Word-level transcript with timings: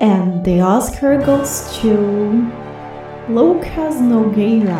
And 0.00 0.44
the 0.44 0.60
Oscar 0.60 1.18
goes 1.18 1.76
to 1.80 2.52
Lucas 3.28 3.96
Nogueira. 3.96 4.78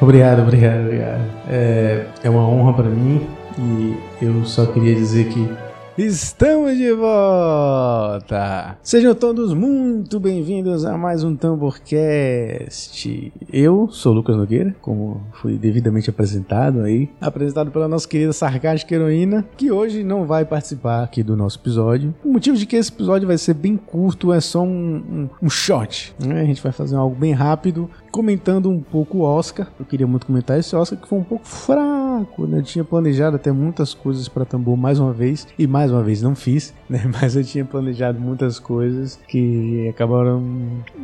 Obrigado, 0.00 0.40
obrigado, 0.40 0.80
obrigado. 0.80 1.20
É, 1.50 2.06
é 2.22 2.30
uma 2.30 2.48
honra 2.48 2.72
para 2.72 2.88
mim 2.88 3.26
e 3.58 3.96
eu 4.22 4.44
só 4.46 4.64
queria 4.64 4.94
dizer 4.94 5.28
que 5.28 5.46
Estamos 5.96 6.76
de 6.76 6.92
volta! 6.92 8.76
Sejam 8.82 9.14
todos 9.14 9.54
muito 9.54 10.18
bem-vindos 10.18 10.84
a 10.84 10.98
mais 10.98 11.22
um 11.22 11.36
Tamborcast. 11.36 13.32
Eu 13.52 13.88
sou 13.92 14.12
Lucas 14.12 14.36
Nogueira, 14.36 14.74
como 14.80 15.20
fui 15.34 15.56
devidamente 15.56 16.10
apresentado 16.10 16.80
aí, 16.80 17.08
apresentado 17.20 17.70
pela 17.70 17.86
nossa 17.86 18.08
querida 18.08 18.32
sarcástica 18.32 18.92
heroína, 18.92 19.46
que 19.56 19.70
hoje 19.70 20.02
não 20.02 20.26
vai 20.26 20.44
participar 20.44 21.04
aqui 21.04 21.22
do 21.22 21.36
nosso 21.36 21.60
episódio. 21.60 22.12
O 22.24 22.32
motivo 22.32 22.56
de 22.56 22.66
que 22.66 22.74
esse 22.74 22.90
episódio 22.90 23.28
vai 23.28 23.38
ser 23.38 23.54
bem 23.54 23.76
curto 23.76 24.32
é 24.32 24.40
só 24.40 24.62
um, 24.62 24.96
um, 24.96 25.28
um 25.42 25.48
shot, 25.48 26.12
né? 26.18 26.40
A 26.40 26.44
gente 26.44 26.60
vai 26.60 26.72
fazer 26.72 26.96
algo 26.96 27.14
bem 27.14 27.32
rápido, 27.32 27.88
comentando 28.10 28.68
um 28.68 28.80
pouco 28.80 29.18
o 29.18 29.22
Oscar. 29.22 29.68
Eu 29.78 29.86
queria 29.86 30.08
muito 30.08 30.26
comentar 30.26 30.58
esse 30.58 30.74
Oscar 30.74 30.98
que 30.98 31.06
foi 31.06 31.20
um 31.20 31.24
pouco 31.24 31.46
fraco, 31.46 32.03
né? 32.20 32.58
Eu 32.58 32.62
tinha 32.62 32.84
planejado 32.84 33.36
até 33.36 33.50
muitas 33.52 33.94
coisas 33.94 34.28
para 34.28 34.44
Tambor 34.44 34.76
mais 34.76 34.98
uma 34.98 35.12
vez 35.12 35.46
e 35.58 35.66
mais 35.66 35.90
uma 35.90 36.02
vez 36.02 36.22
não 36.22 36.34
fiz, 36.34 36.74
né? 36.88 37.02
Mas 37.20 37.36
eu 37.36 37.44
tinha 37.44 37.64
planejado 37.64 38.20
muitas 38.20 38.58
coisas 38.58 39.18
que 39.28 39.88
acabaram 39.88 40.42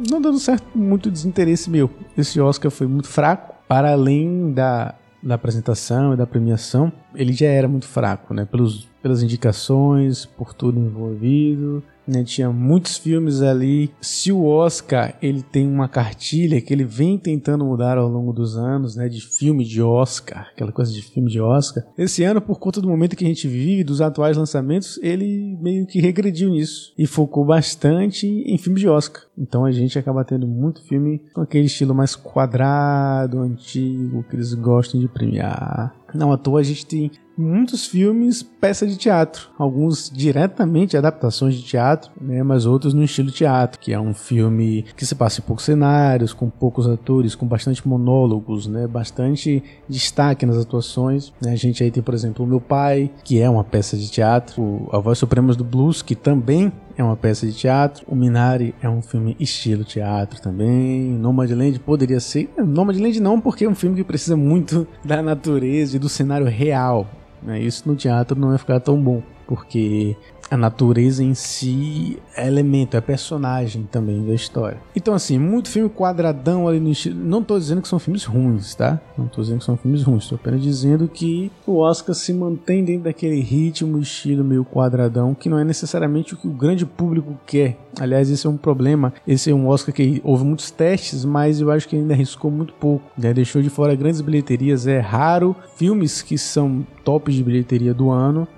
não 0.09 0.20
dando 0.20 0.38
certo, 0.38 0.66
muito 0.74 1.10
desinteresse 1.10 1.70
meu. 1.70 1.91
Esse 2.16 2.41
Oscar 2.41 2.70
foi 2.70 2.86
muito 2.86 3.09
fraco, 3.09 3.55
para 3.69 3.92
além 3.92 4.52
da 4.52 4.95
da 5.23 5.34
apresentação 5.34 6.14
e 6.14 6.16
da 6.16 6.27
premiação, 6.27 6.91
ele 7.14 7.33
já 7.33 7.47
era 7.47 7.69
muito 7.69 7.86
fraco, 7.86 8.33
né? 8.33 8.47
Pelos, 8.50 8.88
pelas 9.03 9.22
indicações, 9.22 10.25
por 10.25 10.55
tudo 10.55 10.81
envolvido, 10.81 11.83
né? 12.11 12.25
Tinha 12.25 12.50
muitos 12.50 12.97
filmes 12.97 13.42
ali. 13.42 13.91
Se 14.00 14.33
o 14.33 14.44
Oscar 14.44 15.16
ele 15.22 15.42
tem 15.42 15.66
uma 15.66 15.89
cartilha 15.89 16.61
que 16.61 16.72
ele 16.72 16.84
vem 16.84 17.19
tentando 17.19 17.64
mudar 17.64 17.98
ao 17.98 18.08
longo 18.08 18.33
dos 18.33 18.56
anos, 18.56 18.97
né? 18.97 19.08
De 19.08 19.20
filme 19.20 19.64
de 19.64 19.80
Oscar, 19.80 20.48
aquela 20.53 20.72
coisa 20.72 20.92
de 20.92 21.03
filme 21.03 21.31
de 21.31 21.41
Oscar. 21.41 21.84
Esse 21.97 22.22
ano, 22.25 22.41
por 22.41 22.58
conta 22.58 22.81
do 22.81 22.88
momento 22.88 23.16
que 23.16 23.25
a 23.25 23.28
gente 23.28 23.47
vive, 23.48 23.84
dos 23.84 24.00
atuais 24.00 24.36
lançamentos, 24.36 24.98
ele 25.03 25.56
meio 25.61 25.86
que 25.86 26.00
regrediu 26.00 26.50
nisso 26.50 26.92
e 26.98 27.06
focou 27.06 27.44
bastante 27.44 28.27
em 28.27 28.58
filme 28.58 28.81
de 28.81 28.88
Oscar. 28.88 29.22
Então 29.38 29.64
a 29.64 29.70
gente 29.72 29.98
acaba 29.98 30.25
tendo 30.25 30.47
muito 30.47 30.83
filme 30.86 31.22
com 31.33 31.41
aquele 31.41 31.66
estilo 31.66 31.94
mais 31.94 32.14
quadrado, 32.14 33.41
antigo, 33.41 34.25
que 34.28 34.36
eles 34.36 34.53
gostam 34.55 35.00
de 35.00 35.08
premiar. 35.08 35.94
Não 36.14 36.33
à 36.33 36.36
toa 36.36 36.61
a 36.61 36.62
gente 36.62 36.84
tem 36.84 37.11
muitos 37.41 37.86
filmes 37.86 38.42
peça 38.42 38.86
de 38.86 38.96
teatro, 38.96 39.48
alguns 39.58 40.10
diretamente 40.10 40.96
adaptações 40.96 41.55
de 41.55 41.62
teatro, 41.62 42.10
né, 42.20 42.42
mas 42.42 42.66
outros 42.66 42.94
no 42.94 43.02
estilo 43.02 43.30
teatro, 43.30 43.80
que 43.80 43.92
é 43.92 44.00
um 44.00 44.12
filme 44.12 44.84
que 44.97 45.06
se 45.06 45.14
passa 45.14 45.41
em 45.41 45.44
poucos 45.44 45.64
cenários, 45.64 46.32
com 46.32 46.50
poucos 46.50 46.86
atores, 46.86 47.34
com 47.34 47.47
bastante 47.47 47.86
monólogos, 47.86 48.66
né, 48.66 48.86
bastante 48.86 49.62
destaque 49.88 50.44
nas 50.44 50.56
atuações. 50.56 51.32
Né. 51.41 51.52
A 51.52 51.56
gente 51.56 51.82
aí 51.82 51.91
tem, 51.91 52.02
por 52.02 52.14
exemplo, 52.14 52.44
o 52.44 52.48
Meu 52.48 52.60
Pai, 52.60 53.10
que 53.24 53.41
é 53.41 53.48
uma 53.48 53.64
peça 53.64 53.97
de 53.97 54.10
teatro, 54.10 54.88
A 54.92 54.98
Voz 54.98 55.19
Suprema 55.19 55.54
do 55.54 55.64
Blues, 55.64 56.02
que 56.02 56.14
também 56.14 56.72
é 56.97 57.04
uma 57.04 57.16
peça 57.16 57.47
de 57.47 57.52
teatro. 57.52 58.04
O 58.06 58.14
Minari 58.14 58.75
é 58.82 58.88
um 58.88 59.00
filme 59.02 59.36
estilo 59.41 59.84
teatro 59.84 60.41
também. 60.41 61.10
Nomadland 61.10 61.78
poderia 61.80 62.20
ser. 62.20 62.50
Nomadland 62.58 63.19
não, 63.20 63.41
porque 63.41 63.64
é 63.64 63.69
um 63.69 63.75
filme 63.75 63.97
que 63.97 64.04
precisa 64.04 64.36
muito 64.36 64.86
da 65.04 65.22
natureza 65.22 65.97
e 65.97 65.98
do 65.98 66.08
cenário 66.08 66.47
real. 66.47 67.08
Né? 67.42 67.60
Isso 67.60 67.88
no 67.88 67.96
teatro 67.96 68.38
não 68.38 68.48
vai 68.48 68.58
ficar 68.58 68.80
tão 68.80 69.00
bom, 69.00 69.22
porque 69.46 70.16
a 70.51 70.56
natureza 70.56 71.22
em 71.22 71.33
si 71.33 72.19
é 72.37 72.47
elemento, 72.47 72.97
é 72.97 73.00
personagem 73.00 73.84
também 73.91 74.27
da 74.27 74.34
história. 74.34 74.78
Então, 74.97 75.15
assim, 75.15 75.38
muito 75.38 75.69
filme 75.69 75.88
quadradão 75.88 76.66
ali 76.66 76.81
no 76.81 76.91
estilo. 76.91 77.19
Não 77.25 77.43
tô 77.43 77.56
dizendo 77.56 77.81
que 77.81 77.88
são 77.88 78.00
filmes 78.00 78.25
ruins, 78.25 78.75
tá? 78.75 79.00
Não 79.16 79.28
tô 79.28 79.41
dizendo 79.41 79.60
que 79.60 79.65
são 79.65 79.77
filmes 79.77 80.03
ruins, 80.03 80.28
tô 80.28 80.34
apenas 80.34 80.60
dizendo 80.60 81.06
que 81.06 81.53
o 81.65 81.78
Oscar 81.78 82.15
se 82.15 82.33
mantém 82.34 82.84
dentro 82.84 83.05
daquele 83.05 83.41
ritmo, 83.41 84.00
estilo 84.00 84.43
meio 84.43 84.65
quadradão, 84.65 85.34
que 85.34 85.49
não 85.49 85.59
é 85.59 85.65
necessariamente 85.65 86.34
o 86.34 86.37
que 86.37 86.49
o 86.49 86.53
grande 86.53 86.84
público 86.84 87.39
quer. 87.47 87.78
Aliás, 87.99 88.31
esse 88.31 88.47
é 88.47 88.50
um 88.50 88.56
problema. 88.56 89.12
Esse 89.27 89.50
é 89.50 89.55
um 89.55 89.69
Oscar 89.69 89.94
que 89.94 90.21
houve 90.25 90.44
muitos 90.44 90.71
testes, 90.71 91.25
mas 91.25 91.60
eu 91.60 91.71
acho 91.71 91.89
que 91.89 91.94
ainda 91.94 92.15
arriscou 92.15 92.50
muito 92.50 92.72
pouco. 92.75 93.05
Né? 93.16 93.33
Deixou 93.33 93.62
de 93.62 93.71
fora 93.71 93.94
grandes 93.94 94.21
bilheterias. 94.21 94.87
É 94.87 94.99
raro 94.99 95.55
filmes 95.77 96.22
que 96.22 96.37
são 96.37 96.84
tops 97.05 97.34
de 97.34 97.44
bilheteria 97.44 97.94
do 97.94 98.10
ano 98.10 98.49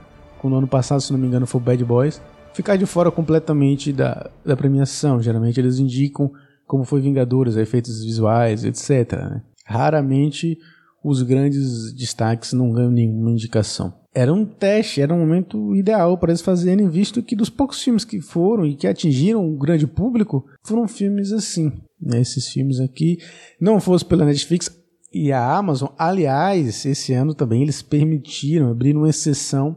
no 0.49 0.57
ano 0.57 0.69
passado, 0.69 1.01
se 1.01 1.13
não 1.13 1.19
me 1.19 1.27
engano, 1.27 1.47
foi 1.47 1.61
o 1.61 1.65
Bad 1.65 1.85
Boys, 1.85 2.21
ficar 2.53 2.77
de 2.77 2.87
fora 2.87 3.11
completamente 3.11 3.93
da, 3.93 4.31
da 4.45 4.57
premiação. 4.57 5.21
Geralmente 5.21 5.59
eles 5.59 5.79
indicam 5.79 6.31
como 6.67 6.85
foi 6.85 7.01
Vingadores, 7.01 7.57
efeitos 7.57 8.05
visuais, 8.05 8.65
etc. 8.65 9.13
Né? 9.13 9.43
Raramente 9.65 10.59
os 11.05 11.23
grandes 11.23 11.93
destaques 11.93 12.53
não 12.53 12.71
ganham 12.71 12.91
nenhuma 12.91 13.31
indicação. 13.31 13.93
Era 14.15 14.33
um 14.33 14.45
teste, 14.45 15.01
era 15.01 15.13
um 15.13 15.19
momento 15.19 15.75
ideal 15.75 16.17
para 16.19 16.31
eles 16.31 16.43
fazerem, 16.43 16.89
visto 16.89 17.23
que 17.23 17.35
dos 17.35 17.49
poucos 17.49 17.83
filmes 17.83 18.05
que 18.05 18.21
foram 18.21 18.67
e 18.67 18.75
que 18.75 18.87
atingiram 18.87 19.47
o 19.47 19.57
grande 19.57 19.87
público, 19.87 20.45
foram 20.63 20.87
filmes 20.87 21.33
assim. 21.33 21.73
Né? 22.01 22.21
Esses 22.21 22.49
filmes 22.49 22.79
aqui, 22.79 23.19
não 23.61 23.81
fosse 23.81 24.05
pela 24.05 24.25
Netflix 24.25 24.71
e 25.13 25.31
a 25.31 25.57
Amazon, 25.57 25.91
aliás, 25.99 26.87
esse 26.87 27.13
ano 27.13 27.35
também 27.35 27.63
eles 27.63 27.83
permitiram, 27.83 28.71
abriram 28.71 29.01
uma 29.01 29.11
exceção 29.11 29.77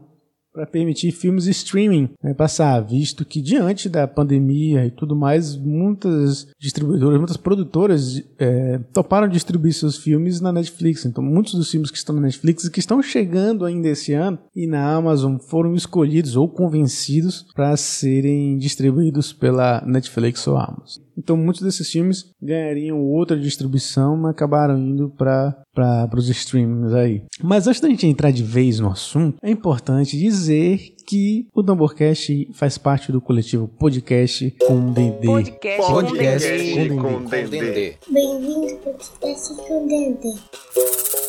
para 0.56 0.66
permitir 0.66 1.12
filmes 1.12 1.46
streaming 1.46 2.08
né, 2.22 2.32
passar, 2.32 2.80
visto 2.80 3.26
que 3.26 3.42
diante 3.42 3.90
da 3.90 4.08
pandemia 4.08 4.86
e 4.86 4.90
tudo 4.90 5.14
mais, 5.14 5.54
muitas 5.54 6.48
distribuidoras, 6.58 7.18
muitas 7.18 7.36
produtoras 7.36 8.22
é, 8.38 8.78
toparam 8.90 9.28
distribuir 9.28 9.74
seus 9.74 9.98
filmes 9.98 10.40
na 10.40 10.50
Netflix. 10.50 11.04
Então, 11.04 11.22
muitos 11.22 11.52
dos 11.52 11.70
filmes 11.70 11.90
que 11.90 11.98
estão 11.98 12.14
na 12.14 12.22
Netflix 12.22 12.64
e 12.64 12.70
que 12.70 12.80
estão 12.80 13.02
chegando 13.02 13.66
ainda 13.66 13.88
esse 13.88 14.14
ano 14.14 14.38
e 14.54 14.66
na 14.66 14.94
Amazon 14.94 15.36
foram 15.36 15.74
escolhidos 15.74 16.36
ou 16.36 16.48
convencidos 16.48 17.44
para 17.54 17.76
serem 17.76 18.56
distribuídos 18.56 19.34
pela 19.34 19.84
Netflix 19.86 20.46
ou 20.46 20.56
Amazon. 20.56 21.05
Então 21.16 21.36
muitos 21.36 21.62
desses 21.62 21.90
filmes 21.90 22.30
ganhariam 22.42 23.00
outra 23.00 23.38
distribuição, 23.38 24.16
mas 24.16 24.32
acabaram 24.32 24.78
indo 24.78 25.08
para 25.08 26.10
os 26.14 26.28
streamings 26.28 26.92
aí. 26.92 27.22
Mas 27.42 27.66
antes 27.66 27.80
da 27.80 27.88
gente 27.88 28.06
entrar 28.06 28.30
de 28.30 28.42
vez 28.42 28.80
no 28.80 28.90
assunto, 28.90 29.38
é 29.42 29.50
importante 29.50 30.18
dizer 30.18 30.94
que 31.06 31.46
o 31.54 31.62
Tamborcast 31.62 32.48
faz 32.52 32.76
parte 32.76 33.12
do 33.12 33.20
coletivo 33.20 33.68
Podcast 33.68 34.50
com 34.66 34.92
Dendê. 34.92 35.26
Podcast, 35.26 35.92
podcast 35.92 36.88
com 36.88 37.24
Dendê. 37.24 37.94
Bem-vindo 38.10 38.66
ao 38.66 38.76
Podcast 38.78 39.54
com 39.54 39.86
Dendê. 39.86 40.34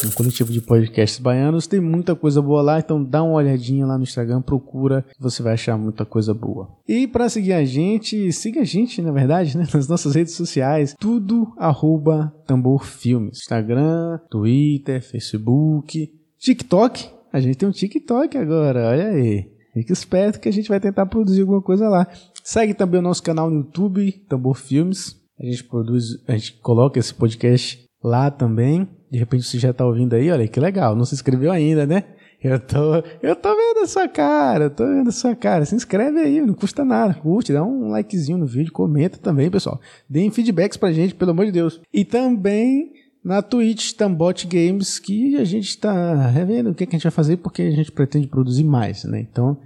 Um 0.05 0.11
coletivo 0.11 0.51
de 0.51 0.61
podcasts 0.61 1.19
baianos, 1.19 1.67
tem 1.67 1.79
muita 1.79 2.15
coisa 2.15 2.41
boa 2.41 2.61
lá, 2.61 2.79
então 2.79 3.03
dá 3.03 3.21
uma 3.21 3.35
olhadinha 3.35 3.85
lá 3.85 3.97
no 3.97 4.03
Instagram, 4.03 4.41
procura, 4.41 5.05
você 5.19 5.43
vai 5.43 5.53
achar 5.53 5.77
muita 5.77 6.05
coisa 6.05 6.33
boa. 6.33 6.69
E 6.87 7.07
para 7.07 7.29
seguir 7.29 7.53
a 7.53 7.63
gente, 7.63 8.31
siga 8.31 8.61
a 8.61 8.65
gente, 8.65 9.01
na 9.01 9.11
verdade, 9.11 9.55
né, 9.55 9.67
nas 9.73 9.87
nossas 9.87 10.15
redes 10.15 10.33
sociais, 10.33 10.95
tudo 10.99 11.53
arroba 11.55 12.33
Tambor 12.47 12.83
Filmes. 12.83 13.37
Instagram, 13.39 14.19
Twitter, 14.29 15.03
Facebook, 15.03 16.11
TikTok. 16.39 17.09
A 17.31 17.39
gente 17.39 17.57
tem 17.57 17.69
um 17.69 17.71
TikTok 17.71 18.37
agora, 18.37 18.89
olha 18.89 19.07
aí. 19.09 19.56
Fique 19.77 19.93
esperto 19.93 20.39
que 20.39 20.49
a 20.49 20.51
gente 20.51 20.69
vai 20.69 20.79
tentar 20.79 21.05
produzir 21.05 21.41
alguma 21.41 21.61
coisa 21.61 21.87
lá. 21.87 22.07
Segue 22.43 22.73
também 22.73 22.99
o 22.99 23.03
nosso 23.03 23.21
canal 23.21 23.47
no 23.47 23.57
YouTube, 23.57 24.11
Tambor 24.27 24.55
Filmes. 24.55 25.15
A 25.39 25.45
gente 25.45 25.63
produz, 25.65 26.03
a 26.27 26.31
gente 26.31 26.53
coloca 26.53 26.99
esse 26.99 27.13
podcast 27.13 27.85
lá 28.03 28.31
também. 28.31 28.87
De 29.11 29.19
repente 29.19 29.43
você 29.43 29.59
já 29.59 29.69
está 29.69 29.85
ouvindo 29.85 30.15
aí, 30.15 30.31
olha 30.31 30.47
que 30.47 30.59
legal. 30.59 30.95
Não 30.95 31.05
se 31.05 31.13
inscreveu 31.13 31.51
ainda, 31.51 31.85
né? 31.85 32.05
Eu 32.43 32.59
tô, 32.59 32.95
eu 33.21 33.35
tô 33.35 33.55
vendo 33.55 33.83
a 33.83 33.87
sua 33.87 34.07
cara, 34.07 34.63
eu 34.63 34.69
tô 34.71 34.83
vendo 34.83 35.09
a 35.09 35.11
sua 35.11 35.35
cara. 35.35 35.63
Se 35.63 35.75
inscreve 35.75 36.21
aí, 36.21 36.41
não 36.41 36.55
custa 36.55 36.83
nada. 36.83 37.13
Curte, 37.13 37.53
dá 37.53 37.63
um 37.63 37.91
likezinho 37.91 38.39
no 38.39 38.47
vídeo, 38.47 38.73
comenta 38.73 39.19
também, 39.19 39.51
pessoal. 39.51 39.79
Deem 40.09 40.31
feedbacks 40.31 40.77
pra 40.77 40.91
gente, 40.91 41.13
pelo 41.13 41.31
amor 41.31 41.45
de 41.45 41.51
Deus. 41.51 41.79
E 41.93 42.03
também 42.03 42.93
na 43.27 43.41
Twitch 43.41 43.91
Tambot 43.91 44.47
Games, 44.47 44.99
que 44.99 45.35
a 45.35 45.43
gente 45.43 45.67
está 45.67 46.27
revendo 46.27 46.69
o 46.69 46.73
que, 46.73 46.85
que 46.85 46.95
a 46.95 46.97
gente 46.97 47.03
vai 47.03 47.11
fazer, 47.11 47.37
porque 47.37 47.61
a 47.61 47.71
gente 47.71 47.91
pretende 47.91 48.25
produzir 48.27 48.63
mais, 48.63 49.03
né? 49.03 49.19
Então, 49.19 49.57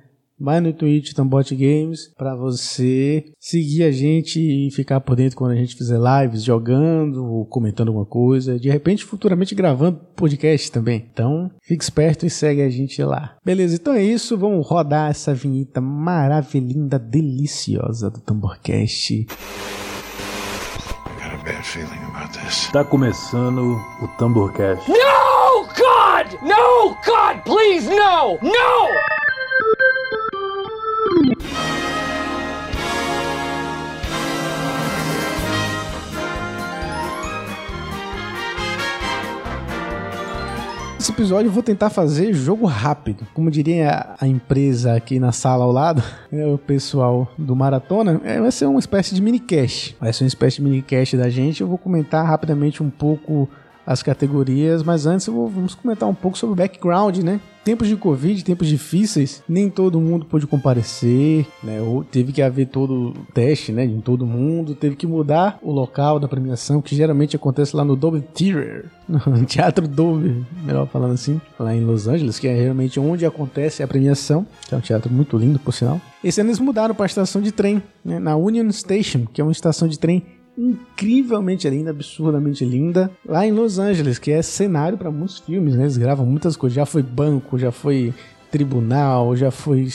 Vai 0.44 0.60
no 0.60 0.74
Twitch 0.74 1.14
Tambot 1.14 1.56
Games 1.56 2.12
para 2.18 2.36
você 2.36 3.26
seguir 3.40 3.84
a 3.84 3.92
gente 3.92 4.40
e 4.40 4.72
ficar 4.72 5.00
por 5.00 5.16
dentro 5.16 5.38
quando 5.38 5.52
a 5.52 5.56
gente 5.56 5.76
fizer 5.76 6.00
lives, 6.00 6.44
jogando 6.44 7.24
ou 7.24 7.46
comentando 7.46 7.90
alguma 7.90 8.08
coisa. 8.08 8.58
De 8.58 8.68
repente, 8.68 9.06
futuramente 9.06 9.54
gravando 9.54 10.00
podcast 10.16 10.72
também. 10.72 11.06
Então, 11.14 11.52
fique 11.62 11.84
esperto 11.84 12.26
e 12.26 12.30
segue 12.32 12.64
a 12.64 12.70
gente 12.72 13.04
lá. 13.04 13.38
Beleza, 13.46 13.76
então 13.76 13.94
é 13.94 14.04
isso. 14.04 14.36
Vamos 14.36 14.66
rodar 14.66 15.12
essa 15.12 15.32
vinheta 15.32 15.80
maravilhosa, 15.80 16.98
deliciosa 16.98 18.10
do 18.10 18.20
Tamborcast. 18.20 19.28
Tá 22.72 22.84
começando 22.84 23.82
o 24.02 24.08
Tamborcast. 24.08 24.90
No, 24.90 25.66
God! 25.78 26.12
God! 26.22 26.38
No! 26.44 26.98
God, 27.06 27.44
please, 27.46 27.88
no! 27.88 28.38
No! 28.42 28.90
Esse 41.02 41.12
episódio 41.12 41.48
eu 41.48 41.52
vou 41.52 41.64
tentar 41.64 41.90
fazer 41.90 42.32
jogo 42.32 42.68
rápido. 42.68 43.26
Como 43.34 43.50
diria 43.50 44.14
a 44.22 44.28
empresa 44.28 44.94
aqui 44.94 45.20
na 45.20 45.32
sala 45.32 45.64
ao 45.64 45.72
lado, 45.72 46.04
é 46.32 46.46
o 46.46 46.60
pessoal 46.60 47.28
do 47.36 47.56
Maratona, 47.56 48.22
é, 48.24 48.40
vai 48.40 48.52
ser 48.52 48.68
uma 48.68 48.80
espécie 48.80 49.16
de 49.16 49.20
mini-cast. 49.20 49.98
Vai 50.00 50.14
ser 50.14 50.26
uma 50.26 50.28
espécie 50.28 50.58
de 50.58 50.62
mini-cast 50.62 51.18
da 51.18 51.28
gente. 51.28 51.62
Eu 51.62 51.68
vou 51.68 51.80
comentar 51.80 52.24
rapidamente 52.24 52.84
um 52.84 52.90
pouco 52.92 53.50
as 53.92 54.02
categorias, 54.02 54.84
mas 54.84 55.06
antes 55.06 55.28
vou, 55.28 55.48
vamos 55.48 55.76
comentar 55.76 56.08
um 56.08 56.14
pouco 56.14 56.38
sobre 56.38 56.54
o 56.54 56.56
background, 56.56 57.18
né? 57.18 57.40
Tempos 57.64 57.88
de 57.88 57.96
Covid, 57.96 58.44
tempos 58.44 58.68
difíceis, 58.68 59.44
nem 59.48 59.70
todo 59.70 60.02
mundo 60.02 60.26
pôde 60.26 60.48
comparecer, 60.48 61.46
né? 61.64 61.80
Ou 61.80 62.04
teve 62.04 62.32
que 62.32 62.42
haver 62.42 62.68
todo 62.68 63.10
o 63.10 63.14
teste, 63.34 63.72
né? 63.72 63.86
Em 63.86 64.02
todo 64.02 64.26
mundo, 64.26 64.74
teve 64.74 64.96
que 64.96 65.06
mudar 65.06 65.60
o 65.62 65.72
local 65.72 66.20
da 66.20 66.28
premiação, 66.28 66.82
que 66.82 66.96
geralmente 66.96 67.36
acontece 67.36 67.76
lá 67.76 67.86
no 67.86 67.96
Dolby 67.96 68.22
Theater, 68.22 68.86
no 69.08 69.46
Teatro 69.46 69.88
Dolby, 69.88 70.44
melhor 70.64 70.88
falando 70.88 71.14
assim, 71.14 71.40
lá 71.60 71.76
em 71.76 71.82
Los 71.82 72.08
Angeles, 72.08 72.40
que 72.40 72.48
é 72.48 72.56
realmente 72.56 73.00
onde 73.00 73.28
acontece 73.28 73.84
a 73.84 73.88
premiação, 73.88 74.46
que 74.68 74.74
é 74.74 74.78
um 74.78 74.82
teatro 74.82 75.14
muito 75.14 75.38
lindo, 75.38 75.60
por 75.60 75.72
sinal. 75.72 76.02
Esse 76.24 76.42
ano 76.42 76.50
eles 76.50 76.60
mudaram 76.60 76.96
para 76.96 77.06
a 77.06 77.08
estação 77.08 77.42
de 77.42 77.52
trem, 77.52 77.84
né? 78.04 78.18
Na 78.18 78.36
Union 78.36 78.72
Station, 78.72 79.28
que 79.32 79.40
é 79.40 79.44
uma 79.44 79.52
estação 79.52 79.88
de 79.88 80.00
trem 80.00 80.24
incrivelmente 80.58 81.70
linda, 81.70 81.92
absurdamente 81.92 82.66
linda, 82.66 83.12
lá 83.26 83.46
em 83.46 83.52
Los 83.52 83.80
Angeles, 83.80 84.20
que 84.20 84.32
é 84.32 84.42
cenário 84.42 84.98
para 84.98 85.12
muitos 85.12 85.40
filmes, 85.40 85.76
né? 85.76 85.84
Eles 85.84 85.98
gravam 85.98 86.26
muitas 86.26 86.56
coisas, 86.56 86.76
já 86.76 86.86
foi 86.86 87.02
banco, 87.02 87.58
já 87.58 87.72
foi 87.72 88.14
tribunal, 88.52 89.36
já 89.36 89.50
foi 89.50 89.88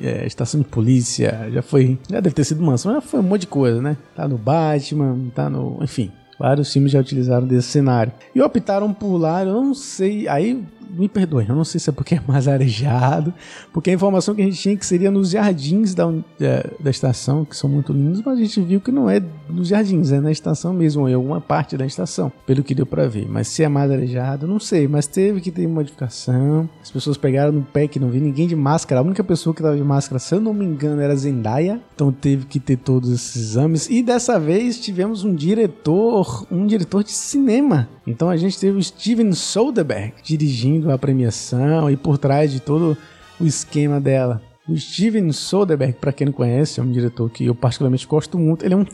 é, 0.00 0.24
estação 0.24 0.60
de 0.60 0.68
polícia, 0.68 1.48
já 1.52 1.62
foi, 1.62 1.98
já 2.08 2.20
deve 2.20 2.34
ter 2.34 2.44
sido 2.44 2.62
mansão, 2.62 2.94
já 2.94 3.00
foi 3.00 3.20
um 3.20 3.24
monte 3.24 3.42
de 3.42 3.46
coisa, 3.48 3.82
né? 3.82 3.96
Tá 4.14 4.28
no 4.28 4.38
Batman, 4.38 5.18
tá 5.34 5.50
no, 5.50 5.78
enfim, 5.82 6.12
Vários 6.38 6.72
filmes 6.72 6.92
já 6.92 7.00
utilizaram 7.00 7.46
desse 7.46 7.68
cenário. 7.68 8.12
E 8.34 8.42
optaram 8.42 8.92
por 8.92 9.16
lá, 9.16 9.44
eu 9.44 9.52
não 9.52 9.74
sei. 9.74 10.28
Aí 10.28 10.64
me 10.94 11.08
perdoem, 11.08 11.46
eu 11.48 11.54
não 11.54 11.64
sei 11.64 11.80
se 11.80 11.90
é 11.90 11.92
porque 11.92 12.14
é 12.16 12.20
mais 12.26 12.48
arejado, 12.48 13.32
porque 13.72 13.90
a 13.90 13.92
informação 13.92 14.34
que 14.34 14.42
a 14.42 14.44
gente 14.44 14.58
tinha 14.58 14.76
que 14.76 14.86
seria 14.86 15.10
nos 15.10 15.30
jardins 15.30 15.94
da, 15.94 16.06
da, 16.06 16.64
da, 16.80 16.90
estação, 16.90 17.44
que 17.44 17.56
são 17.56 17.68
muito 17.68 17.92
lindos, 17.92 18.22
mas 18.24 18.38
a 18.38 18.40
gente 18.40 18.60
viu 18.60 18.80
que 18.80 18.92
não 18.92 19.08
é 19.08 19.22
nos 19.48 19.68
jardins, 19.68 20.12
é 20.12 20.20
na 20.20 20.30
estação 20.30 20.72
mesmo, 20.72 21.08
em 21.08 21.14
alguma 21.14 21.40
parte 21.40 21.76
da 21.76 21.86
estação, 21.86 22.32
pelo 22.46 22.62
que 22.62 22.74
deu 22.74 22.86
para 22.86 23.06
ver. 23.08 23.26
Mas 23.28 23.48
se 23.48 23.62
é 23.62 23.68
mais 23.68 23.90
arejado, 23.90 24.46
não 24.46 24.58
sei, 24.58 24.88
mas 24.88 25.06
teve 25.06 25.40
que 25.40 25.50
ter 25.50 25.66
modificação. 25.66 26.68
As 26.82 26.90
pessoas 26.90 27.16
pegaram 27.16 27.52
no 27.52 27.62
pé 27.62 27.86
que 27.86 27.98
não 27.98 28.10
vi 28.10 28.20
ninguém 28.20 28.46
de 28.46 28.56
máscara, 28.56 29.00
a 29.00 29.04
única 29.04 29.24
pessoa 29.24 29.54
que 29.54 29.62
tava 29.62 29.76
de 29.76 29.84
máscara, 29.84 30.18
se 30.18 30.34
eu 30.34 30.40
não 30.40 30.54
me 30.54 30.64
engano, 30.64 31.00
era 31.00 31.14
Zendaya, 31.16 31.80
então 31.94 32.12
teve 32.12 32.46
que 32.46 32.60
ter 32.60 32.76
todos 32.76 33.10
esses 33.10 33.36
exames. 33.36 33.88
E 33.88 34.02
dessa 34.02 34.38
vez 34.38 34.80
tivemos 34.80 35.24
um 35.24 35.34
diretor, 35.34 36.46
um 36.50 36.66
diretor 36.66 37.02
de 37.02 37.12
cinema. 37.12 37.88
Então 38.06 38.28
a 38.28 38.36
gente 38.36 38.58
teve 38.58 38.78
o 38.78 38.82
Steven 38.82 39.32
Soderbergh 39.32 40.14
dirigindo 40.22 40.92
a 40.92 40.98
premiação 40.98 41.90
e 41.90 41.96
por 41.96 42.18
trás 42.18 42.52
de 42.52 42.60
todo 42.60 42.96
o 43.40 43.46
esquema 43.46 44.00
dela. 44.00 44.42
O 44.66 44.76
Steven 44.76 45.30
Soderbergh, 45.30 45.94
para 46.00 46.12
quem 46.12 46.26
não 46.26 46.32
conhece, 46.32 46.80
é 46.80 46.82
um 46.82 46.90
diretor 46.90 47.30
que 47.30 47.44
eu 47.44 47.54
particularmente 47.54 48.06
gosto 48.06 48.38
muito. 48.38 48.64
Ele 48.64 48.74
é 48.74 48.76
um 48.76 48.86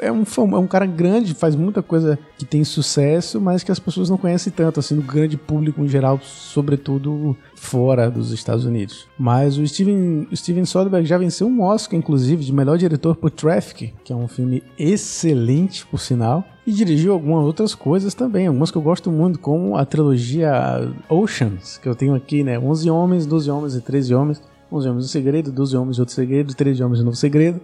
é 0.00 0.12
um, 0.12 0.24
é 0.54 0.58
um 0.58 0.66
cara 0.66 0.86
grande, 0.86 1.34
faz 1.34 1.54
muita 1.54 1.82
coisa 1.82 2.18
que 2.36 2.44
tem 2.44 2.64
sucesso, 2.64 3.40
mas 3.40 3.62
que 3.62 3.72
as 3.72 3.78
pessoas 3.78 4.10
não 4.10 4.16
conhecem 4.16 4.52
tanto, 4.52 4.80
assim, 4.80 4.94
no 4.94 5.02
grande 5.02 5.36
público 5.36 5.82
em 5.82 5.88
geral, 5.88 6.20
sobretudo 6.22 7.36
fora 7.54 8.10
dos 8.10 8.32
Estados 8.32 8.64
Unidos. 8.64 9.08
Mas 9.18 9.58
o 9.58 9.66
Steven, 9.66 10.28
Steven 10.34 10.64
Soderbergh 10.64 11.06
já 11.06 11.18
venceu 11.18 11.46
um 11.46 11.62
Oscar, 11.62 11.98
inclusive, 11.98 12.44
de 12.44 12.52
melhor 12.52 12.78
diretor 12.78 13.16
por 13.16 13.30
Traffic, 13.30 13.94
que 14.04 14.12
é 14.12 14.16
um 14.16 14.28
filme 14.28 14.62
excelente, 14.78 15.86
por 15.86 15.98
sinal. 15.98 16.44
E 16.66 16.72
dirigiu 16.72 17.12
algumas 17.12 17.44
outras 17.44 17.76
coisas 17.76 18.12
também, 18.12 18.48
algumas 18.48 18.72
que 18.72 18.76
eu 18.76 18.82
gosto 18.82 19.10
muito, 19.10 19.38
como 19.38 19.76
a 19.76 19.84
trilogia 19.84 20.52
Oceans, 21.08 21.78
que 21.78 21.88
eu 21.88 21.94
tenho 21.94 22.14
aqui, 22.14 22.42
né? 22.42 22.58
11 22.58 22.90
Homens, 22.90 23.24
12 23.24 23.50
Homens 23.50 23.74
e 23.76 23.80
13 23.80 24.14
Homens. 24.14 24.42
11 24.70 24.88
Homens, 24.88 25.04
um 25.04 25.08
segredo, 25.08 25.52
12 25.52 25.76
Homens, 25.76 25.98
outro 25.98 26.14
segredo, 26.14 26.54
13 26.54 26.82
Homens, 26.82 27.00
um 27.00 27.04
novo 27.04 27.16
segredo. 27.16 27.60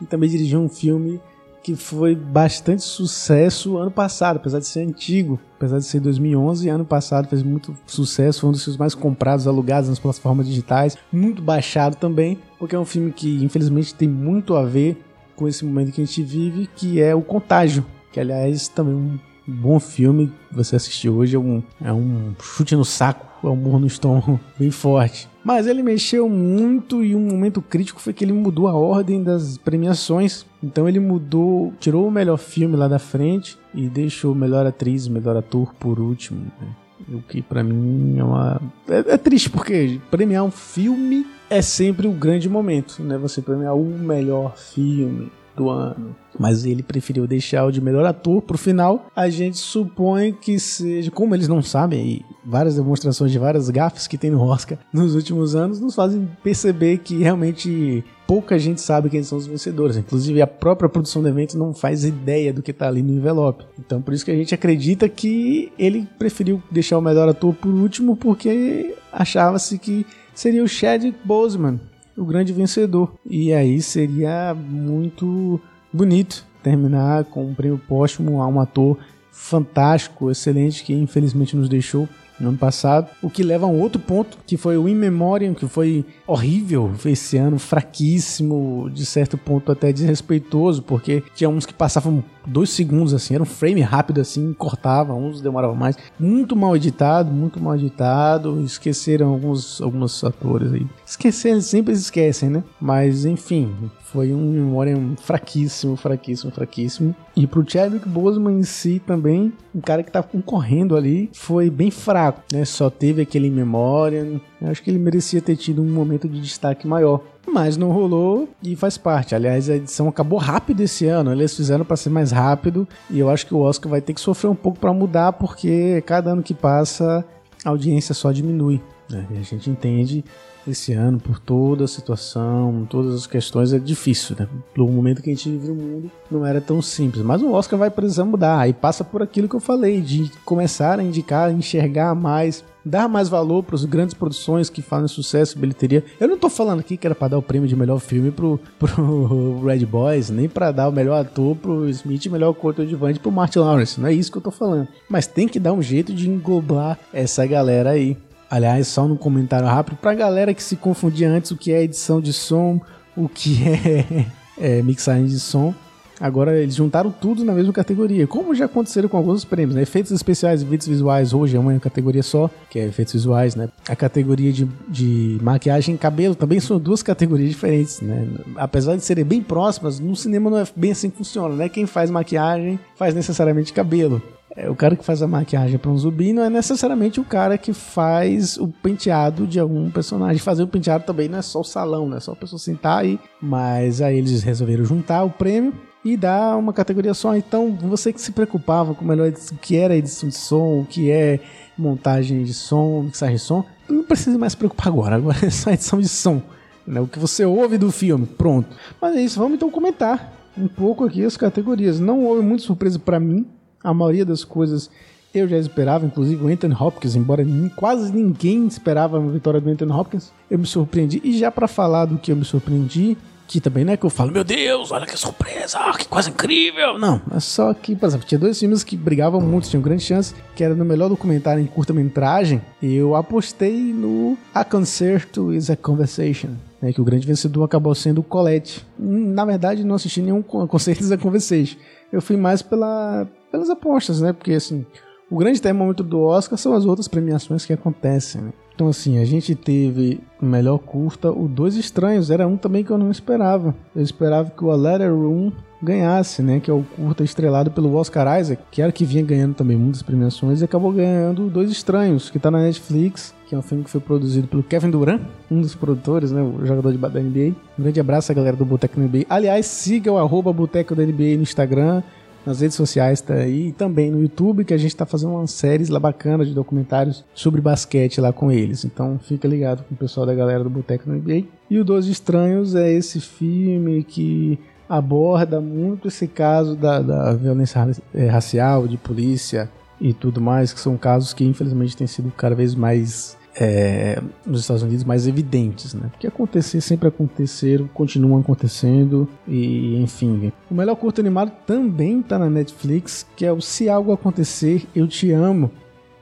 E 0.00 0.06
também 0.06 0.28
dirigiu 0.28 0.60
um 0.60 0.68
filme 0.68 1.20
que 1.64 1.74
foi 1.74 2.14
bastante 2.14 2.82
sucesso 2.82 3.78
ano 3.78 3.90
passado, 3.90 4.36
apesar 4.36 4.58
de 4.58 4.66
ser 4.66 4.80
antigo, 4.80 5.40
apesar 5.56 5.78
de 5.78 5.84
ser 5.86 5.98
2011, 5.98 6.68
ano 6.68 6.84
passado 6.84 7.26
fez 7.26 7.42
muito 7.42 7.74
sucesso, 7.86 8.42
foi 8.42 8.50
um 8.50 8.52
dos 8.52 8.62
filmes 8.62 8.78
mais 8.78 8.94
comprados, 8.94 9.46
alugados 9.46 9.88
nas 9.88 9.98
plataformas 9.98 10.46
digitais, 10.46 10.98
muito 11.10 11.40
baixado 11.40 11.96
também, 11.96 12.38
porque 12.58 12.76
é 12.76 12.78
um 12.78 12.84
filme 12.84 13.10
que 13.10 13.42
infelizmente 13.42 13.94
tem 13.94 14.06
muito 14.06 14.54
a 14.56 14.62
ver 14.62 15.02
com 15.34 15.48
esse 15.48 15.64
momento 15.64 15.90
que 15.90 16.02
a 16.02 16.04
gente 16.04 16.22
vive, 16.22 16.68
que 16.76 17.00
é 17.00 17.14
o 17.14 17.22
Contágio, 17.22 17.84
que 18.12 18.20
aliás 18.20 18.68
também 18.68 18.92
é 18.94 19.50
um 19.50 19.54
bom 19.54 19.80
filme, 19.80 20.30
você 20.52 20.76
assistiu 20.76 21.16
hoje, 21.16 21.34
é 21.34 21.38
um, 21.38 21.62
é 21.82 21.92
um 21.92 22.34
chute 22.42 22.76
no 22.76 22.84
saco, 22.84 23.26
é 23.42 23.50
um 23.50 23.56
murro 23.56 23.78
no 23.78 23.86
estômago 23.86 24.38
bem 24.60 24.70
forte. 24.70 25.30
Mas 25.44 25.66
ele 25.66 25.82
mexeu 25.82 26.28
muito 26.28 27.04
e 27.04 27.14
um 27.14 27.20
momento 27.20 27.60
crítico 27.60 28.00
foi 28.00 28.14
que 28.14 28.24
ele 28.24 28.32
mudou 28.32 28.66
a 28.66 28.74
ordem 28.74 29.22
das 29.22 29.58
premiações. 29.58 30.46
Então 30.62 30.88
ele 30.88 30.98
mudou, 30.98 31.74
tirou 31.78 32.08
o 32.08 32.10
melhor 32.10 32.38
filme 32.38 32.76
lá 32.76 32.88
da 32.88 32.98
frente 32.98 33.58
e 33.74 33.88
deixou 33.88 34.34
melhor 34.34 34.66
atriz, 34.66 35.06
melhor 35.06 35.36
ator 35.36 35.74
por 35.74 36.00
último. 36.00 36.40
Né? 36.60 36.68
O 37.12 37.20
que 37.20 37.42
para 37.42 37.62
mim 37.62 38.18
é 38.18 38.24
uma. 38.24 38.60
É, 38.88 39.14
é, 39.14 39.18
triste, 39.18 39.50
porque 39.50 40.00
premiar 40.10 40.42
um 40.42 40.50
filme 40.50 41.26
é 41.50 41.60
sempre 41.60 42.06
o 42.06 42.12
grande 42.12 42.48
momento, 42.48 43.02
né? 43.02 43.18
Você 43.18 43.42
premiar 43.42 43.76
o 43.76 43.84
melhor 43.84 44.56
filme 44.56 45.30
do 45.56 45.70
ano. 45.70 46.16
Mas 46.38 46.64
ele 46.64 46.82
preferiu 46.82 47.26
deixar 47.26 47.64
o 47.64 47.70
de 47.70 47.80
melhor 47.80 48.04
ator 48.04 48.42
pro 48.42 48.58
final. 48.58 49.06
A 49.14 49.28
gente 49.28 49.56
supõe 49.56 50.32
que 50.32 50.58
seja. 50.58 51.10
Como 51.10 51.34
eles 51.34 51.48
não 51.48 51.62
sabem, 51.62 52.06
e 52.06 52.24
várias 52.44 52.76
demonstrações 52.76 53.30
de 53.30 53.38
várias 53.38 53.70
gafes 53.70 54.06
que 54.06 54.18
tem 54.18 54.30
no 54.30 54.42
Oscar 54.42 54.78
nos 54.92 55.14
últimos 55.14 55.54
anos 55.54 55.80
nos 55.80 55.94
fazem 55.94 56.28
perceber 56.42 56.98
que 56.98 57.18
realmente 57.18 58.04
pouca 58.26 58.58
gente 58.58 58.80
sabe 58.80 59.08
quem 59.08 59.22
são 59.22 59.38
os 59.38 59.46
vencedores. 59.46 59.96
Inclusive, 59.96 60.42
a 60.42 60.46
própria 60.46 60.88
produção 60.88 61.22
do 61.22 61.28
evento 61.28 61.56
não 61.56 61.72
faz 61.72 62.04
ideia 62.04 62.52
do 62.52 62.62
que 62.62 62.72
tá 62.72 62.88
ali 62.88 63.02
no 63.02 63.12
envelope. 63.12 63.64
Então, 63.78 64.02
por 64.02 64.12
isso 64.12 64.24
que 64.24 64.30
a 64.30 64.36
gente 64.36 64.54
acredita 64.54 65.08
que 65.08 65.72
ele 65.78 66.08
preferiu 66.18 66.62
deixar 66.70 66.98
o 66.98 67.02
melhor 67.02 67.28
ator 67.28 67.54
por 67.54 67.72
último, 67.72 68.16
porque 68.16 68.96
achava-se 69.12 69.78
que 69.78 70.06
seria 70.34 70.64
o 70.64 70.68
Chadwick 70.68 71.18
Boseman 71.24 71.78
o 72.16 72.24
grande 72.24 72.52
vencedor. 72.52 73.12
E 73.24 73.52
aí 73.52 73.80
seria 73.82 74.54
muito 74.54 75.60
bonito 75.92 76.44
terminar 76.62 77.24
com 77.24 77.44
um 77.44 77.54
prêmio 77.54 77.80
póstumo 77.86 78.40
a 78.40 78.46
um 78.46 78.60
ator 78.60 78.98
fantástico, 79.30 80.30
excelente, 80.30 80.82
que 80.82 80.94
infelizmente 80.94 81.56
nos 81.56 81.68
deixou 81.68 82.08
no 82.38 82.48
ano 82.48 82.58
passado, 82.58 83.08
o 83.22 83.30
que 83.30 83.42
leva 83.42 83.66
a 83.66 83.68
um 83.68 83.80
outro 83.80 84.00
ponto, 84.00 84.38
que 84.46 84.56
foi 84.56 84.76
o 84.76 84.88
In 84.88 84.94
Memoriam, 84.94 85.54
que 85.54 85.68
foi 85.68 86.04
horrível 86.26 86.92
esse 87.04 87.36
ano, 87.36 87.58
fraquíssimo, 87.58 88.90
de 88.92 89.04
certo 89.04 89.36
ponto 89.36 89.70
até 89.70 89.92
desrespeitoso, 89.92 90.82
porque 90.82 91.22
tinha 91.34 91.48
uns 91.48 91.66
que 91.66 91.74
passavam 91.74 92.24
dois 92.46 92.70
segundos 92.70 93.14
assim, 93.14 93.34
era 93.34 93.42
um 93.42 93.46
frame 93.46 93.80
rápido 93.80 94.20
assim, 94.20 94.52
cortava, 94.52 95.14
uns 95.14 95.40
demoravam 95.40 95.76
mais. 95.76 95.96
Muito 96.18 96.54
mal 96.54 96.76
editado, 96.76 97.30
muito 97.30 97.60
mal 97.60 97.74
editado, 97.74 98.62
esqueceram 98.62 99.28
alguns, 99.28 99.80
alguns 99.80 100.22
atores 100.22 100.72
aí. 100.72 100.86
Esqueceram, 101.06 101.60
sempre 101.60 101.92
esquecem, 101.92 102.50
né? 102.50 102.64
Mas 102.80 103.24
enfim, 103.24 103.72
foi 104.14 104.32
um 104.32 104.52
memória 104.52 104.96
fraquíssimo, 105.22 105.96
fraquíssimo, 105.96 106.52
fraquíssimo. 106.52 107.14
E 107.36 107.46
pro 107.46 107.68
Chadwick 107.68 108.08
Boseman 108.08 108.60
em 108.60 108.62
si 108.62 109.02
também, 109.04 109.52
um 109.74 109.80
cara 109.80 110.04
que 110.04 110.12
tá 110.12 110.22
concorrendo 110.22 110.96
ali, 110.96 111.30
foi 111.34 111.68
bem 111.68 111.90
fraco, 111.90 112.42
né? 112.52 112.64
Só 112.64 112.88
teve 112.88 113.22
aquele 113.22 113.50
memória. 113.50 114.40
Acho 114.62 114.82
que 114.82 114.90
ele 114.90 114.98
merecia 114.98 115.42
ter 115.42 115.56
tido 115.56 115.82
um 115.82 115.90
momento 115.90 116.13
de 116.18 116.40
destaque 116.40 116.86
maior. 116.86 117.20
Mas 117.46 117.76
não 117.76 117.90
rolou 117.90 118.48
e 118.62 118.74
faz 118.74 118.96
parte. 118.96 119.34
Aliás, 119.34 119.68
a 119.68 119.76
edição 119.76 120.08
acabou 120.08 120.38
rápido 120.38 120.80
esse 120.80 121.06
ano. 121.06 121.32
Eles 121.32 121.54
fizeram 121.54 121.84
para 121.84 121.96
ser 121.96 122.10
mais 122.10 122.30
rápido. 122.30 122.88
E 123.10 123.18
eu 123.18 123.28
acho 123.28 123.46
que 123.46 123.54
o 123.54 123.60
Oscar 123.60 123.90
vai 123.90 124.00
ter 124.00 124.14
que 124.14 124.20
sofrer 124.20 124.48
um 124.48 124.54
pouco 124.54 124.78
para 124.78 124.92
mudar, 124.92 125.32
porque 125.34 126.02
cada 126.06 126.30
ano 126.30 126.42
que 126.42 126.54
passa 126.54 127.24
a 127.64 127.68
audiência 127.68 128.14
só 128.14 128.32
diminui. 128.32 128.80
Né? 129.10 129.26
E 129.30 129.38
a 129.38 129.42
gente 129.42 129.68
entende 129.68 130.24
esse 130.70 130.92
ano, 130.92 131.18
por 131.18 131.38
toda 131.38 131.84
a 131.84 131.88
situação, 131.88 132.86
todas 132.88 133.14
as 133.14 133.26
questões, 133.26 133.72
é 133.72 133.78
difícil, 133.78 134.36
né? 134.38 134.48
Pelo 134.72 134.88
momento 134.88 135.22
que 135.22 135.30
a 135.30 135.34
gente 135.34 135.50
vive 135.50 135.68
no 135.68 135.74
mundo, 135.74 136.10
não 136.30 136.44
era 136.44 136.60
tão 136.60 136.80
simples. 136.80 137.22
Mas 137.22 137.42
o 137.42 137.52
Oscar 137.52 137.78
vai 137.78 137.90
precisar 137.90 138.24
mudar. 138.24 138.68
E 138.68 138.72
passa 138.72 139.04
por 139.04 139.22
aquilo 139.22 139.48
que 139.48 139.56
eu 139.56 139.60
falei, 139.60 140.00
de 140.00 140.30
começar 140.44 140.98
a 140.98 141.02
indicar, 141.02 141.52
enxergar 141.52 142.14
mais, 142.14 142.64
dar 142.84 143.08
mais 143.08 143.28
valor 143.28 143.62
para 143.62 143.74
as 143.74 143.84
grandes 143.84 144.14
produções 144.14 144.70
que 144.70 144.82
fazem 144.82 145.08
sucesso 145.08 145.56
e 145.56 145.60
bilheteria. 145.60 146.04
Eu 146.18 146.28
não 146.28 146.38
tô 146.38 146.48
falando 146.48 146.80
aqui 146.80 146.96
que 146.96 147.06
era 147.06 147.14
para 147.14 147.28
dar 147.28 147.38
o 147.38 147.42
prêmio 147.42 147.68
de 147.68 147.76
melhor 147.76 147.98
filme 147.98 148.30
pro, 148.30 148.58
pro 148.78 149.64
Red 149.64 149.84
Boys, 149.86 150.30
nem 150.30 150.48
para 150.48 150.72
dar 150.72 150.88
o 150.88 150.92
melhor 150.92 151.20
ator 151.20 151.56
pro 151.56 151.88
Smith 151.88 152.26
melhor 152.26 152.54
coadjuvante 152.54 153.20
pro 153.20 153.30
Martin 153.30 153.60
Lawrence. 153.60 154.00
Não 154.00 154.08
é 154.08 154.12
isso 154.12 154.32
que 154.32 154.38
eu 154.38 154.42
tô 154.42 154.50
falando. 154.50 154.88
Mas 155.08 155.26
tem 155.26 155.46
que 155.46 155.60
dar 155.60 155.72
um 155.72 155.82
jeito 155.82 156.12
de 156.12 156.28
englobar 156.28 156.98
essa 157.12 157.46
galera 157.46 157.90
aí 157.90 158.16
Aliás, 158.54 158.86
só 158.86 159.04
um 159.04 159.16
comentário 159.16 159.66
rápido 159.66 159.96
pra 159.96 160.14
galera 160.14 160.54
que 160.54 160.62
se 160.62 160.76
confundia 160.76 161.28
antes 161.28 161.50
o 161.50 161.56
que 161.56 161.72
é 161.72 161.82
edição 161.82 162.20
de 162.20 162.32
som, 162.32 162.80
o 163.16 163.28
que 163.28 163.58
é, 163.66 164.26
é 164.56 164.80
mixagem 164.80 165.26
de 165.26 165.40
som. 165.40 165.74
Agora 166.20 166.56
eles 166.56 166.76
juntaram 166.76 167.10
tudo 167.10 167.44
na 167.44 167.52
mesma 167.52 167.72
categoria, 167.72 168.28
como 168.28 168.54
já 168.54 168.66
aconteceram 168.66 169.08
com 169.08 169.16
alguns 169.16 169.44
prêmios, 169.44 169.74
né? 169.74 169.82
Efeitos 169.82 170.12
especiais 170.12 170.62
e 170.62 170.64
efeitos 170.64 170.86
visuais 170.86 171.34
hoje 171.34 171.56
é 171.56 171.58
uma 171.58 171.76
categoria 171.80 172.22
só, 172.22 172.48
que 172.70 172.78
é 172.78 172.86
efeitos 172.86 173.14
visuais, 173.14 173.56
né? 173.56 173.68
A 173.88 173.96
categoria 173.96 174.52
de, 174.52 174.68
de 174.88 175.36
maquiagem 175.42 175.96
e 175.96 175.98
cabelo 175.98 176.36
também 176.36 176.60
são 176.60 176.78
duas 176.78 177.02
categorias 177.02 177.48
diferentes, 177.48 178.00
né? 178.00 178.28
Apesar 178.54 178.94
de 178.94 179.02
serem 179.04 179.24
bem 179.24 179.42
próximas, 179.42 179.98
no 179.98 180.14
cinema 180.14 180.48
não 180.48 180.58
é 180.58 180.66
bem 180.76 180.92
assim 180.92 181.10
que 181.10 181.16
funciona, 181.16 181.56
né? 181.56 181.68
Quem 181.68 181.86
faz 181.86 182.08
maquiagem 182.08 182.78
faz 182.94 183.16
necessariamente 183.16 183.72
cabelo. 183.72 184.22
É, 184.56 184.70
o 184.70 184.76
cara 184.76 184.94
que 184.94 185.04
faz 185.04 185.20
a 185.20 185.26
maquiagem 185.26 185.78
para 185.78 185.90
um 185.90 185.98
zumbi 185.98 186.32
não 186.32 186.44
é 186.44 186.50
necessariamente 186.50 187.20
o 187.20 187.24
cara 187.24 187.58
que 187.58 187.72
faz 187.72 188.56
o 188.56 188.68
penteado 188.68 189.46
de 189.46 189.58
algum 189.58 189.90
personagem. 189.90 190.38
Fazer 190.38 190.62
o 190.62 190.68
penteado 190.68 191.04
também 191.04 191.28
não 191.28 191.38
é 191.38 191.42
só 191.42 191.60
o 191.60 191.64
salão, 191.64 192.08
não 192.08 192.16
é 192.16 192.20
só 192.20 192.32
a 192.32 192.36
pessoa 192.36 192.58
sentar 192.58 193.00
aí. 193.00 193.18
Mas 193.40 194.00
aí 194.00 194.16
eles 194.16 194.42
resolveram 194.42 194.84
juntar 194.84 195.24
o 195.24 195.30
prêmio 195.30 195.74
e 196.04 196.16
dar 196.16 196.56
uma 196.56 196.72
categoria 196.72 197.14
só. 197.14 197.34
Então, 197.34 197.76
você 197.80 198.12
que 198.12 198.20
se 198.20 198.30
preocupava 198.30 198.94
com 198.94 199.04
melhor 199.04 199.28
o 199.28 199.56
que 199.56 199.76
era 199.76 199.96
edição 199.96 200.28
de 200.28 200.36
som, 200.36 200.80
o 200.80 200.86
que 200.88 201.10
é 201.10 201.40
montagem 201.76 202.44
de 202.44 202.54
som, 202.54 203.02
mixagem 203.02 203.36
de 203.36 203.42
som, 203.42 203.64
não 203.88 204.04
precisa 204.04 204.38
mais 204.38 204.52
se 204.52 204.56
preocupar 204.56 204.86
agora. 204.86 205.16
Agora 205.16 205.38
é 205.44 205.50
só 205.50 205.70
edição 205.70 206.00
de 206.00 206.08
som. 206.08 206.40
Né? 206.86 207.00
O 207.00 207.08
que 207.08 207.18
você 207.18 207.44
ouve 207.44 207.76
do 207.76 207.90
filme, 207.90 208.26
pronto. 208.26 208.68
Mas 209.00 209.16
é 209.16 209.20
isso, 209.22 209.38
vamos 209.38 209.56
então 209.56 209.70
comentar 209.70 210.32
um 210.56 210.68
pouco 210.68 211.04
aqui 211.04 211.24
as 211.24 211.36
categorias. 211.36 211.98
Não 211.98 212.24
houve 212.24 212.42
muita 212.42 212.62
surpresa 212.62 212.98
para 213.00 213.18
mim. 213.18 213.44
A 213.84 213.92
maioria 213.92 214.24
das 214.24 214.42
coisas 214.42 214.90
eu 215.34 215.48
já 215.48 215.58
esperava, 215.58 216.06
inclusive 216.06 216.44
o 216.44 216.48
Anthony 216.48 216.74
Hopkins, 216.78 217.16
embora 217.16 217.44
quase 217.76 218.12
ninguém 218.12 218.66
esperava 218.66 219.18
a 219.18 219.20
vitória 219.20 219.60
do 219.60 219.68
Anthony 219.68 219.92
Hopkins, 219.92 220.32
eu 220.48 220.58
me 220.58 220.64
surpreendi. 220.64 221.20
E 221.24 221.36
já 221.36 221.50
para 221.50 221.68
falar 221.68 222.06
do 222.06 222.16
que 222.16 222.30
eu 222.30 222.36
me 222.36 222.44
surpreendi, 222.44 223.18
que 223.46 223.60
também 223.60 223.84
não 223.84 223.92
é 223.92 223.96
que 223.96 224.06
eu 224.06 224.10
falo, 224.10 224.30
meu 224.30 224.44
Deus, 224.44 224.90
olha 224.90 225.06
que 225.06 225.18
surpresa, 225.18 225.78
que 225.98 226.08
coisa 226.08 226.30
incrível. 226.30 226.98
Não, 226.98 227.20
é 227.34 227.40
só 227.40 227.74
que, 227.74 227.94
por 227.94 228.06
exemplo, 228.06 228.26
tinha 228.26 228.38
dois 228.38 228.58
filmes 228.58 228.82
que 228.82 228.96
brigavam 228.96 229.40
muito, 229.40 229.68
tinham 229.68 229.82
grande 229.82 230.04
chance, 230.04 230.34
que 230.54 230.62
era 230.62 230.74
no 230.74 230.84
melhor 230.84 231.08
documentário 231.08 231.62
em 231.62 231.66
curta-metragem, 231.66 232.62
eu 232.82 233.14
apostei 233.14 233.76
no 233.76 234.38
A 234.54 234.64
Concerto 234.64 235.52
is 235.52 235.68
a 235.68 235.76
Conversation. 235.76 236.50
Né, 236.84 236.92
que 236.92 237.00
o 237.00 237.04
grande 237.04 237.26
vencedor 237.26 237.64
acabou 237.64 237.94
sendo 237.94 238.20
o 238.20 238.22
Colette. 238.22 238.86
Na 238.98 239.46
verdade, 239.46 239.82
não 239.82 239.94
assisti 239.94 240.20
nenhum 240.20 240.42
Concerto 240.42 241.02
is 241.02 241.10
a 241.10 241.16
Conversation. 241.18 241.78
Eu 242.12 242.20
fui 242.20 242.36
mais 242.36 242.60
pela, 242.60 243.26
pelas 243.50 243.70
apostas, 243.70 244.20
né? 244.20 244.34
Porque, 244.34 244.52
assim, 244.52 244.84
o 245.30 245.38
grande 245.38 245.62
termômetro 245.62 246.04
do 246.04 246.20
Oscar 246.20 246.58
são 246.58 246.74
as 246.74 246.84
outras 246.84 247.08
premiações 247.08 247.64
que 247.64 247.72
acontecem, 247.72 248.42
né? 248.42 248.52
Então, 248.74 248.86
assim, 248.86 249.16
a 249.18 249.24
gente 249.24 249.54
teve 249.54 250.20
melhor 250.42 250.76
curta, 250.76 251.32
o 251.32 251.48
Dois 251.48 251.74
Estranhos, 251.76 252.30
era 252.30 252.46
um 252.46 252.58
também 252.58 252.84
que 252.84 252.90
eu 252.90 252.98
não 252.98 253.10
esperava. 253.10 253.74
Eu 253.96 254.02
esperava 254.02 254.50
que 254.50 254.62
o 254.62 254.70
A 254.70 254.76
Letter 254.76 255.10
Room 255.10 255.52
ganhasse, 255.82 256.42
né? 256.42 256.60
Que 256.60 256.70
é 256.70 256.74
o 256.74 256.84
curta 256.96 257.24
estrelado 257.24 257.70
pelo 257.70 257.94
Oscar 257.94 258.38
Isaac, 258.38 258.62
que 258.70 258.82
era 258.82 258.92
que 258.92 259.06
vinha 259.06 259.24
ganhando 259.24 259.54
também 259.54 259.76
muitas 259.76 260.02
premiações, 260.02 260.60
e 260.60 260.64
acabou 260.64 260.92
ganhando 260.92 261.48
Dois 261.48 261.70
Estranhos, 261.70 262.28
que 262.28 262.38
tá 262.38 262.50
na 262.50 262.58
Netflix, 262.58 263.34
que 263.54 263.56
é 263.56 263.58
um 263.58 263.62
filme 263.62 263.84
que 263.84 263.90
foi 263.90 264.00
produzido 264.00 264.48
pelo 264.48 264.62
Kevin 264.62 264.90
Durant, 264.90 265.22
um 265.50 265.60
dos 265.60 265.74
produtores, 265.74 266.32
né? 266.32 266.42
O 266.42 266.66
jogador 266.66 266.90
de 266.90 266.98
da 266.98 267.20
NBA. 267.20 267.54
Um 267.78 267.82
grande 267.82 268.00
abraço 268.00 268.32
à 268.32 268.34
galera 268.34 268.56
do 268.56 268.64
Boteco 268.64 268.98
da 268.98 269.06
NBA. 269.06 269.26
Aliás, 269.28 269.66
siga 269.66 270.10
o 270.10 270.18
arroba 270.18 270.52
Boteco 270.52 270.94
da 270.94 271.04
NBA 271.04 271.36
no 271.36 271.42
Instagram 271.42 272.02
nas 272.44 272.60
redes 272.60 272.76
sociais 272.76 273.22
tá 273.22 273.32
aí, 273.32 273.68
e 273.68 273.72
também 273.72 274.10
no 274.10 274.20
YouTube, 274.20 274.66
que 274.66 274.74
a 274.74 274.76
gente 274.76 274.90
está 274.90 275.06
fazendo 275.06 275.32
umas 275.32 275.50
séries 275.50 275.88
lá 275.88 275.98
bacanas 275.98 276.46
de 276.46 276.52
documentários 276.52 277.24
sobre 277.34 277.58
basquete 277.58 278.20
lá 278.20 278.34
com 278.34 278.52
eles. 278.52 278.84
Então 278.84 279.18
fica 279.18 279.48
ligado 279.48 279.82
com 279.84 279.94
o 279.94 279.96
pessoal 279.96 280.26
da 280.26 280.34
galera 280.34 280.62
do 280.62 280.68
Boteco 280.68 281.08
no 281.08 281.16
NBA. 281.16 281.44
E 281.70 281.78
o 281.78 281.84
Doze 281.84 282.10
Estranhos 282.10 282.74
é 282.74 282.92
esse 282.92 283.18
filme 283.18 284.04
que 284.04 284.58
aborda 284.86 285.58
muito 285.58 286.08
esse 286.08 286.28
caso 286.28 286.76
da, 286.76 287.00
da 287.00 287.32
violência 287.32 287.88
é, 288.12 288.26
racial, 288.26 288.86
de 288.86 288.98
polícia 288.98 289.70
e 289.98 290.12
tudo 290.12 290.38
mais, 290.38 290.70
que 290.70 290.80
são 290.80 290.98
casos 290.98 291.32
que 291.32 291.44
infelizmente 291.44 291.96
têm 291.96 292.06
sido 292.06 292.30
cada 292.36 292.54
vez 292.54 292.74
mais 292.74 293.38
é, 293.56 294.20
nos 294.44 294.60
Estados 294.60 294.82
Unidos 294.82 295.04
mais 295.04 295.26
evidentes, 295.26 295.94
né? 295.94 296.08
Porque 296.10 296.26
acontecer 296.26 296.80
sempre 296.80 297.08
aconteceram, 297.08 297.86
continuam 297.88 298.40
acontecendo 298.40 299.28
e 299.46 300.00
enfim. 300.02 300.52
O 300.70 300.74
melhor 300.74 300.96
curto 300.96 301.20
animado 301.20 301.52
também 301.66 302.22
tá 302.22 302.38
na 302.38 302.50
Netflix, 302.50 303.26
que 303.36 303.46
é 303.46 303.52
o 303.52 303.60
Se 303.60 303.88
Algo 303.88 304.12
Acontecer, 304.12 304.86
Eu 304.94 305.06
Te 305.06 305.30
Amo. 305.32 305.70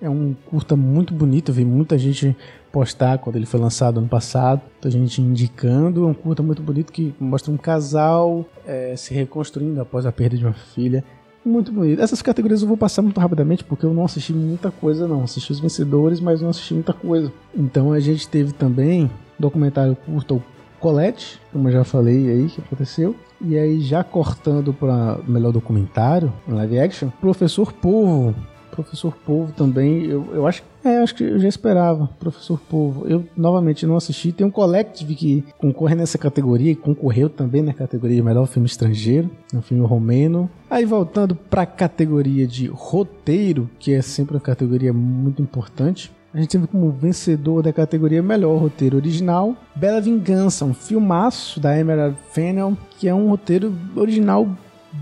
É 0.01 0.11
um 0.11 0.35
curta 0.47 0.75
muito 0.75 1.15
bonito, 1.15 1.51
eu 1.51 1.55
vi 1.55 1.65
muita 1.65 1.97
gente 1.97 2.37
postar 2.73 3.19
quando 3.19 3.37
ele 3.37 3.47
foi 3.47 3.61
lançado 3.61 3.99
ano 3.99 4.09
passado, 4.09 4.63
muita 4.73 4.91
gente 4.91 5.23
indicando. 5.23 6.05
É 6.05 6.07
um 6.07 6.15
curta 6.15 6.43
muito 6.43 6.61
bonito 6.61 6.93
que 6.93 7.15
mostra 7.21 7.53
um 7.53 7.57
casal 7.57 8.45
é, 8.67 8.97
se 8.97 9.15
reconstruindo 9.15 9.81
após 9.81 10.05
a 10.05 10.11
perda 10.11 10.37
de 10.37 10.45
uma 10.45 10.55
filha 10.55 11.05
muito 11.45 11.73
bonito. 11.73 12.01
Essas 12.01 12.23
categorias 12.23 12.63
eu 12.63 12.69
vou 12.69 12.77
passar 12.77 13.03
muito 13.03 13.19
rapidamente 13.21 13.65
porque 13.65 13.85
eu 13.85 13.93
não 13.93 14.05
assisti 14.05 14.33
muita 14.33 14.71
coisa, 14.71 15.09
não. 15.09 15.25
Assisti 15.25 15.53
os 15.53 15.61
vencedores, 15.61 16.21
mas 16.21 16.41
não 16.41 16.51
assisti 16.51 16.75
muita 16.75 16.93
coisa. 16.93 17.33
Então 17.55 17.93
a 17.93 18.01
gente 18.01 18.29
teve 18.29 18.53
também 18.53 19.11
documentário 19.39 19.97
curto 19.97 20.43
Colette, 20.79 21.41
como 21.53 21.69
eu 21.69 21.73
já 21.73 21.85
falei 21.85 22.29
aí 22.29 22.49
que 22.49 22.61
aconteceu. 22.61 23.15
E 23.41 23.57
aí, 23.57 23.81
já 23.81 24.05
cortando 24.05 24.73
para 24.73 25.19
melhor 25.27 25.53
documentário, 25.53 26.33
live 26.47 26.79
action, 26.79 27.09
Professor 27.21 27.73
Povo, 27.73 28.35
Professor 28.73 29.15
Povo 29.25 29.53
também, 29.53 30.07
eu, 30.07 30.27
eu 30.33 30.47
acho, 30.47 30.65
é, 30.83 30.97
acho 30.99 31.15
que 31.15 31.23
eu 31.23 31.39
já 31.39 31.47
esperava. 31.47 32.09
Professor 32.19 32.59
Povo, 32.59 33.07
eu 33.07 33.25
novamente 33.37 33.87
não 33.87 33.97
assisti. 33.97 34.33
Tem 34.33 34.47
um 34.47 34.51
Collective 34.51 35.15
que 35.15 35.45
concorre 35.59 35.95
nessa 35.95 36.17
categoria 36.17 36.73
e 36.73 36.77
concorreu 36.77 37.29
também 37.29 37.63
na 37.63 37.75
categoria 37.75 38.17
de 38.17 38.23
melhor 38.23 38.47
filme 38.47 38.67
estrangeiro, 38.67 39.31
um 39.55 39.61
filme 39.61 39.87
romeno. 39.87 40.51
Aí 40.71 40.87
voltando 40.87 41.37
para 41.37 41.63
a 41.63 41.67
categoria 41.67 42.47
de 42.47 42.67
roteiro, 42.67 43.69
que 43.79 43.93
é 43.93 44.01
sempre 44.01 44.35
uma 44.35 44.41
categoria 44.41 44.93
muito 44.93 45.43
importante. 45.43 46.11
A 46.35 46.39
gente 46.39 46.49
teve 46.49 46.67
como 46.67 46.91
vencedor 46.91 47.63
da 47.63 47.75
categoria 47.75 48.23
Melhor 48.23 48.59
Roteiro 48.59 48.97
Original 48.97 49.55
Bela 49.77 50.01
Vingança, 50.01 50.65
um 50.65 50.73
filmaço 50.73 51.61
da 51.61 51.79
Emerald 51.79 52.17
Fennell, 52.33 52.75
que 52.99 53.07
é 53.07 53.15
um 53.15 53.29
roteiro 53.29 53.75
original 53.95 54.49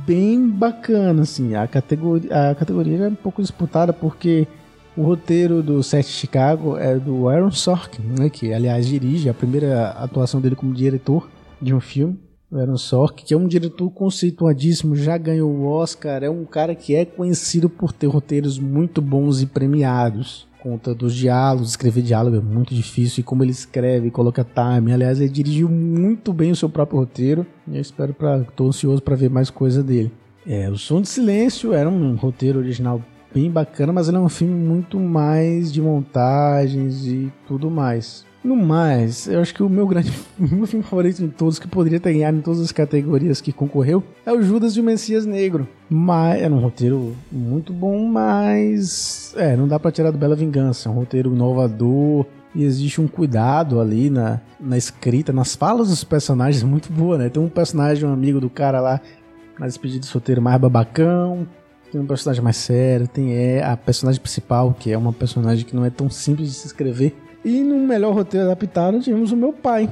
bem 0.07 0.49
bacana, 0.49 1.23
assim. 1.23 1.55
A 1.55 1.67
categoria, 1.67 2.51
a 2.51 2.55
categoria 2.55 3.05
é 3.05 3.09
um 3.09 3.15
pouco 3.15 3.43
disputada 3.43 3.93
porque 3.93 4.47
o 4.97 5.03
roteiro 5.03 5.63
do 5.63 5.83
Sete 5.83 6.09
Chicago 6.09 6.77
é 6.77 6.99
do 6.99 7.29
Aaron 7.29 7.51
Sorkin, 7.51 8.03
né, 8.19 8.29
que 8.29 8.53
aliás 8.53 8.87
dirige 8.87 9.29
a 9.29 9.35
primeira 9.35 9.91
atuação 9.91 10.41
dele 10.41 10.57
como 10.57 10.75
diretor 10.75 11.29
de 11.61 11.75
um 11.75 11.81
filme. 11.81 12.19
O 12.51 12.59
Aaron 12.59 12.77
Sorkin, 12.77 13.25
que 13.25 13.35
é 13.35 13.37
um 13.37 13.47
diretor 13.47 13.89
conceituadíssimo, 13.91 14.97
já 14.97 15.17
ganhou 15.17 15.51
o 15.51 15.67
Oscar, 15.67 16.25
é 16.25 16.29
um 16.29 16.45
cara 16.45 16.75
que 16.75 16.95
é 16.95 17.05
conhecido 17.05 17.71
por 17.71 17.93
ter 17.93 18.09
roteiros 18.09 18.59
muito 18.59 19.01
bons 19.01 19.41
e 19.41 19.47
premiados 19.47 20.50
conta 20.63 20.95
dos 20.95 21.15
diálogos, 21.15 21.71
escrever 21.71 22.03
diálogo 22.03 22.37
é 22.37 22.41
muito 22.41 22.75
difícil 22.75 23.21
e 23.21 23.25
como 23.25 23.43
ele 23.43 23.51
escreve, 23.51 24.11
coloca 24.11 24.45
time. 24.45 24.93
Aliás, 24.93 25.21
ele 25.21 25.31
dirigiu 25.31 25.69
muito 25.69 26.33
bem 26.33 26.51
o 26.51 26.57
seu 26.57 26.69
próprio 26.69 27.01
roteiro. 27.01 27.47
E 27.67 27.77
eu 27.77 27.81
espero 27.81 28.15
para, 28.15 28.45
tô 28.57 28.69
ansioso 28.69 29.03
para 29.03 29.17
ver 29.17 29.31
mais 29.31 29.51
coisa 29.51 29.83
dele. 29.83 30.13
É, 30.47 30.69
o 30.71 30.77
Som 30.77 31.03
de 31.03 31.09
Silêncio 31.09 31.73
era 31.73 31.89
um 31.89 32.15
roteiro 32.15 32.59
original 32.59 33.03
bem 33.35 33.51
bacana, 33.51 33.93
mas 33.93 34.09
ele 34.09 34.17
é 34.17 34.21
um 34.21 34.29
filme 34.29 34.55
muito 34.55 34.99
mais 34.99 35.73
de 35.73 35.81
montagens 35.81 37.07
e 37.07 37.33
tudo 37.47 37.71
mais. 37.71 38.27
No 38.43 38.57
mais, 38.57 39.27
eu 39.27 39.41
acho 39.41 39.55
que 39.55 39.63
o 39.63 39.69
meu 39.69 39.87
grande 39.87 40.11
meu 40.39 40.67
filme 40.67 40.85
favorito 40.85 41.19
de 41.19 41.29
todos, 41.29 41.59
que 41.59 41.69
poderia 41.69 42.01
ter 42.01 42.15
ganhado 42.15 42.39
em 42.39 42.41
todas 42.41 42.61
as 42.61 42.73
categorias 42.73 43.41
que 43.41 43.53
concorreu, 43.53 44.03
é 44.25 44.33
o 44.33 44.43
Judas 44.43 44.77
e 44.77 44.81
o 44.81 44.85
Messias 44.85 45.27
Negro. 45.27 45.69
Mas 45.89 46.41
era 46.41 46.53
um 46.53 46.59
roteiro 46.59 47.15
muito 47.31 47.73
bom, 47.73 48.07
mas 48.07 49.35
é, 49.37 49.57
não 49.57 49.69
dá 49.69 49.79
para 49.79 49.93
tirar 49.93 50.11
do 50.11 50.19
Bela 50.19 50.35
Vingança. 50.35 50.89
É 50.89 50.93
um 50.93 50.95
roteiro 50.95 51.35
inovador, 51.35 52.25
e 52.55 52.65
existe 52.65 53.01
um 53.01 53.07
cuidado 53.07 53.81
ali 53.81 54.11
na, 54.11 54.41
na 54.59 54.77
escrita, 54.77 55.33
nas 55.33 55.55
falas 55.55 55.89
dos 55.89 56.03
personagens 56.03 56.63
muito 56.63 56.93
boa, 56.93 57.17
né? 57.17 57.29
Tem 57.29 57.43
um 57.43 57.49
personagem, 57.49 58.09
um 58.09 58.13
amigo 58.13 58.41
do 58.41 58.51
cara 58.51 58.81
lá, 58.81 59.01
na 59.59 59.67
despedida 59.67 60.01
de 60.01 60.07
solteiro 60.07 60.43
mais 60.43 60.61
babacão, 60.61 61.47
tem 61.93 62.01
um 62.01 62.07
personagem 62.07 62.43
mais 62.43 62.57
sério, 62.57 63.07
tem 63.07 63.35
é, 63.35 63.63
a 63.63 63.77
personagem 63.77 64.21
principal, 64.21 64.75
que 64.79 64.91
é 64.91 64.99
uma 64.99 65.13
personagem 65.13 65.65
que 65.65 65.77
não 65.77 65.85
é 65.85 65.91
tão 65.91 66.11
simples 66.11 66.49
de 66.49 66.55
se 66.55 66.67
escrever, 66.67 67.15
e 67.45 67.63
no 67.63 67.79
melhor 67.79 68.15
roteiro 68.15 68.47
adaptado 68.47 69.01
tivemos 69.01 69.33
o 69.33 69.37
Meu 69.37 69.53
Pai, 69.53 69.89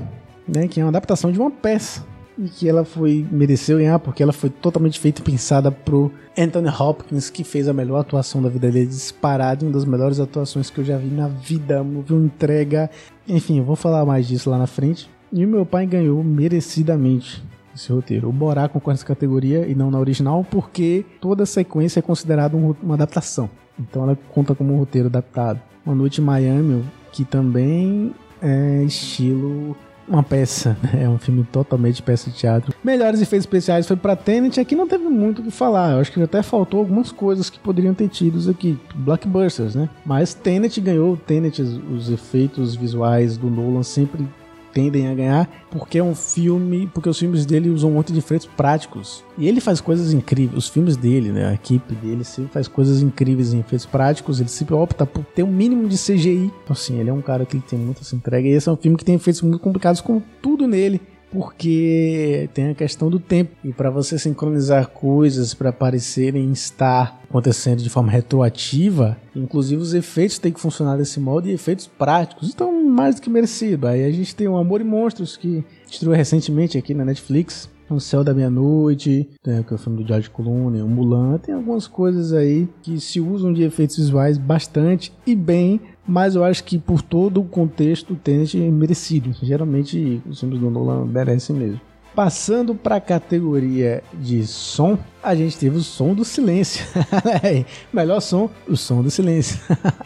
né, 0.47 0.69
que 0.69 0.81
é 0.81 0.85
uma 0.85 0.91
adaptação 0.91 1.33
de 1.33 1.39
uma 1.39 1.51
peça 1.51 2.05
e 2.39 2.49
que 2.49 2.69
ela 2.69 2.85
foi 2.85 3.27
mereceu 3.31 3.79
ganhar 3.79 3.99
porque 3.99 4.23
ela 4.23 4.33
foi 4.33 4.49
totalmente 4.49 5.01
feita 5.01 5.21
e 5.21 5.25
pensada 5.25 5.73
pro 5.73 6.13
Anthony 6.39 6.69
Hopkins, 6.69 7.29
que 7.31 7.43
fez 7.43 7.67
a 7.67 7.73
melhor 7.73 7.99
atuação 7.99 8.41
da 8.41 8.49
vida 8.49 8.71
dele, 8.71 8.87
disparado, 8.87 9.67
uma 9.67 9.73
das 9.73 9.85
melhores 9.85 10.21
atuações 10.21 10.71
que 10.71 10.79
eu 10.79 10.85
já 10.85 10.97
vi 10.97 11.09
na 11.09 11.27
vida, 11.27 11.83
uma 11.83 12.05
entrega, 12.25 12.89
enfim, 13.27 13.59
eu 13.59 13.65
vou 13.65 13.75
falar 13.75 14.05
mais 14.07 14.29
disso 14.29 14.49
lá 14.49 14.57
na 14.57 14.69
frente. 14.69 15.11
E 15.33 15.45
o 15.45 15.49
meu 15.49 15.67
pai 15.67 15.85
ganhou 15.85 16.23
merecidamente. 16.23 17.43
Esse 17.79 17.93
roteiro. 17.93 18.29
O 18.29 18.33
Borá 18.33 18.69
concorre 18.69 18.95
nessa 18.95 19.07
categoria 19.07 19.67
e 19.67 19.75
não 19.75 19.91
na 19.91 19.99
original, 19.99 20.45
porque 20.49 21.05
toda 21.21 21.45
a 21.45 21.47
sequência 21.47 22.01
é 22.01 22.03
considerada 22.03 22.57
um, 22.57 22.75
uma 22.83 22.95
adaptação. 22.95 23.49
Então 23.79 24.03
ela 24.03 24.19
conta 24.33 24.55
como 24.55 24.75
um 24.75 24.79
roteiro 24.79 25.09
adaptado. 25.09 25.61
Uma 25.87 25.95
Noite 25.95 26.21
em 26.21 26.25
Miami, 26.25 26.85
que 27.13 27.25
também 27.25 28.13
é 28.43 28.83
estilo 28.85 29.77
uma 30.09 30.23
peça, 30.23 30.77
né? 30.83 31.05
é 31.05 31.09
um 31.09 31.19
filme 31.19 31.45
totalmente 31.45 32.03
peça 32.03 32.31
de 32.31 32.37
teatro. 32.37 32.75
Melhores 32.83 33.21
efeitos 33.21 33.45
especiais 33.45 33.87
foi 33.87 33.97
para 33.97 34.17
Tenet, 34.17 34.59
aqui 34.59 34.75
não 34.75 34.89
teve 34.89 35.05
muito 35.05 35.43
o 35.43 35.45
que 35.45 35.51
falar. 35.51 35.93
Eu 35.93 36.01
acho 36.01 36.11
que 36.11 36.21
até 36.23 36.43
faltou 36.43 36.81
algumas 36.81 37.13
coisas 37.13 37.51
que 37.51 37.59
poderiam 37.59 37.95
ter 37.95 38.09
tidos 38.09 38.49
aqui, 38.49 38.79
blockbusters, 38.95 39.75
né? 39.75 39.89
Mas 40.05 40.33
Tenet 40.33 40.81
ganhou, 40.81 41.17
Tenet, 41.17 41.61
os 41.61 42.11
efeitos 42.11 42.75
visuais 42.75 43.37
do 43.37 43.51
Nolan 43.51 43.83
sempre 43.83 44.27
tendem 44.73 45.09
a 45.09 45.15
ganhar, 45.15 45.67
porque 45.71 45.99
é 45.99 46.03
um 46.03 46.15
filme, 46.15 46.89
porque 46.93 47.09
os 47.09 47.19
filmes 47.19 47.45
dele 47.47 47.71
usam 47.71 47.91
um 47.91 47.95
monte 47.95 48.13
de 48.13 48.19
efeitos 48.19 48.47
práticos. 48.57 49.25
E 49.37 49.49
ele 49.49 49.61
faz 49.61 49.81
coisas 49.81 50.13
incríveis, 50.13 50.57
os 50.57 50.69
filmes 50.69 50.97
dele, 50.97 51.31
né, 51.31 51.47
a 51.47 51.55
equipe 51.55 51.95
dele 51.95 52.25
sempre 52.25 52.53
faz 52.53 52.69
coisas 52.69 53.03
incríveis 53.03 53.53
em 53.53 53.61
efeitos 53.61 53.87
práticos, 53.87 54.41
ele 54.41 54.49
sempre 54.49 54.75
opta 54.75 55.07
por 55.07 55.25
ter 55.25 55.43
um 55.43 55.53
mínimo 55.53 55.89
de 55.89 55.97
CGI. 55.97 56.53
Então 56.65 56.73
assim, 56.73 56.99
ele 56.99 57.11
é 57.11 57.13
um 57.13 57.23
cara 57.23 57.45
que 57.45 57.59
tem 57.61 57.79
muita 57.79 58.03
entrega 58.15 58.49
e 58.49 58.53
esse 58.53 58.69
é 58.69 58.73
um 58.73 58.77
filme 58.77 58.97
que 58.97 59.05
tem 59.05 59.15
efeitos 59.15 59.43
muito 59.43 59.59
complicados 59.59 60.01
com 60.01 60.23
tudo 60.41 60.67
nele 60.67 61.01
porque 61.31 62.49
tem 62.55 62.71
a 62.71 62.75
questão 62.75 63.11
do 63.11 63.19
tempo 63.19 63.53
e 63.63 63.73
para 63.73 63.91
você 63.91 64.19
sincronizar 64.19 64.89
coisas 64.89 65.55
para 65.55 65.73
parecerem 65.73 66.51
estar 66.53 67.21
acontecendo 67.29 67.83
de 67.83 67.91
forma 67.91 68.11
retroativa, 68.11 69.17
inclusive 69.35 69.81
os 69.81 69.95
efeitos 69.95 70.39
têm 70.39 70.53
que 70.53 70.61
funcionar 70.61 70.97
desse 70.97 71.21
modo 71.21 71.49
e 71.49 71.53
efeitos 71.53 71.87
práticos, 71.87 72.51
então 72.51 72.73
mais 72.85 73.17
do 73.17 73.23
que 73.23 73.31
merecido. 73.31 73.87
Aí 73.87 74.05
a 74.05 74.11
gente 74.11 74.35
tem 74.35 74.49
o 74.49 74.57
Amor 74.57 74.81
e 74.81 74.85
Monstros 74.85 75.37
que 75.37 75.65
estreou 75.91 76.15
recentemente 76.15 76.79
aqui 76.79 76.95
na 76.95 77.05
Netflix, 77.05 77.69
o 77.91 78.01
Céu 78.01 78.23
da 78.23 78.35
Meia-Noite, 78.35 79.29
né, 79.47 79.65
que 79.67 79.73
é 79.73 79.77
o 79.77 79.79
filme 79.79 80.03
do 80.03 80.07
George 80.07 80.29
Clooney, 80.31 80.83
o 80.83 80.89
Mulan, 80.89 81.39
tem 81.39 81.55
algumas 81.55 81.87
coisas 81.87 82.33
aí 82.33 82.69
que 82.83 83.01
se 83.01 83.21
usam 83.21 83.53
de 83.53 83.63
efeitos 83.63 83.97
visuais 83.97 84.37
bastante 84.37 85.13
e 85.27 85.35
bem, 85.35 85.81
mas 86.09 86.35
eu 86.35 86.43
acho 86.43 86.65
que 86.65 86.79
por 86.79 87.03
todo 87.03 87.41
o 87.41 87.45
contexto 87.45 88.15
o 88.15 88.17
Tenet 88.17 88.57
é 88.57 88.71
merecido. 88.71 89.35
Geralmente 89.43 90.23
os 90.27 90.41
filmes 90.41 90.59
do 90.59 90.71
Nolan 90.71 91.05
merecem 91.05 91.55
mesmo. 91.55 91.81
Passando 92.15 92.75
para 92.75 92.97
a 92.97 93.01
categoria 93.01 94.03
de 94.15 94.45
som, 94.45 94.99
a 95.23 95.35
gente 95.37 95.57
teve 95.57 95.77
o 95.77 95.83
som 95.83 96.15
do 96.15 96.25
silêncio. 96.25 96.85
Melhor 97.93 98.21
som, 98.21 98.51
o 98.67 98.77
som 98.77 99.03
do 99.03 99.11
silêncio. 99.11 99.61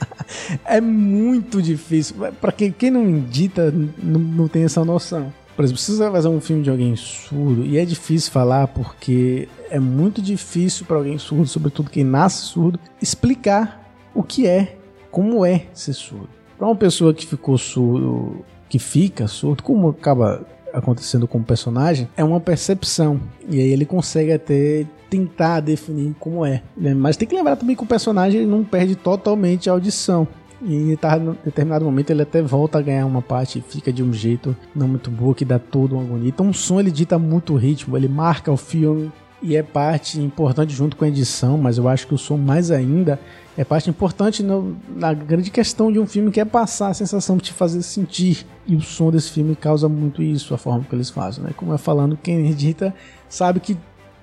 é 0.66 0.80
muito 0.80 1.62
difícil. 1.62 2.16
Para 2.38 2.52
quem, 2.52 2.72
quem 2.72 2.90
não 2.90 3.08
edita, 3.08 3.72
não, 4.02 4.20
não 4.20 4.48
tem 4.48 4.64
essa 4.64 4.84
noção. 4.84 5.32
Por 5.56 5.64
exemplo, 5.64 5.80
se 5.80 5.92
você 5.92 5.98
vai 5.98 6.12
fazer 6.12 6.28
um 6.28 6.40
filme 6.40 6.62
de 6.62 6.70
alguém 6.70 6.96
surdo, 6.96 7.64
e 7.64 7.78
é 7.78 7.84
difícil 7.84 8.32
falar 8.32 8.66
porque 8.68 9.48
é 9.70 9.78
muito 9.78 10.20
difícil 10.20 10.84
para 10.84 10.96
alguém 10.96 11.16
surdo, 11.16 11.46
sobretudo 11.46 11.88
quem 11.88 12.04
nasce 12.04 12.42
surdo, 12.46 12.78
explicar 13.00 13.80
o 14.14 14.22
que 14.22 14.46
é 14.46 14.76
como 15.12 15.44
é 15.44 15.66
ser 15.72 15.92
surdo. 15.92 16.28
Para 16.58 16.66
uma 16.66 16.74
pessoa 16.74 17.12
que 17.12 17.26
ficou 17.26 17.56
surdo, 17.58 18.44
que 18.68 18.78
fica 18.78 19.28
surdo, 19.28 19.62
como 19.62 19.90
acaba 19.90 20.44
acontecendo 20.72 21.28
com 21.28 21.38
o 21.38 21.44
personagem, 21.44 22.08
é 22.16 22.24
uma 22.24 22.40
percepção. 22.40 23.20
E 23.48 23.60
aí 23.60 23.70
ele 23.70 23.84
consegue 23.84 24.32
até 24.32 24.86
tentar 25.10 25.60
definir 25.60 26.14
como 26.18 26.44
é. 26.46 26.62
Né? 26.74 26.94
Mas 26.94 27.18
tem 27.18 27.28
que 27.28 27.34
lembrar 27.34 27.56
também 27.56 27.76
que 27.76 27.82
o 27.82 27.86
personagem 27.86 28.46
não 28.46 28.64
perde 28.64 28.96
totalmente 28.96 29.68
a 29.68 29.74
audição. 29.74 30.26
E 30.62 30.74
em 30.74 30.96
determinado 31.44 31.84
momento 31.84 32.10
ele 32.10 32.22
até 32.22 32.40
volta 32.40 32.78
a 32.78 32.82
ganhar 32.82 33.04
uma 33.04 33.20
parte 33.20 33.58
e 33.58 33.62
fica 33.62 33.92
de 33.92 34.02
um 34.02 34.12
jeito 34.12 34.56
não 34.74 34.88
muito 34.88 35.10
boa, 35.10 35.34
que 35.34 35.44
dá 35.44 35.58
todo 35.58 35.96
uma 35.96 36.04
agonia. 36.04 36.28
Então 36.28 36.48
o 36.48 36.54
som 36.54 36.80
ele 36.80 36.90
dita 36.90 37.18
muito 37.18 37.54
ritmo, 37.56 37.96
ele 37.96 38.08
marca 38.08 38.50
o 38.50 38.56
filme 38.56 39.12
e 39.42 39.56
é 39.56 39.62
parte 39.62 40.20
importante 40.20 40.72
junto 40.72 40.96
com 40.96 41.04
a 41.04 41.08
edição, 41.08 41.58
mas 41.58 41.76
eu 41.76 41.88
acho 41.88 42.06
que 42.06 42.14
o 42.14 42.18
som 42.18 42.36
mais 42.36 42.70
ainda 42.70 43.18
é 43.56 43.64
parte 43.64 43.90
importante 43.90 44.42
no, 44.42 44.76
na 44.94 45.12
grande 45.12 45.50
questão 45.50 45.92
de 45.92 45.98
um 45.98 46.06
filme 46.06 46.30
que 46.30 46.40
é 46.40 46.44
passar 46.44 46.88
a 46.88 46.94
sensação 46.94 47.36
de 47.36 47.44
te 47.44 47.52
fazer 47.52 47.82
sentir. 47.82 48.46
E 48.66 48.76
o 48.76 48.80
som 48.80 49.10
desse 49.10 49.30
filme 49.30 49.56
causa 49.56 49.88
muito 49.88 50.22
isso, 50.22 50.54
a 50.54 50.58
forma 50.58 50.84
que 50.88 50.94
eles 50.94 51.10
fazem. 51.10 51.44
Né? 51.44 51.50
Como 51.56 51.74
é 51.74 51.78
falando, 51.78 52.16
quem 52.16 52.48
edita 52.48 52.94
sabe 53.28 53.60
que 53.60 53.76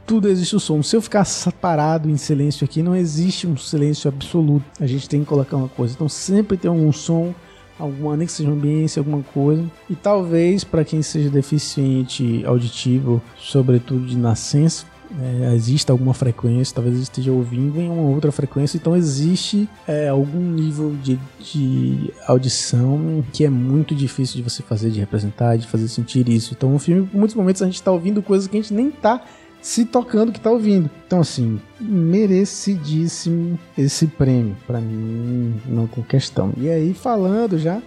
tudo 0.08 0.28
existe 0.28 0.56
o 0.56 0.60
som. 0.60 0.82
Se 0.82 0.96
eu 0.96 1.02
ficar 1.02 1.28
parado 1.62 2.10
em 2.10 2.18
silêncio 2.18 2.66
aqui, 2.66 2.82
não 2.82 2.96
existe 2.96 3.46
um 3.46 3.56
silêncio 3.56 4.08
absoluto. 4.08 4.66
A 4.80 4.88
gente 4.88 5.08
tem 5.08 5.20
que 5.20 5.28
colocar 5.28 5.58
uma 5.58 5.70
coisa. 5.70 5.94
Então 5.94 6.10
sempre 6.10 6.58
tem 6.58 6.72
um 6.72 6.92
som, 6.92 7.36
alguma, 7.78 8.18
nem 8.18 8.26
que 8.26 8.34
seja 8.34 8.50
ambiência, 8.50 9.02
alguma 9.02 9.22
coisa. 9.22 9.64
E 9.88 9.96
talvez 9.96 10.64
para 10.64 10.84
quem 10.84 11.04
seja 11.04 11.30
deficiente 11.30 12.44
auditivo, 12.46 13.22
sobretudo 13.38 14.08
de 14.08 14.18
nascença, 14.18 14.86
é, 15.18 15.56
existe 15.56 15.90
alguma 15.90 16.14
frequência, 16.14 16.76
talvez 16.76 16.98
esteja 16.98 17.32
ouvindo 17.32 17.80
em 17.80 17.90
uma 17.90 18.04
outra 18.04 18.32
frequência, 18.32 18.78
então 18.78 18.96
existe 18.96 19.68
é, 19.88 20.10
algum 20.10 20.40
nível 20.40 20.96
de, 21.02 21.20
de 21.40 22.14
audição 22.28 23.24
que 23.34 23.44
é 23.44 23.50
muito 23.50 23.96
difícil 23.96 24.36
de 24.38 24.44
você 24.44 24.62
fazer, 24.62 24.92
de 24.92 25.00
representar, 25.00 25.58
de 25.58 25.68
fazer 25.68 25.88
sentir 25.88 26.30
isso. 26.30 26.54
Então, 26.54 26.76
o 26.76 26.80
filme, 26.80 27.08
por 27.08 27.18
muitos 27.18 27.36
momentos, 27.36 27.62
a 27.62 27.66
gente 27.66 27.76
está 27.76 27.92
ouvindo 27.92 28.22
coisas 28.22 28.48
que 28.48 28.58
a 28.58 28.62
gente 28.62 28.74
nem 28.74 28.90
está 28.90 29.24
se 29.62 29.84
tocando 29.86 30.32
que 30.32 30.38
está 30.38 30.52
ouvindo. 30.52 30.90
Então, 31.06 31.20
assim, 31.20 31.60
merecidíssimo 31.80 33.60
esse 33.78 34.08
prêmio. 34.08 34.56
Para 34.66 34.80
mim, 34.80 35.56
não 35.66 35.88
tem 35.88 36.04
questão. 36.04 36.54
E 36.58 36.70
aí, 36.70 36.94
falando 36.94 37.58
já 37.58 37.82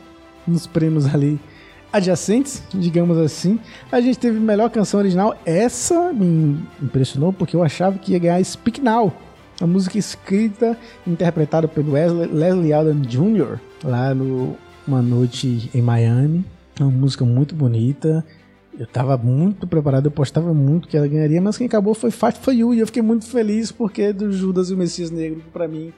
nos 0.47 0.67
prêmios 0.67 1.07
ali 1.15 1.41
adjacentes, 1.93 2.63
digamos 2.73 3.19
assim. 3.19 3.59
A 3.91 4.01
gente 4.01 4.19
teve 4.19 4.41
melhor 4.41 4.71
canção 4.71 4.99
original. 4.99 5.37
Essa 5.45 6.13
me 6.13 6.59
impressionou 6.83 7.33
porque 7.33 7.55
eu 7.55 7.63
achava 7.63 7.99
que 7.99 8.13
ia 8.13 8.19
ganhar 8.19 8.43
Speak 8.45 8.81
Now. 8.81 9.13
A 9.61 9.67
música 9.67 9.99
escrita 9.99 10.77
e 11.07 11.11
interpretada 11.11 11.69
pelo 11.69 11.93
Wesley, 11.93 12.27
Leslie 12.27 12.73
Alden 12.73 13.03
Jr. 13.03 13.59
lá 13.85 14.15
no 14.15 14.57
Uma 14.89 15.03
Noite 15.03 15.71
em 15.75 15.83
Miami. 15.83 16.45
Uma 16.81 16.91
música 16.91 17.25
muito 17.25 17.55
bonita. 17.55 18.25
Eu 18.79 18.87
tava 18.87 19.19
muito 19.19 19.67
preparado, 19.67 20.07
eu 20.07 20.11
postava 20.11 20.55
muito 20.55 20.89
que 20.89 20.97
ela 20.97 21.07
ganharia, 21.07 21.43
mas 21.43 21.59
quem 21.59 21.67
acabou 21.67 21.95
foi 21.95 22.11
Fight 22.11 22.39
for 22.39 22.53
You. 22.53 22.73
E 22.73 22.81
eu 22.81 22.87
fiquei 22.87 23.03
muito 23.03 23.27
feliz 23.27 23.71
porque 23.71 24.13
do 24.13 24.33
Judas 24.33 24.71
e 24.71 24.75
o 24.75 24.77
Messias 24.79 25.11
Negro, 25.11 25.43
para 25.53 25.69
mim, 25.69 25.93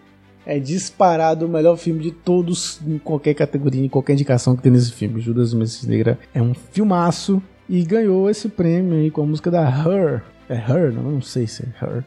é 0.47 0.59
disparado 0.59 1.47
o 1.47 1.49
melhor 1.49 1.77
filme 1.77 2.03
de 2.03 2.11
todos 2.11 2.81
em 2.87 2.99
qualquer 2.99 3.35
categoria, 3.35 3.85
em 3.85 3.89
qualquer 3.89 4.13
indicação 4.13 4.57
que 4.57 4.63
tem 4.63 4.73
nesse 4.73 4.93
filme. 4.93 5.21
Judas 5.21 5.55
Messias 5.55 5.87
Negra 5.87 6.19
é 6.35 6.43
um 6.43 6.55
filmaço 6.55 7.43
e 7.69 7.83
ganhou 7.83 8.29
esse 8.29 8.49
prêmio 8.49 8.95
aí 8.95 9.11
com 9.11 9.23
a 9.23 9.27
música 9.27 9.51
da 9.51 9.63
Her. 9.63 10.23
É 10.49 10.55
Her? 10.55 10.93
Não, 10.93 11.03
não 11.11 11.23
sei 11.23 11.47
se 11.47 11.63
é 11.63 11.85
Her. 11.85 12.05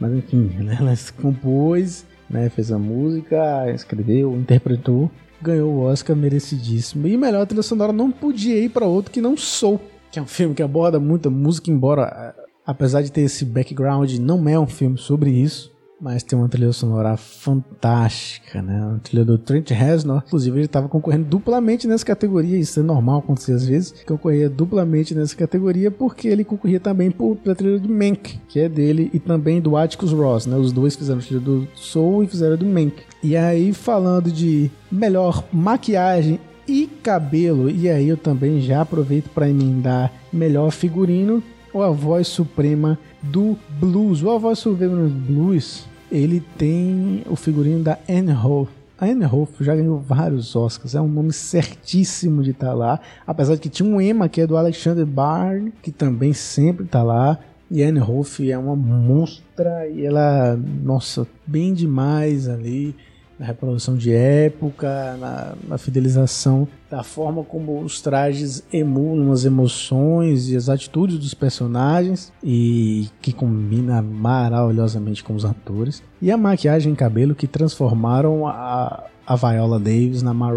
Mas 0.00 0.12
enfim, 0.12 0.50
né? 0.58 0.76
ela 0.80 0.94
se 0.94 1.12
compôs, 1.12 2.04
né? 2.28 2.48
fez 2.48 2.72
a 2.72 2.78
música, 2.78 3.70
escreveu, 3.72 4.36
interpretou, 4.36 5.10
ganhou 5.40 5.72
o 5.72 5.80
Oscar 5.82 6.16
merecidíssimo. 6.16 7.06
E 7.06 7.16
melhor 7.16 7.46
trilha 7.46 7.62
sonora 7.62 7.92
não 7.92 8.10
podia 8.10 8.58
ir 8.58 8.68
para 8.68 8.84
outro 8.84 9.12
que 9.12 9.20
não 9.20 9.36
Sou, 9.36 9.80
que 10.10 10.18
é 10.18 10.22
um 10.22 10.26
filme 10.26 10.54
que 10.54 10.62
aborda 10.62 10.98
muita 10.98 11.30
música, 11.30 11.70
embora 11.70 12.34
apesar 12.66 13.02
de 13.02 13.12
ter 13.12 13.22
esse 13.22 13.44
background, 13.44 14.12
não 14.18 14.48
é 14.48 14.58
um 14.58 14.66
filme 14.66 14.98
sobre 14.98 15.30
isso 15.30 15.75
mas 16.00 16.22
tem 16.22 16.38
uma 16.38 16.48
trilha 16.48 16.72
sonora 16.72 17.16
fantástica, 17.16 18.60
né? 18.60 18.96
A 18.96 18.98
trilha 18.98 19.24
do 19.24 19.38
Trent 19.38 19.70
Reznor, 19.70 20.22
inclusive 20.26 20.58
ele 20.58 20.66
estava 20.66 20.88
concorrendo 20.88 21.24
duplamente 21.24 21.86
nessa 21.86 22.04
categoria, 22.04 22.58
isso 22.58 22.80
é 22.80 22.82
normal 22.82 23.20
acontecer 23.20 23.52
às 23.52 23.66
vezes, 23.66 23.94
concorria 24.06 24.48
duplamente 24.48 25.14
nessa 25.14 25.34
categoria 25.34 25.90
porque 25.90 26.28
ele 26.28 26.44
concorria 26.44 26.80
também 26.80 27.10
por, 27.10 27.36
pela 27.36 27.54
trilha 27.54 27.78
do 27.78 27.88
Mank, 27.88 28.38
que 28.48 28.60
é 28.60 28.68
dele, 28.68 29.10
e 29.12 29.18
também 29.18 29.60
do 29.60 29.76
Atticus 29.76 30.12
Ross, 30.12 30.46
né? 30.46 30.56
Os 30.56 30.72
dois 30.72 30.94
fizeram 30.94 31.20
a 31.20 31.22
trilha 31.22 31.40
do 31.40 31.66
Soul 31.74 32.24
e 32.24 32.26
fizeram 32.26 32.56
do 32.56 32.66
Mank. 32.66 33.02
E 33.22 33.36
aí, 33.36 33.72
falando 33.72 34.30
de 34.30 34.70
melhor 34.90 35.44
maquiagem 35.52 36.38
e 36.68 36.86
cabelo, 37.02 37.70
e 37.70 37.88
aí 37.88 38.08
eu 38.08 38.16
também 38.16 38.60
já 38.60 38.82
aproveito 38.82 39.30
para 39.30 39.48
emendar 39.48 40.12
melhor 40.32 40.70
figurino, 40.70 41.42
ou 41.76 41.82
a 41.82 41.90
voz 41.90 42.26
suprema 42.26 42.98
do 43.22 43.54
blues. 43.78 44.22
O 44.22 44.30
A 44.30 44.38
Voz 44.38 44.60
Suprema 44.60 44.96
do 44.96 45.10
Blues, 45.10 45.86
ele 46.10 46.42
tem 46.56 47.22
o 47.28 47.36
figurino 47.36 47.84
da 47.84 47.98
Anne 48.08 48.32
Hope. 48.32 48.72
A 48.98 49.04
Anne 49.04 49.26
Hope 49.26 49.62
já 49.62 49.76
ganhou 49.76 49.98
vários 49.98 50.56
Oscars, 50.56 50.94
é 50.94 51.00
um 51.02 51.06
nome 51.06 51.34
certíssimo 51.34 52.42
de 52.42 52.52
estar 52.52 52.68
tá 52.68 52.72
lá. 52.72 52.98
Apesar 53.26 53.56
de 53.56 53.60
que 53.60 53.68
tinha 53.68 53.86
um 53.86 54.00
Emma 54.00 54.26
que 54.26 54.40
é 54.40 54.46
do 54.46 54.56
Alexander 54.56 55.04
Barn, 55.04 55.70
que 55.82 55.92
também 55.92 56.32
sempre 56.32 56.86
está 56.86 57.02
lá. 57.02 57.38
E 57.70 57.82
Anne 57.82 58.00
Hope 58.00 58.50
é 58.50 58.56
uma 58.56 58.74
monstra 58.74 59.86
e 59.86 60.06
ela, 60.06 60.58
nossa, 60.82 61.26
bem 61.46 61.74
demais 61.74 62.48
ali 62.48 62.96
na 63.38 63.46
reprodução 63.46 63.96
de 63.96 64.12
época, 64.12 65.16
na, 65.18 65.54
na, 65.68 65.78
fidelização 65.78 66.66
da 66.90 67.02
forma 67.02 67.44
como 67.44 67.80
os 67.80 68.00
trajes 68.00 68.64
emulam 68.72 69.30
as 69.30 69.44
emoções 69.44 70.48
e 70.48 70.56
as 70.56 70.68
atitudes 70.68 71.18
dos 71.18 71.34
personagens 71.34 72.32
e 72.42 73.08
que 73.20 73.32
combina 73.32 74.00
maravilhosamente 74.00 75.22
com 75.22 75.34
os 75.34 75.44
atores. 75.44 76.02
E 76.20 76.30
a 76.30 76.36
maquiagem 76.36 76.92
e 76.92 76.96
cabelo 76.96 77.34
que 77.34 77.46
transformaram 77.46 78.46
a, 78.46 79.04
a 79.26 79.34
Viola 79.34 79.78
Davis 79.78 80.22
na 80.22 80.32
Ma 80.32 80.50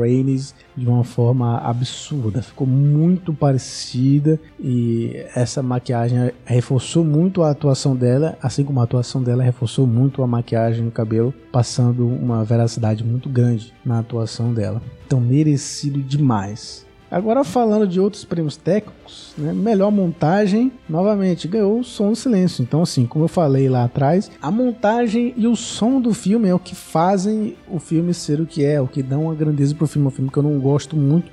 de 0.77 0.88
uma 0.88 1.03
forma 1.03 1.58
absurda. 1.58 2.41
Ficou 2.41 2.67
muito 2.67 3.34
parecida 3.34 4.39
e 4.60 5.25
essa 5.36 5.63
maquiagem 5.63 6.32
reforçou 6.45 7.03
muito 7.03 7.41
a 7.41 7.49
atuação 7.49 7.95
dela, 7.95 8.38
assim 8.41 8.63
como 8.63 8.79
a 8.79 8.84
atuação 8.84 9.23
dela 9.23 9.43
reforçou 9.43 9.88
muito 9.88 10.21
a 10.21 10.27
maquiagem 10.27 10.86
e 10.86 10.88
o 10.88 10.91
cabelo, 10.91 11.34
passando 11.51 12.08
uma 12.08 12.43
veracidade 12.43 13.03
muito 13.03 13.27
grande 13.27 13.73
na 13.84 13.99
atuação 13.99 14.53
dela. 14.53 14.82
Então, 15.05 15.19
merecido 15.19 16.01
demais. 16.01 16.86
Agora 17.11 17.43
falando 17.43 17.87
de 17.87 17.99
outros 17.99 18.23
prêmios 18.23 18.55
técnicos, 18.55 19.33
né, 19.37 19.51
melhor 19.51 19.91
montagem, 19.91 20.71
novamente 20.87 21.47
ganhou 21.47 21.79
o 21.79 21.83
Som 21.83 22.09
do 22.09 22.15
Silêncio. 22.15 22.61
Então 22.61 22.83
assim, 22.83 23.05
como 23.05 23.25
eu 23.25 23.29
falei 23.29 23.67
lá 23.67 23.85
atrás, 23.85 24.29
a 24.41 24.51
montagem 24.51 25.33
e 25.35 25.47
o 25.47 25.55
som 25.55 25.99
do 25.99 26.13
filme 26.13 26.47
é 26.47 26.53
o 26.53 26.59
que 26.59 26.75
fazem 26.75 27.55
o 27.67 27.79
filme 27.79 28.13
ser 28.13 28.39
o 28.39 28.45
que 28.45 28.63
é, 28.63 28.79
o 28.79 28.87
que 28.87 29.01
dão 29.01 29.23
uma 29.23 29.35
grandeza 29.35 29.73
pro 29.73 29.87
filme, 29.87 30.07
um 30.07 30.11
filme 30.11 30.29
que 30.29 30.37
eu 30.37 30.43
não 30.43 30.59
gosto 30.59 30.95
muito 30.95 31.31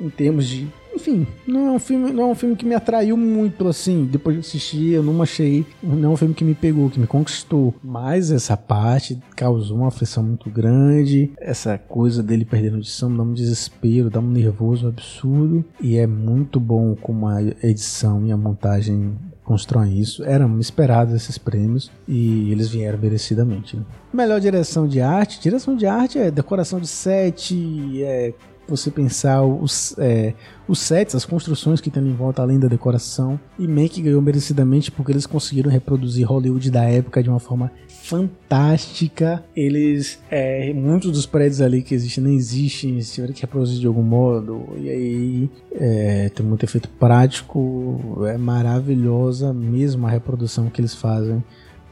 em 0.00 0.08
termos 0.08 0.46
de 0.46 0.68
enfim, 0.96 1.26
não 1.46 1.68
é 1.68 1.70
um 1.70 1.78
filme, 1.78 2.10
não 2.10 2.24
é 2.24 2.26
um 2.26 2.34
filme 2.34 2.56
que 2.56 2.66
me 2.66 2.74
atraiu 2.74 3.16
muito 3.16 3.68
assim. 3.68 4.08
Depois 4.10 4.34
de 4.34 4.40
assistir, 4.40 4.92
eu 4.92 5.02
não 5.02 5.22
achei, 5.22 5.64
não 5.82 6.10
é 6.10 6.12
um 6.12 6.16
filme 6.16 6.34
que 6.34 6.44
me 6.44 6.54
pegou, 6.54 6.90
que 6.90 6.98
me 6.98 7.06
conquistou. 7.06 7.74
Mas 7.82 8.30
essa 8.30 8.56
parte 8.56 9.18
causou 9.36 9.78
uma 9.78 9.88
aflição 9.88 10.22
muito 10.22 10.50
grande. 10.50 11.30
Essa 11.38 11.78
coisa 11.78 12.22
dele 12.22 12.44
perdendo 12.44 12.76
audição 12.76 13.14
dá 13.14 13.22
um 13.22 13.32
desespero, 13.32 14.10
dá 14.10 14.20
um 14.20 14.30
nervoso 14.30 14.88
absurdo. 14.88 15.64
E 15.80 15.96
é 15.96 16.06
muito 16.06 16.58
bom 16.58 16.96
como 16.96 17.28
a 17.28 17.42
edição 17.62 18.26
e 18.26 18.32
a 18.32 18.36
montagem 18.36 19.16
constroem 19.44 19.98
isso. 19.98 20.24
Eram 20.24 20.58
esperados 20.58 21.14
esses 21.14 21.38
prêmios 21.38 21.90
e 22.08 22.50
eles 22.50 22.68
vieram 22.68 22.98
merecidamente. 22.98 23.76
Né? 23.76 23.84
Melhor 24.12 24.40
direção 24.40 24.88
de 24.88 25.00
arte. 25.00 25.40
Direção 25.40 25.76
de 25.76 25.86
arte 25.86 26.18
é 26.18 26.30
decoração 26.30 26.80
de 26.80 26.88
set, 26.88 27.54
é 28.02 28.34
você 28.68 28.90
pensar 28.90 29.42
os, 29.42 29.94
é, 29.98 30.34
os 30.66 30.78
sets, 30.78 31.14
as 31.14 31.24
construções 31.24 31.80
que 31.80 31.90
tem 31.90 32.02
em 32.02 32.14
volta 32.14 32.42
além 32.42 32.58
da 32.58 32.68
decoração. 32.68 33.38
E 33.58 33.66
Mank 33.66 34.00
ganhou 34.00 34.20
merecidamente 34.20 34.90
porque 34.90 35.12
eles 35.12 35.26
conseguiram 35.26 35.70
reproduzir 35.70 36.26
Hollywood 36.26 36.70
da 36.70 36.84
época 36.84 37.22
de 37.22 37.28
uma 37.28 37.40
forma 37.40 37.70
fantástica. 38.02 39.44
Eles, 39.54 40.18
é, 40.30 40.72
muitos 40.72 41.12
dos 41.12 41.26
prédios 41.26 41.60
ali 41.60 41.82
que 41.82 41.94
existem 41.94 42.24
não 42.24 42.30
existem, 42.30 42.90
eles 42.90 43.12
tiveram 43.12 43.34
que 43.34 43.40
reproduzir 43.40 43.80
de 43.80 43.86
algum 43.86 44.02
modo. 44.02 44.68
E 44.78 44.88
aí 44.88 45.50
é, 45.72 46.28
tem 46.28 46.44
muito 46.44 46.64
efeito 46.64 46.88
prático, 46.88 48.24
é 48.26 48.36
maravilhosa 48.36 49.52
mesmo 49.52 50.06
a 50.06 50.10
reprodução 50.10 50.70
que 50.70 50.80
eles 50.80 50.94
fazem 50.94 51.42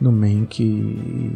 no 0.00 0.12
Mank. 0.12 1.32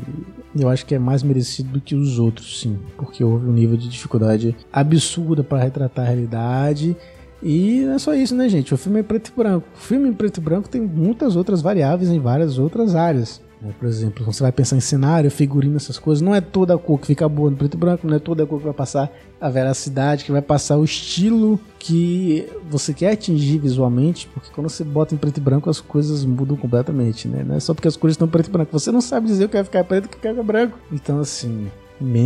Eu 0.57 0.69
acho 0.69 0.85
que 0.85 0.95
é 0.95 0.99
mais 0.99 1.23
merecido 1.23 1.71
do 1.71 1.81
que 1.81 1.95
os 1.95 2.19
outros, 2.19 2.61
sim, 2.61 2.79
porque 2.97 3.23
houve 3.23 3.47
um 3.47 3.53
nível 3.53 3.77
de 3.77 3.89
dificuldade 3.89 4.57
absurda 4.73 5.43
para 5.43 5.63
retratar 5.63 6.05
a 6.05 6.09
realidade. 6.09 6.97
E 7.43 7.83
não 7.85 7.95
é 7.95 7.99
só 7.99 8.15
isso, 8.15 8.35
né, 8.35 8.49
gente? 8.49 8.75
O 8.75 8.77
filme 8.77 9.01
é 9.01 9.03
preto 9.03 9.33
e 9.33 9.39
branco. 9.39 9.67
O 9.75 9.79
filme 9.79 10.09
em 10.09 10.13
preto 10.13 10.39
e 10.39 10.41
branco 10.41 10.69
tem 10.69 10.81
muitas 10.81 11.37
outras 11.37 11.63
variáveis 11.63 12.11
em 12.11 12.19
várias 12.19 12.59
outras 12.59 12.95
áreas. 12.95 13.41
Por 13.79 13.89
exemplo, 13.89 14.25
você 14.25 14.43
vai 14.43 14.53
pensar 14.53 14.77
em 14.77 14.81
cenário, 14.81 15.31
figurino, 15.31 15.77
essas 15.77 15.99
coisas, 15.99 16.23
não 16.23 16.35
é 16.35 16.41
toda 16.41 16.75
a 16.75 16.79
cor 16.79 17.01
que 17.01 17.09
fica 17.09 17.29
boa 17.29 17.51
no 17.51 17.57
preto 17.57 17.75
e 17.75 17.77
branco, 17.77 18.07
não 18.07 18.17
é 18.17 18.19
toda 18.19 18.45
a 18.45 18.47
cor 18.47 18.59
que 18.59 18.65
vai 18.65 18.75
passar 18.75 19.11
a 19.41 19.49
veracidade, 19.49 20.25
que 20.25 20.33
vai 20.33 20.43
passar 20.43 20.77
o 20.77 20.85
estilo 20.85 21.59
que 21.79 22.47
você 22.71 22.95
quer 22.95 23.13
atingir 23.13 23.59
visualmente, 23.59 24.29
porque 24.33 24.51
quando 24.55 24.69
você 24.69 24.85
bota 24.85 25.15
em 25.15 25.19
preto 25.19 25.39
e 25.39 25.41
branco 25.41 25.69
as 25.69 25.81
coisas 25.81 26.25
mudam 26.25 26.57
completamente, 26.57 27.27
né? 27.27 27.45
Não 27.45 27.57
é 27.57 27.61
só 27.61 27.75
porque 27.75 27.89
as 27.89 27.97
cores 27.97 28.15
estão 28.15 28.29
preto 28.29 28.49
e 28.49 28.51
branco, 28.51 28.73
você 28.73 28.93
não 28.93 29.01
sabe 29.01 29.27
dizer 29.27 29.47
o 29.47 29.49
que 29.49 29.57
vai 29.57 29.65
ficar 29.65 29.85
preto 29.85 30.05
e 30.05 30.07
o 30.07 30.11
que 30.11 30.19
vai 30.19 30.33
ficar 30.33 30.43
branco. 30.45 30.79
Então, 30.93 31.19
assim, 31.21 31.69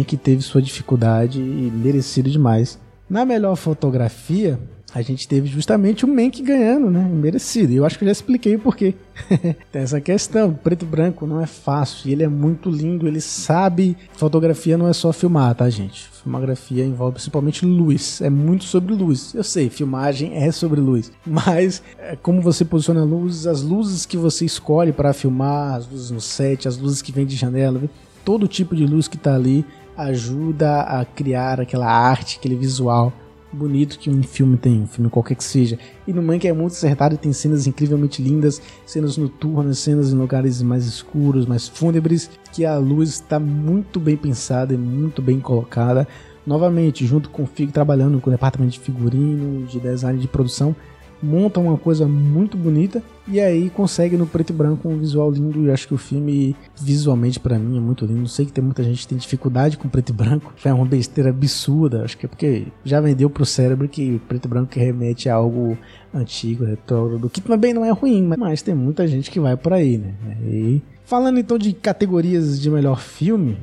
que 0.07 0.17
teve 0.17 0.43
sua 0.43 0.61
dificuldade 0.61 1.41
e 1.41 1.73
merecido 1.75 2.31
demais. 2.31 2.79
Na 3.09 3.25
melhor 3.25 3.57
fotografia, 3.57 4.59
a 4.95 5.01
gente 5.01 5.27
teve 5.27 5.49
justamente 5.49 6.05
o 6.05 6.09
Mank 6.09 6.43
ganhando, 6.43 6.91
né? 6.91 7.03
Merecido. 7.03 7.73
Eu 7.73 7.85
acho 7.85 7.97
que 7.97 8.05
eu 8.05 8.09
já 8.09 8.13
expliquei 8.13 8.57
o 8.57 8.59
porquê. 8.59 8.95
Tem 9.73 9.83
essa 9.83 10.01
questão, 10.01 10.53
preto 10.53 10.85
e 10.85 10.87
branco 10.87 11.27
não 11.27 11.41
é 11.41 11.47
fácil. 11.47 12.11
Ele 12.11 12.23
é 12.23 12.29
muito 12.29 12.69
lindo, 12.69 13.09
ele 13.09 13.21
sabe. 13.21 13.97
Fotografia 14.13 14.77
não 14.77 14.87
é 14.87 14.93
só 14.93 15.11
filmar, 15.11 15.55
tá, 15.55 15.69
gente? 15.71 16.09
Fotografia 16.09 16.85
envolve 16.85 17.15
principalmente 17.15 17.65
luz. 17.65 18.21
É 18.21 18.29
muito 18.29 18.65
sobre 18.65 18.95
luz. 18.95 19.35
Eu 19.35 19.43
sei, 19.43 19.71
filmagem 19.71 20.35
é 20.35 20.53
sobre 20.53 20.79
luz. 20.79 21.11
Mas 21.27 21.83
é 21.99 22.15
como 22.15 22.43
você 22.43 22.63
posiciona 22.63 23.01
a 23.01 23.05
luz, 23.05 23.47
as 23.47 23.63
luzes 23.63 24.05
que 24.05 24.19
você 24.19 24.45
escolhe 24.45 24.93
para 24.93 25.15
filmar, 25.15 25.75
as 25.75 25.89
luzes 25.89 26.11
no 26.11 26.21
set, 26.21 26.69
as 26.69 26.77
luzes 26.77 27.01
que 27.01 27.13
vêm 27.13 27.25
de 27.25 27.35
janela, 27.35 27.81
todo 28.25 28.47
tipo 28.47 28.77
de 28.77 28.85
luz 28.85 29.09
que 29.09 29.17
tá 29.17 29.35
ali 29.35 29.65
ajuda 29.97 30.83
a 30.83 31.05
criar 31.05 31.61
aquela 31.61 31.87
arte, 31.87 32.39
aquele 32.39 32.57
visual 32.57 33.13
bonito 33.53 33.99
que 33.99 34.11
um 34.11 34.23
filme 34.23 34.57
tem, 34.57 34.83
um 34.83 34.87
filme 34.87 35.11
qualquer 35.11 35.35
que 35.35 35.45
seja. 35.45 35.79
E 36.07 36.13
no 36.13 36.23
Mank 36.23 36.47
é 36.47 36.53
muito 36.53 36.73
acertado, 36.73 37.17
tem 37.17 37.33
cenas 37.33 37.67
incrivelmente 37.67 38.23
lindas, 38.23 38.61
cenas 38.87 39.17
noturnas, 39.17 39.79
cenas 39.79 40.13
em 40.13 40.17
lugares 40.17 40.63
mais 40.63 40.87
escuros, 40.87 41.47
mais 41.47 41.69
fúnebres, 41.69 42.31
que 42.53 42.65
a 42.65 42.79
luz 42.79 43.11
está 43.11 43.39
muito 43.39 44.01
bem 44.01 44.17
pensada 44.17 44.75
e 44.75 44.79
muito 44.79 45.21
bem 45.21 45.41
colocada. 45.41 46.07
Novamente, 46.47 47.07
junto 47.07 47.31
com 47.31 47.45
o 47.45 47.47
Fig 47.47 47.71
trabalhando 47.71 48.21
com 48.21 48.29
o 48.29 48.33
departamento 48.33 48.73
de 48.73 48.81
figurino, 48.81 49.65
de 49.67 49.79
design 49.79 50.19
de 50.19 50.27
produção, 50.27 50.75
monta 51.23 51.61
uma 51.61 51.79
coisa 51.79 52.07
muito 52.07 52.57
bonita 52.57 53.03
e 53.29 53.41
aí 53.41 53.71
consegue 53.71 54.17
no 54.17 54.27
preto 54.27 54.51
e 54.51 54.53
branco 54.53 54.89
um 54.89 54.99
visual 54.99 55.31
lindo. 55.31 55.65
E 55.65 55.71
acho 55.71 55.87
que 55.87 55.95
o 55.95 55.99
filme, 55.99 56.57
visualmente, 56.81 57.39
para 57.39 57.59
mim, 57.59 57.79
é 57.79 57.81
muito 57.81 58.05
lindo. 58.05 58.29
Sei 58.29 58.45
que 58.45 58.53
tem 58.53 58.65
muita 58.65 58.83
gente 58.83 59.03
que 59.03 59.09
tem 59.09 59.19
dificuldade 59.19 59.79
com 59.79 59.89
preto 59.89 60.11
e 60.11 60.13
branco, 60.13 60.53
é 60.65 60.73
uma 60.73 60.85
besteira 60.85 61.31
absurda. 61.31 62.05
Acho 62.05 62.19
que 62.19 62.27
é 62.27 62.29
porque 62.29 62.67
já 62.85 63.01
vendeu 63.01 63.31
pro 63.31 63.47
cérebro 63.47 63.89
que 63.89 64.21
preto 64.29 64.47
e 64.47 64.49
branco 64.49 64.79
remete 64.79 65.29
a 65.29 65.35
algo 65.35 65.79
antigo, 66.13 66.65
retrógrado, 66.65 67.31
que 67.31 67.41
também 67.41 67.73
não 67.73 67.85
é 67.85 67.91
ruim, 67.91 68.23
mas 68.37 68.61
tem 68.61 68.75
muita 68.75 69.07
gente 69.07 69.31
que 69.31 69.41
vai 69.41 69.57
por 69.57 69.73
aí, 69.73 69.97
né? 69.97 70.15
E 70.45 70.83
falando 71.05 71.39
então 71.39 71.57
de 71.57 71.73
categorias 71.73 72.61
de 72.61 72.71
melhor 72.71 73.01
filme, 73.01 73.57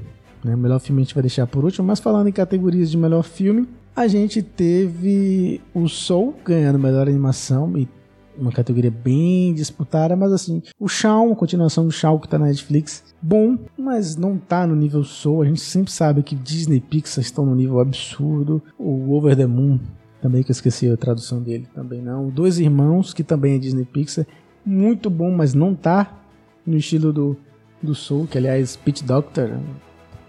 né? 0.43 0.55
Melhor 0.55 0.79
filme 0.79 1.01
a 1.01 1.03
gente 1.03 1.13
vai 1.13 1.21
deixar 1.21 1.45
por 1.47 1.63
último, 1.63 1.85
mas 1.85 1.99
falando 1.99 2.27
em 2.27 2.31
categorias 2.31 2.89
de 2.89 2.97
melhor 2.97 3.23
filme, 3.23 3.67
a 3.95 4.07
gente 4.07 4.41
teve 4.41 5.61
o 5.73 5.87
Soul 5.87 6.35
ganhando 6.43 6.79
melhor 6.79 7.07
animação 7.07 7.77
e 7.77 7.87
uma 8.37 8.51
categoria 8.51 8.89
bem 8.89 9.53
disputada, 9.53 10.15
mas 10.15 10.31
assim, 10.31 10.63
o 10.79 10.87
Shawn, 10.87 11.33
a 11.33 11.35
continuação 11.35 11.85
do 11.85 11.91
Shawn 11.91 12.17
que 12.19 12.27
tá 12.27 12.39
na 12.39 12.45
Netflix, 12.45 13.03
bom, 13.21 13.57
mas 13.77 14.15
não 14.15 14.37
tá 14.37 14.65
no 14.65 14.75
nível 14.75 15.03
Soul. 15.03 15.41
A 15.41 15.45
gente 15.45 15.59
sempre 15.59 15.91
sabe 15.91 16.23
que 16.23 16.35
Disney 16.35 16.77
e 16.77 16.81
Pixar 16.81 17.21
estão 17.21 17.45
no 17.45 17.53
nível 17.53 17.79
absurdo. 17.79 18.61
O 18.77 19.11
Over 19.11 19.35
the 19.35 19.45
Moon, 19.45 19.79
também 20.21 20.41
que 20.41 20.51
eu 20.51 20.53
esqueci 20.53 20.89
a 20.89 20.95
tradução 20.95 21.41
dele, 21.41 21.67
também 21.75 22.01
não. 22.01 22.29
Dois 22.29 22.59
Irmãos, 22.59 23.13
que 23.13 23.23
também 23.23 23.55
é 23.55 23.59
Disney 23.59 23.85
Pixar, 23.85 24.25
muito 24.65 25.09
bom, 25.09 25.31
mas 25.31 25.53
não 25.53 25.75
tá 25.75 26.23
no 26.65 26.77
estilo 26.77 27.11
do, 27.11 27.37
do 27.81 27.93
Soul, 27.93 28.27
que 28.27 28.37
aliás, 28.37 28.75
Pete 28.77 29.03
Doctor 29.03 29.59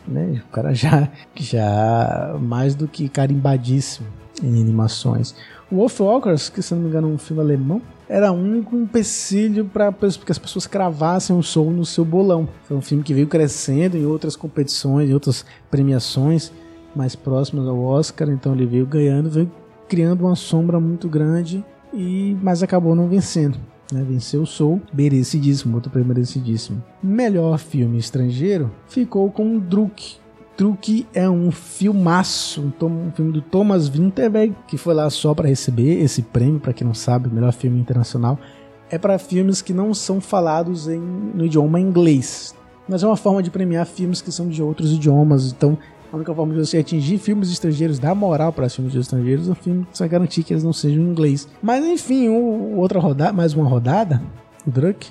né? 0.06 0.42
O 0.48 0.52
cara 0.52 0.74
já, 0.74 1.08
já 1.34 2.36
mais 2.40 2.74
do 2.74 2.88
que 2.88 3.08
carimbadíssimo 3.08 4.06
em 4.42 4.60
animações. 4.60 5.34
O 5.70 5.76
Wolfwalkers, 5.76 6.48
que 6.48 6.62
se 6.62 6.74
não 6.74 6.82
me 6.82 6.88
engano 6.88 7.10
é 7.10 7.14
um 7.14 7.18
filme 7.18 7.42
alemão, 7.42 7.80
era 8.08 8.32
um 8.32 8.56
empecilho 8.56 9.64
para 9.66 9.92
que 9.92 10.32
as 10.32 10.38
pessoas 10.38 10.66
cravassem 10.66 11.34
um 11.34 11.42
som 11.42 11.70
no 11.70 11.84
seu 11.84 12.04
bolão. 12.04 12.48
Foi 12.64 12.76
um 12.76 12.80
filme 12.80 13.04
que 13.04 13.14
veio 13.14 13.28
crescendo 13.28 13.96
em 13.96 14.04
outras 14.04 14.34
competições, 14.34 15.08
em 15.08 15.14
outras 15.14 15.44
premiações 15.70 16.50
mais 16.94 17.14
próximas 17.14 17.68
ao 17.68 17.80
Oscar, 17.80 18.28
então 18.30 18.52
ele 18.52 18.66
veio 18.66 18.84
ganhando, 18.84 19.30
veio 19.30 19.50
criando 19.88 20.22
uma 20.22 20.34
sombra 20.34 20.80
muito 20.80 21.08
grande 21.08 21.64
e 21.92 22.36
mas 22.42 22.62
acabou 22.62 22.96
não 22.96 23.08
vencendo 23.08 23.58
né, 23.92 24.04
venceu 24.06 24.42
o 24.42 24.46
Soul, 24.46 24.80
merecidíssimo, 24.92 25.74
outro 25.74 25.90
prêmio 25.90 26.08
merecidíssimo. 26.08 26.82
Melhor 27.02 27.58
filme 27.58 27.98
estrangeiro 27.98 28.70
ficou 28.86 29.30
com 29.30 29.58
Druk. 29.58 30.16
Druk 30.56 31.06
é 31.14 31.28
um 31.28 31.50
filmaço, 31.50 32.72
um, 32.82 32.86
um 32.86 33.10
filme 33.12 33.32
do 33.32 33.40
Thomas 33.40 33.88
Winterberg, 33.88 34.54
que 34.68 34.76
foi 34.76 34.94
lá 34.94 35.08
só 35.08 35.34
para 35.34 35.48
receber 35.48 36.02
esse 36.02 36.22
prêmio, 36.22 36.60
para 36.60 36.72
quem 36.72 36.86
não 36.86 36.94
sabe, 36.94 37.32
melhor 37.32 37.52
filme 37.52 37.80
internacional. 37.80 38.38
É 38.90 38.98
para 38.98 39.18
filmes 39.18 39.62
que 39.62 39.72
não 39.72 39.94
são 39.94 40.20
falados 40.20 40.88
em, 40.88 41.00
no 41.00 41.46
idioma 41.46 41.80
inglês, 41.80 42.54
mas 42.88 43.02
é 43.02 43.06
uma 43.06 43.16
forma 43.16 43.42
de 43.42 43.50
premiar 43.50 43.86
filmes 43.86 44.20
que 44.20 44.32
são 44.32 44.48
de 44.48 44.62
outros 44.62 44.92
idiomas, 44.92 45.52
então 45.52 45.78
a 46.12 46.16
única 46.16 46.34
forma 46.34 46.52
de 46.54 46.60
você 46.60 46.78
atingir 46.78 47.18
filmes 47.18 47.50
estrangeiros, 47.50 47.98
dar 47.98 48.14
moral 48.14 48.52
para 48.52 48.68
filmes 48.68 48.94
estrangeiros, 48.94 49.48
o 49.48 49.54
filme 49.54 49.86
só 49.92 50.06
garantir 50.08 50.42
que 50.42 50.52
eles 50.52 50.64
não 50.64 50.72
sejam 50.72 51.02
em 51.02 51.08
inglês. 51.08 51.48
Mas 51.62 51.84
enfim, 51.84 52.28
o, 52.28 52.76
outra 52.76 52.98
rodada, 52.98 53.32
mais 53.32 53.54
uma 53.54 53.68
rodada, 53.68 54.20
o 54.66 54.70
Druk, 54.70 55.08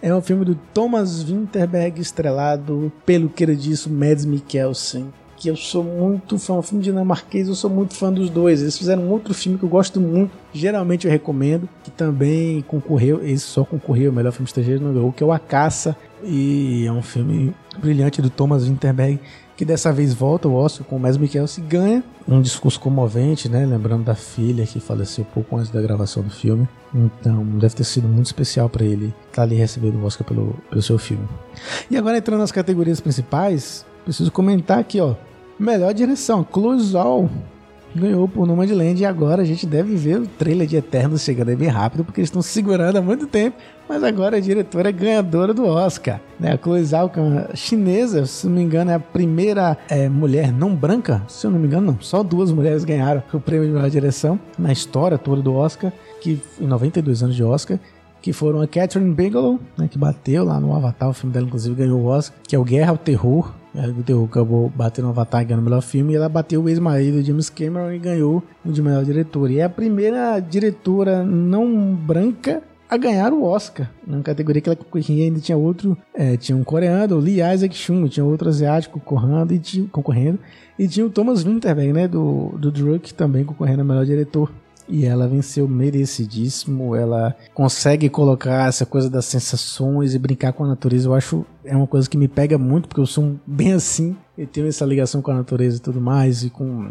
é 0.00 0.14
um 0.14 0.20
filme 0.20 0.44
do 0.44 0.54
Thomas 0.72 1.24
Winterberg, 1.24 2.00
estrelado 2.00 2.92
pelo 3.04 3.28
queridíssimo 3.28 3.98
Mads 3.98 4.24
Mikkelsen. 4.24 5.12
Que 5.38 5.48
eu 5.48 5.56
sou 5.56 5.84
muito 5.84 6.38
fã, 6.38 6.54
o 6.54 6.62
filme 6.62 6.82
dinamarquês, 6.82 7.48
eu 7.48 7.54
sou 7.54 7.70
muito 7.70 7.94
fã 7.94 8.12
dos 8.12 8.28
dois. 8.28 8.60
Eles 8.60 8.76
fizeram 8.76 9.04
um 9.04 9.10
outro 9.10 9.32
filme 9.32 9.56
que 9.56 9.64
eu 9.64 9.68
gosto 9.68 10.00
muito, 10.00 10.32
geralmente 10.52 11.06
eu 11.06 11.10
recomendo, 11.10 11.68
que 11.84 11.90
também 11.90 12.62
concorreu, 12.62 13.24
esse 13.24 13.44
só 13.44 13.64
concorreu, 13.64 14.10
o 14.10 14.14
melhor 14.14 14.32
filme 14.32 14.46
estrangeiro 14.46 14.82
não 14.82 14.92
ganhou, 14.92 15.12
que 15.12 15.22
é 15.22 15.26
o 15.26 15.32
A 15.32 15.38
Caça, 15.38 15.96
e 16.22 16.84
é 16.86 16.92
um 16.92 17.02
filme 17.02 17.54
brilhante 17.78 18.20
do 18.20 18.28
Thomas 18.28 18.66
Winterberg, 18.66 19.20
que 19.56 19.64
dessa 19.64 19.92
vez 19.92 20.14
volta 20.14 20.46
o 20.46 20.54
Oscar 20.54 20.86
com 20.86 20.96
o 20.96 21.00
Mads 21.00 21.16
Mikkelsen 21.16 21.64
ganha 21.66 22.04
um 22.28 22.40
discurso 22.40 22.78
comovente, 22.78 23.48
né, 23.48 23.66
lembrando 23.66 24.04
da 24.04 24.14
filha 24.14 24.64
que 24.66 24.78
faleceu 24.78 25.24
pouco 25.24 25.56
antes 25.56 25.70
da 25.70 25.80
gravação 25.80 26.22
do 26.22 26.30
filme. 26.30 26.68
Então, 26.94 27.44
deve 27.58 27.74
ter 27.74 27.84
sido 27.84 28.06
muito 28.06 28.26
especial 28.26 28.68
para 28.68 28.84
ele 28.84 29.06
estar 29.06 29.32
tá 29.32 29.42
ali 29.42 29.56
recebendo 29.56 29.96
o 29.96 30.04
Oscar 30.04 30.26
pelo, 30.26 30.54
pelo 30.70 30.82
seu 30.82 30.98
filme. 30.98 31.26
E 31.90 31.96
agora 31.96 32.18
entrando 32.18 32.40
nas 32.40 32.52
categorias 32.52 33.00
principais, 33.00 33.84
preciso 34.04 34.30
comentar 34.30 34.78
aqui, 34.78 35.00
ó, 35.00 35.14
melhor 35.58 35.92
direção, 35.92 36.44
Close 36.44 36.96
All 36.96 37.28
ganhou 37.94 38.28
por 38.28 38.46
Nomadland 38.46 39.00
e 39.00 39.06
agora 39.06 39.42
a 39.42 39.44
gente 39.44 39.66
deve 39.66 39.94
ver 39.96 40.20
o 40.20 40.26
trailer 40.26 40.66
de 40.66 40.76
Eternos 40.76 41.22
chegando 41.22 41.48
aí 41.48 41.56
bem 41.56 41.68
rápido 41.68 42.04
porque 42.04 42.20
eles 42.20 42.28
estão 42.28 42.42
segurando 42.42 42.96
há 42.96 43.02
muito 43.02 43.26
tempo, 43.26 43.56
mas 43.88 44.02
agora 44.04 44.36
a 44.36 44.40
diretora 44.40 44.90
é 44.90 44.92
ganhadora 44.92 45.54
do 45.54 45.64
Oscar, 45.66 46.20
né? 46.38 46.52
A 46.52 46.58
Chloe 46.58 46.84
Zhao, 46.84 47.10
é 47.16 47.56
chinesa, 47.56 48.26
se 48.26 48.46
não 48.46 48.54
me 48.54 48.62
engano 48.62 48.90
é 48.90 48.94
a 48.94 49.00
primeira 49.00 49.76
é, 49.88 50.08
mulher 50.08 50.52
não 50.52 50.74
branca, 50.74 51.22
se 51.28 51.46
eu 51.46 51.50
não 51.50 51.58
me 51.58 51.66
engano 51.66 51.92
não, 51.92 52.00
só 52.00 52.22
duas 52.22 52.52
mulheres 52.52 52.84
ganharam 52.84 53.22
o 53.32 53.40
prêmio 53.40 53.66
de 53.66 53.72
melhor 53.72 53.90
direção 53.90 54.38
na 54.58 54.72
história 54.72 55.18
toda 55.18 55.40
do 55.42 55.54
Oscar, 55.54 55.92
que 56.20 56.40
em 56.60 56.66
92 56.66 57.22
anos 57.22 57.36
de 57.36 57.42
Oscar, 57.42 57.78
que 58.20 58.32
foram 58.32 58.60
a 58.60 58.66
Catherine 58.66 59.14
Bigelow, 59.14 59.58
né, 59.76 59.88
que 59.88 59.96
bateu 59.96 60.44
lá 60.44 60.60
no 60.60 60.74
Avatar, 60.74 61.08
o 61.08 61.12
filme 61.12 61.32
dela 61.32 61.46
inclusive 61.46 61.74
ganhou 61.74 62.00
o 62.00 62.06
Oscar, 62.06 62.38
que 62.46 62.54
é 62.54 62.58
o 62.58 62.64
Guerra 62.64 62.90
ao 62.90 62.98
Terror, 62.98 63.54
o 63.74 64.02
Terror 64.02 64.24
acabou 64.24 64.72
batendo 64.74 65.08
Avatar 65.08 65.44
ganhando 65.44 65.60
o 65.60 65.64
melhor 65.64 65.82
filme 65.82 66.12
e 66.12 66.16
ela 66.16 66.28
bateu 66.28 66.62
o 66.62 66.68
ex-marido 66.68 67.22
James 67.22 67.50
Cameron 67.50 67.92
e 67.92 67.98
ganhou 67.98 68.42
o 68.64 68.72
de 68.72 68.82
melhor 68.82 69.04
diretor. 69.04 69.50
E 69.50 69.58
é 69.58 69.64
a 69.64 69.68
primeira 69.68 70.40
diretora 70.40 71.24
não 71.24 71.94
branca 71.94 72.62
a 72.88 72.96
ganhar 72.96 73.32
o 73.34 73.44
Oscar, 73.44 73.90
na 74.06 74.22
categoria 74.22 74.62
que 74.62 74.68
ela 74.68 74.76
concorria 74.76 75.24
ainda 75.24 75.38
tinha 75.40 75.58
outro, 75.58 75.96
é, 76.14 76.38
tinha 76.38 76.56
um 76.56 76.64
coreano, 76.64 77.16
o 77.16 77.20
Lee 77.20 77.42
Isaac 77.42 77.76
Chung, 77.76 78.08
tinha 78.08 78.24
outro 78.24 78.48
asiático 78.48 78.98
concorrendo 78.98 79.52
e 79.52 79.58
tinha, 79.58 79.86
concorrendo, 79.88 80.38
e 80.78 80.88
tinha 80.88 81.04
o 81.04 81.10
Thomas 81.10 81.42
Winterberg, 81.42 81.92
né, 81.92 82.08
do, 82.08 82.54
do 82.58 82.70
Druk, 82.72 83.12
também 83.12 83.44
concorrendo 83.44 83.82
a 83.82 83.84
melhor 83.84 84.06
diretor 84.06 84.50
e 84.88 85.04
ela 85.04 85.28
venceu 85.28 85.68
merecidíssimo. 85.68 86.94
Ela 86.94 87.36
consegue 87.54 88.08
colocar 88.08 88.68
essa 88.68 88.86
coisa 88.86 89.10
das 89.10 89.26
sensações 89.26 90.14
e 90.14 90.18
brincar 90.18 90.52
com 90.52 90.64
a 90.64 90.68
natureza. 90.68 91.08
Eu 91.08 91.14
acho 91.14 91.44
é 91.64 91.76
uma 91.76 91.86
coisa 91.86 92.08
que 92.08 92.16
me 92.16 92.28
pega 92.28 92.56
muito 92.56 92.88
porque 92.88 93.00
eu 93.00 93.06
sou 93.06 93.36
bem 93.46 93.72
assim. 93.72 94.16
Eu 94.36 94.46
tenho 94.46 94.66
essa 94.66 94.84
ligação 94.84 95.20
com 95.20 95.30
a 95.30 95.34
natureza 95.34 95.76
e 95.76 95.80
tudo 95.80 96.00
mais 96.00 96.42
e 96.44 96.50
com, 96.50 96.90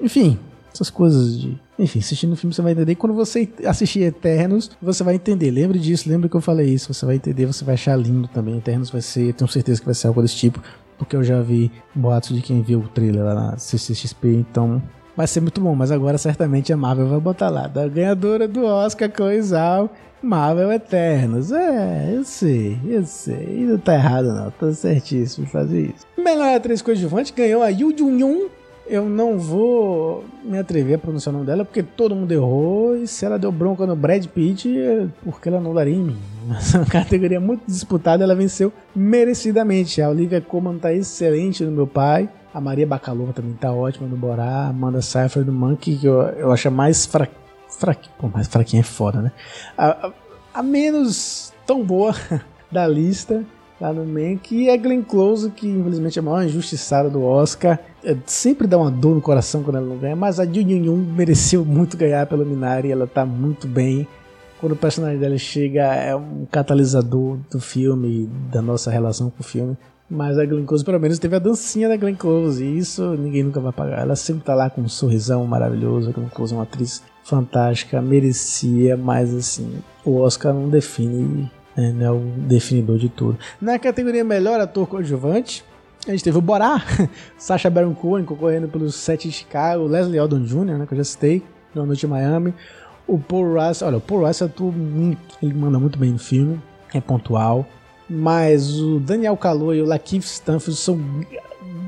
enfim, 0.00 0.38
essas 0.72 0.90
coisas 0.90 1.38
de 1.38 1.58
enfim, 1.78 2.00
assistindo 2.00 2.32
o 2.32 2.36
filme 2.36 2.52
você 2.52 2.60
vai 2.60 2.72
entender. 2.72 2.92
E 2.92 2.96
quando 2.96 3.14
você 3.14 3.48
assistir 3.64 4.00
Eternos, 4.00 4.70
você 4.82 5.04
vai 5.04 5.14
entender. 5.14 5.50
Lembre 5.50 5.78
disso, 5.78 6.08
lembre 6.08 6.28
que 6.28 6.34
eu 6.34 6.40
falei 6.40 6.68
isso. 6.68 6.92
Você 6.92 7.06
vai 7.06 7.14
entender, 7.14 7.46
você 7.46 7.64
vai 7.64 7.74
achar 7.74 7.96
lindo 7.96 8.26
também. 8.26 8.58
Eternos 8.58 8.90
vai 8.90 9.00
ser, 9.00 9.32
tenho 9.34 9.48
certeza 9.48 9.78
que 9.78 9.86
vai 9.86 9.94
ser 9.94 10.08
algo 10.08 10.20
desse 10.20 10.34
tipo. 10.34 10.60
Porque 10.98 11.14
eu 11.14 11.22
já 11.22 11.40
vi 11.40 11.70
boatos 11.94 12.34
de 12.34 12.42
quem 12.42 12.60
viu 12.62 12.80
o 12.80 12.88
trailer 12.88 13.22
lá 13.22 13.34
na 13.34 13.56
CCXP. 13.56 14.28
Então, 14.28 14.82
vai 15.18 15.26
ser 15.26 15.40
muito 15.40 15.60
bom, 15.60 15.74
mas 15.74 15.90
agora 15.90 16.16
certamente 16.16 16.72
a 16.72 16.76
Marvel 16.76 17.08
vai 17.08 17.18
botar 17.18 17.48
lá. 17.48 17.66
Da 17.66 17.88
ganhadora 17.88 18.46
do 18.46 18.64
Oscar 18.64 19.10
Coisal, 19.10 19.90
Marvel 20.22 20.70
Eternos. 20.70 21.50
É, 21.50 22.12
eu 22.14 22.22
sei, 22.22 22.78
eu 22.86 23.04
sei. 23.04 23.66
Não 23.68 23.78
tá 23.78 23.94
errado 23.94 24.32
não, 24.32 24.48
tá 24.52 24.72
certíssimo 24.72 25.48
fazer 25.48 25.86
isso. 25.86 26.06
Melhor 26.16 26.54
atriz 26.54 26.80
coadjuvante 26.80 27.32
ganhou 27.32 27.64
a 27.64 27.68
Yu 27.68 27.92
Jun-yoon. 27.98 28.46
Eu 28.86 29.06
não 29.08 29.40
vou 29.40 30.24
me 30.44 30.56
atrever 30.56 30.94
a 30.94 30.98
pronunciar 30.98 31.34
o 31.34 31.38
nome 31.38 31.46
dela 31.46 31.64
porque 31.64 31.82
todo 31.82 32.14
mundo 32.14 32.30
errou. 32.30 32.96
E 32.96 33.08
se 33.08 33.24
ela 33.24 33.40
deu 33.40 33.50
bronca 33.50 33.84
no 33.88 33.96
Brad 33.96 34.24
Pitt, 34.26 34.68
é 34.78 35.08
porque 35.24 35.48
ela 35.48 35.60
não 35.60 35.74
daria 35.74 35.96
em 35.96 36.00
mim. 36.00 36.18
Mas 36.46 36.72
é 36.76 36.78
uma 36.78 36.86
categoria 36.86 37.40
muito 37.40 37.62
disputada, 37.66 38.22
ela 38.22 38.36
venceu 38.36 38.72
merecidamente. 38.94 40.00
A 40.00 40.08
Olivia 40.08 40.40
Colman 40.40 40.78
tá 40.78 40.94
excelente 40.94 41.64
no 41.64 41.72
meu 41.72 41.88
pai. 41.88 42.28
A 42.58 42.60
Maria 42.60 42.84
Bacalova 42.84 43.32
também 43.32 43.52
tá 43.52 43.72
ótima 43.72 44.08
no 44.08 44.16
Borá. 44.16 44.66
Amanda 44.66 45.00
Seyfried 45.00 45.46
do 45.46 45.52
Monkey, 45.52 45.96
que 45.96 46.06
eu, 46.06 46.20
eu 46.22 46.50
acho 46.50 46.68
mais 46.72 47.06
fra, 47.06 47.28
fraquinha. 47.68 48.12
Pô, 48.18 48.26
mais 48.26 48.48
fraquinha 48.48 48.80
é 48.80 48.82
foda, 48.82 49.22
né? 49.22 49.32
A, 49.76 50.08
a, 50.08 50.12
a 50.54 50.60
menos 50.60 51.52
tão 51.64 51.84
boa 51.84 52.12
da 52.68 52.84
lista 52.84 53.44
lá 53.80 53.92
no 53.92 54.04
Mank. 54.04 54.68
A 54.68 54.76
Glenn 54.76 55.02
Close, 55.02 55.48
que 55.52 55.68
infelizmente 55.68 56.18
é 56.18 56.20
a 56.20 56.24
maior 56.24 56.42
injustiçada 56.42 57.08
do 57.08 57.22
Oscar. 57.22 57.78
É, 58.02 58.16
sempre 58.26 58.66
dá 58.66 58.76
uma 58.76 58.90
dor 58.90 59.14
no 59.14 59.20
coração 59.20 59.62
quando 59.62 59.76
ela 59.76 59.86
não 59.86 59.96
ganha, 59.96 60.16
mas 60.16 60.40
a 60.40 60.44
Jun 60.44 60.68
Yun 60.68 60.96
mereceu 60.96 61.64
muito 61.64 61.96
ganhar 61.96 62.26
pelo 62.26 62.44
Minari. 62.44 62.90
Ela 62.90 63.06
tá 63.06 63.24
muito 63.24 63.68
bem. 63.68 64.04
Quando 64.60 64.72
o 64.72 64.76
personagem 64.76 65.20
dela 65.20 65.38
chega, 65.38 65.94
é 65.94 66.16
um 66.16 66.44
catalisador 66.50 67.38
do 67.48 67.60
filme, 67.60 68.28
da 68.50 68.60
nossa 68.60 68.90
relação 68.90 69.30
com 69.30 69.42
o 69.42 69.44
filme. 69.44 69.76
Mas 70.10 70.38
a 70.38 70.46
Glenn 70.46 70.64
Close, 70.64 70.84
pelo 70.84 70.98
menos, 70.98 71.18
teve 71.18 71.36
a 71.36 71.38
dancinha 71.38 71.88
da 71.88 71.96
Glenn 71.96 72.14
Close. 72.14 72.64
E 72.64 72.78
isso 72.78 73.14
ninguém 73.14 73.42
nunca 73.42 73.60
vai 73.60 73.72
pagar. 73.72 74.00
Ela 74.00 74.16
sempre 74.16 74.44
tá 74.44 74.54
lá 74.54 74.70
com 74.70 74.80
um 74.80 74.88
sorrisão 74.88 75.46
maravilhoso. 75.46 76.08
A 76.08 76.12
Glenn 76.12 76.28
Close 76.28 76.54
é 76.54 76.56
uma 76.56 76.62
atriz 76.62 77.02
fantástica, 77.28 78.00
merecia, 78.00 78.96
mas 78.96 79.34
assim, 79.34 79.82
o 80.02 80.16
Oscar 80.16 80.54
não 80.54 80.68
define, 80.68 81.50
né, 81.76 81.92
não 81.92 82.06
é 82.06 82.10
o 82.10 82.20
definidor 82.20 82.96
de 82.96 83.10
tudo. 83.10 83.38
Na 83.60 83.78
categoria 83.78 84.24
Melhor 84.24 84.58
Ator 84.58 84.86
Coadjuvante, 84.86 85.62
a 86.06 86.10
gente 86.10 86.24
teve 86.24 86.38
o 86.38 86.40
Borá, 86.40 86.82
Sacha 87.36 87.68
Baron 87.68 87.94
Cohen 87.94 88.24
concorrendo 88.24 88.66
pelos 88.66 88.94
Sete 88.94 89.28
de 89.28 89.34
Chicago, 89.34 89.86
Leslie 89.86 90.18
Odom 90.18 90.42
Jr., 90.42 90.78
né, 90.78 90.86
que 90.86 90.94
eu 90.94 90.98
já 90.98 91.04
citei, 91.04 91.42
no 91.74 91.84
Noite 91.84 92.06
em 92.06 92.08
Miami. 92.08 92.54
O 93.06 93.18
Paul 93.18 93.54
Russell, 93.54 93.88
olha, 93.88 93.96
o 93.98 94.00
Paul 94.00 94.26
Russell 94.26 94.46
atua 94.46 94.72
muito, 94.72 95.36
ele 95.42 95.52
manda 95.52 95.78
muito 95.78 95.98
bem 95.98 96.12
no 96.12 96.18
filme, 96.18 96.58
é 96.94 97.00
pontual. 97.00 97.66
Mas 98.08 98.80
o 98.80 98.98
Daniel 98.98 99.36
Kaluuya 99.36 99.80
e 99.80 99.82
o 99.82 99.86
Lakeith 99.86 100.24
Stanfield 100.24 100.78
são 100.80 100.98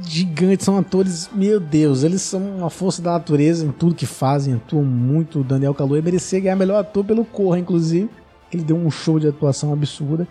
gigantes, 0.07 0.65
são 0.65 0.77
atores, 0.77 1.31
meu 1.33 1.61
Deus, 1.61 2.03
eles 2.03 2.23
são 2.23 2.41
uma 2.41 2.69
força 2.71 3.01
da 3.01 3.13
natureza 3.13 3.65
em 3.65 3.71
tudo 3.71 3.95
que 3.95 4.07
fazem, 4.07 4.55
atuam 4.55 4.85
muito. 4.85 5.41
O 5.41 5.45
Daniel 5.45 5.75
Kaluuya 5.75 6.03
merecia 6.03 6.41
ganhar 6.41 6.57
melhor 6.57 6.81
ator 6.81 7.05
pelo 7.05 7.25
Corra, 7.25 7.59
inclusive, 7.59 8.11
ele 8.53 8.63
deu 8.63 8.77
um 8.77 8.91
show 8.91 9.19
de 9.19 9.29
atuação 9.29 9.73
absurda. 9.73 10.27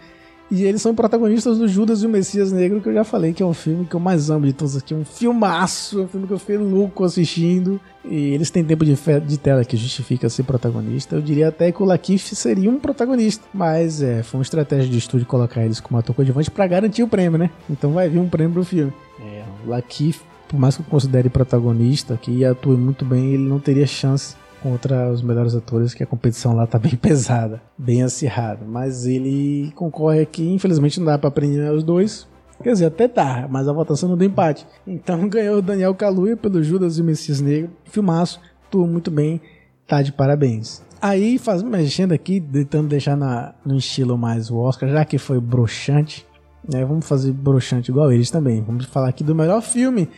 E 0.51 0.63
eles 0.63 0.81
são 0.81 0.95
protagonistas 0.95 1.59
do 1.59 1.67
Judas 1.67 2.01
e 2.01 2.07
o 2.07 2.09
Messias 2.09 2.51
Negro, 2.51 2.81
que 2.81 2.89
eu 2.89 2.93
já 2.93 3.03
falei 3.03 3.33
que 3.33 3.43
é 3.43 3.45
um 3.45 3.53
filme 3.53 3.85
que 3.85 3.95
eu 3.95 3.99
mais 3.99 4.31
amo 4.31 4.47
de 4.47 4.53
todos 4.53 4.75
aqui. 4.75 4.95
Um 4.95 5.05
filmaço, 5.05 6.01
um 6.01 6.07
filme 6.07 6.25
que 6.25 6.33
eu 6.33 6.39
fiquei 6.39 6.57
louco 6.57 7.03
assistindo. 7.03 7.79
E 8.03 8.33
eles 8.33 8.49
têm 8.49 8.63
tempo 8.63 8.83
de, 8.83 8.95
de 9.27 9.37
tela 9.37 9.63
que 9.63 9.77
justifica 9.77 10.27
ser 10.27 10.43
protagonista. 10.43 11.15
Eu 11.15 11.21
diria 11.21 11.49
até 11.49 11.71
que 11.71 11.83
o 11.83 11.85
Lakif 11.85 12.35
seria 12.35 12.69
um 12.69 12.79
protagonista. 12.79 13.45
Mas 13.53 14.01
é, 14.01 14.23
foi 14.23 14.39
uma 14.39 14.43
estratégia 14.43 14.89
de 14.89 14.97
estúdio 14.97 15.27
colocar 15.27 15.63
eles 15.63 15.79
como 15.79 15.99
ator 15.99 16.15
coadjuvante 16.15 16.49
para 16.49 16.65
garantir 16.65 17.03
o 17.03 17.07
prêmio, 17.07 17.37
né? 17.37 17.51
Então 17.69 17.91
vai 17.91 18.09
vir 18.09 18.17
um 18.17 18.27
prêmio 18.27 18.53
pro 18.53 18.63
filme. 18.63 18.91
É, 19.21 19.43
o 19.63 19.69
Lakif, 19.69 20.21
por 20.47 20.59
mais 20.59 20.75
que 20.75 20.81
eu 20.81 20.85
considere 20.87 21.29
protagonista, 21.29 22.17
que 22.19 22.43
atue 22.43 22.75
muito 22.75 23.05
bem, 23.05 23.33
ele 23.33 23.47
não 23.47 23.59
teria 23.59 23.85
chance 23.85 24.35
contra 24.61 25.11
os 25.11 25.21
melhores 25.21 25.55
atores, 25.55 25.93
que 25.93 26.03
a 26.03 26.07
competição 26.07 26.55
lá 26.55 26.67
tá 26.67 26.77
bem 26.77 26.95
pesada, 26.97 27.61
bem 27.77 28.03
acirrada. 28.03 28.65
Mas 28.65 29.05
ele 29.05 29.71
concorre 29.75 30.21
aqui, 30.21 30.47
infelizmente 30.47 30.99
não 30.99 31.07
dá 31.07 31.17
para 31.17 31.31
prender 31.31 31.71
os 31.71 31.83
dois. 31.83 32.27
Quer 32.61 32.73
dizer, 32.73 32.85
até 32.87 33.07
tá, 33.07 33.47
mas 33.49 33.67
a 33.67 33.73
votação 33.73 34.09
não 34.09 34.17
deu 34.17 34.27
empate. 34.27 34.65
Então 34.85 35.27
ganhou 35.29 35.57
o 35.57 35.61
Daniel 35.61 35.95
Kaluuya 35.95 36.35
pelo 36.35 36.61
Judas 36.61 36.97
e 36.97 37.01
o 37.01 37.05
Messias 37.05 37.39
Negro. 37.39 37.71
Filmaço, 37.85 38.39
tudo 38.69 38.85
muito 38.85 39.09
bem, 39.09 39.41
tá 39.87 40.01
de 40.01 40.11
parabéns. 40.11 40.81
Aí, 41.01 41.37
faz, 41.37 41.63
mexendo 41.63 42.11
aqui, 42.11 42.41
tentando 42.41 42.89
deixar 42.89 43.15
na, 43.15 43.53
no 43.65 43.77
estilo 43.77 44.17
mais 44.17 44.51
o 44.51 44.57
Oscar, 44.57 44.89
já 44.89 45.05
que 45.05 45.17
foi 45.17 45.39
broxante, 45.39 46.27
né, 46.67 46.83
vamos 46.83 47.07
fazer 47.07 47.31
broxante 47.31 47.89
igual 47.89 48.11
eles 48.11 48.29
também. 48.29 48.61
Vamos 48.61 48.85
falar 48.85 49.07
aqui 49.07 49.23
do 49.23 49.33
melhor 49.33 49.61
filme 49.61 50.09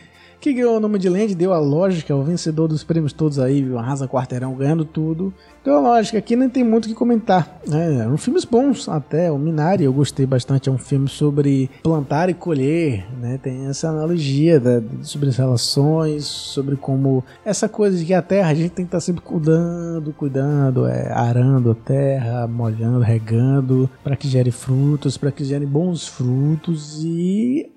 que 0.42 0.52
ganhou 0.52 0.76
o 0.76 0.80
nome 0.80 0.98
de 0.98 1.08
Land, 1.08 1.36
deu 1.36 1.52
a 1.52 1.58
lógica, 1.60 2.14
o 2.16 2.24
vencedor 2.24 2.66
dos 2.66 2.82
prêmios 2.82 3.12
todos 3.12 3.38
aí, 3.38 3.62
viu? 3.62 3.78
Arrasa 3.78 4.08
Quarteirão 4.08 4.52
ganhando 4.56 4.84
tudo. 4.84 5.32
Deu 5.64 5.76
a 5.76 5.80
lógica, 5.80 6.18
aqui 6.18 6.34
nem 6.34 6.48
tem 6.48 6.64
muito 6.64 6.86
o 6.86 6.88
que 6.88 6.94
comentar. 6.94 7.60
É, 7.70 7.98
eram 8.00 8.18
filmes 8.18 8.44
bons 8.44 8.88
até, 8.88 9.30
o 9.30 9.38
Minari 9.38 9.84
eu 9.84 9.92
gostei 9.92 10.26
bastante, 10.26 10.68
é 10.68 10.72
um 10.72 10.78
filme 10.78 11.08
sobre 11.08 11.70
plantar 11.84 12.28
e 12.28 12.34
colher, 12.34 13.06
né? 13.20 13.38
Tem 13.40 13.66
essa 13.66 13.90
analogia 13.90 14.58
da, 14.58 14.82
sobre 15.02 15.28
as 15.28 15.36
relações, 15.36 16.24
sobre 16.24 16.74
como 16.74 17.22
essa 17.44 17.68
coisa 17.68 17.96
de 17.96 18.04
que 18.04 18.12
a 18.12 18.20
terra 18.20 18.50
a 18.50 18.54
gente 18.54 18.70
tem 18.70 18.84
que 18.84 18.88
estar 18.88 18.96
tá 18.96 19.00
sempre 19.00 19.22
cuidando, 19.22 20.12
cuidando, 20.12 20.88
é, 20.88 21.12
arando 21.12 21.70
a 21.70 21.74
terra, 21.76 22.48
molhando, 22.48 22.98
regando, 22.98 23.88
para 24.02 24.16
que 24.16 24.26
gere 24.26 24.50
frutos, 24.50 25.16
para 25.16 25.30
que 25.30 25.44
gere 25.44 25.64
bons 25.64 26.08
frutos 26.08 27.00
e 27.04 27.70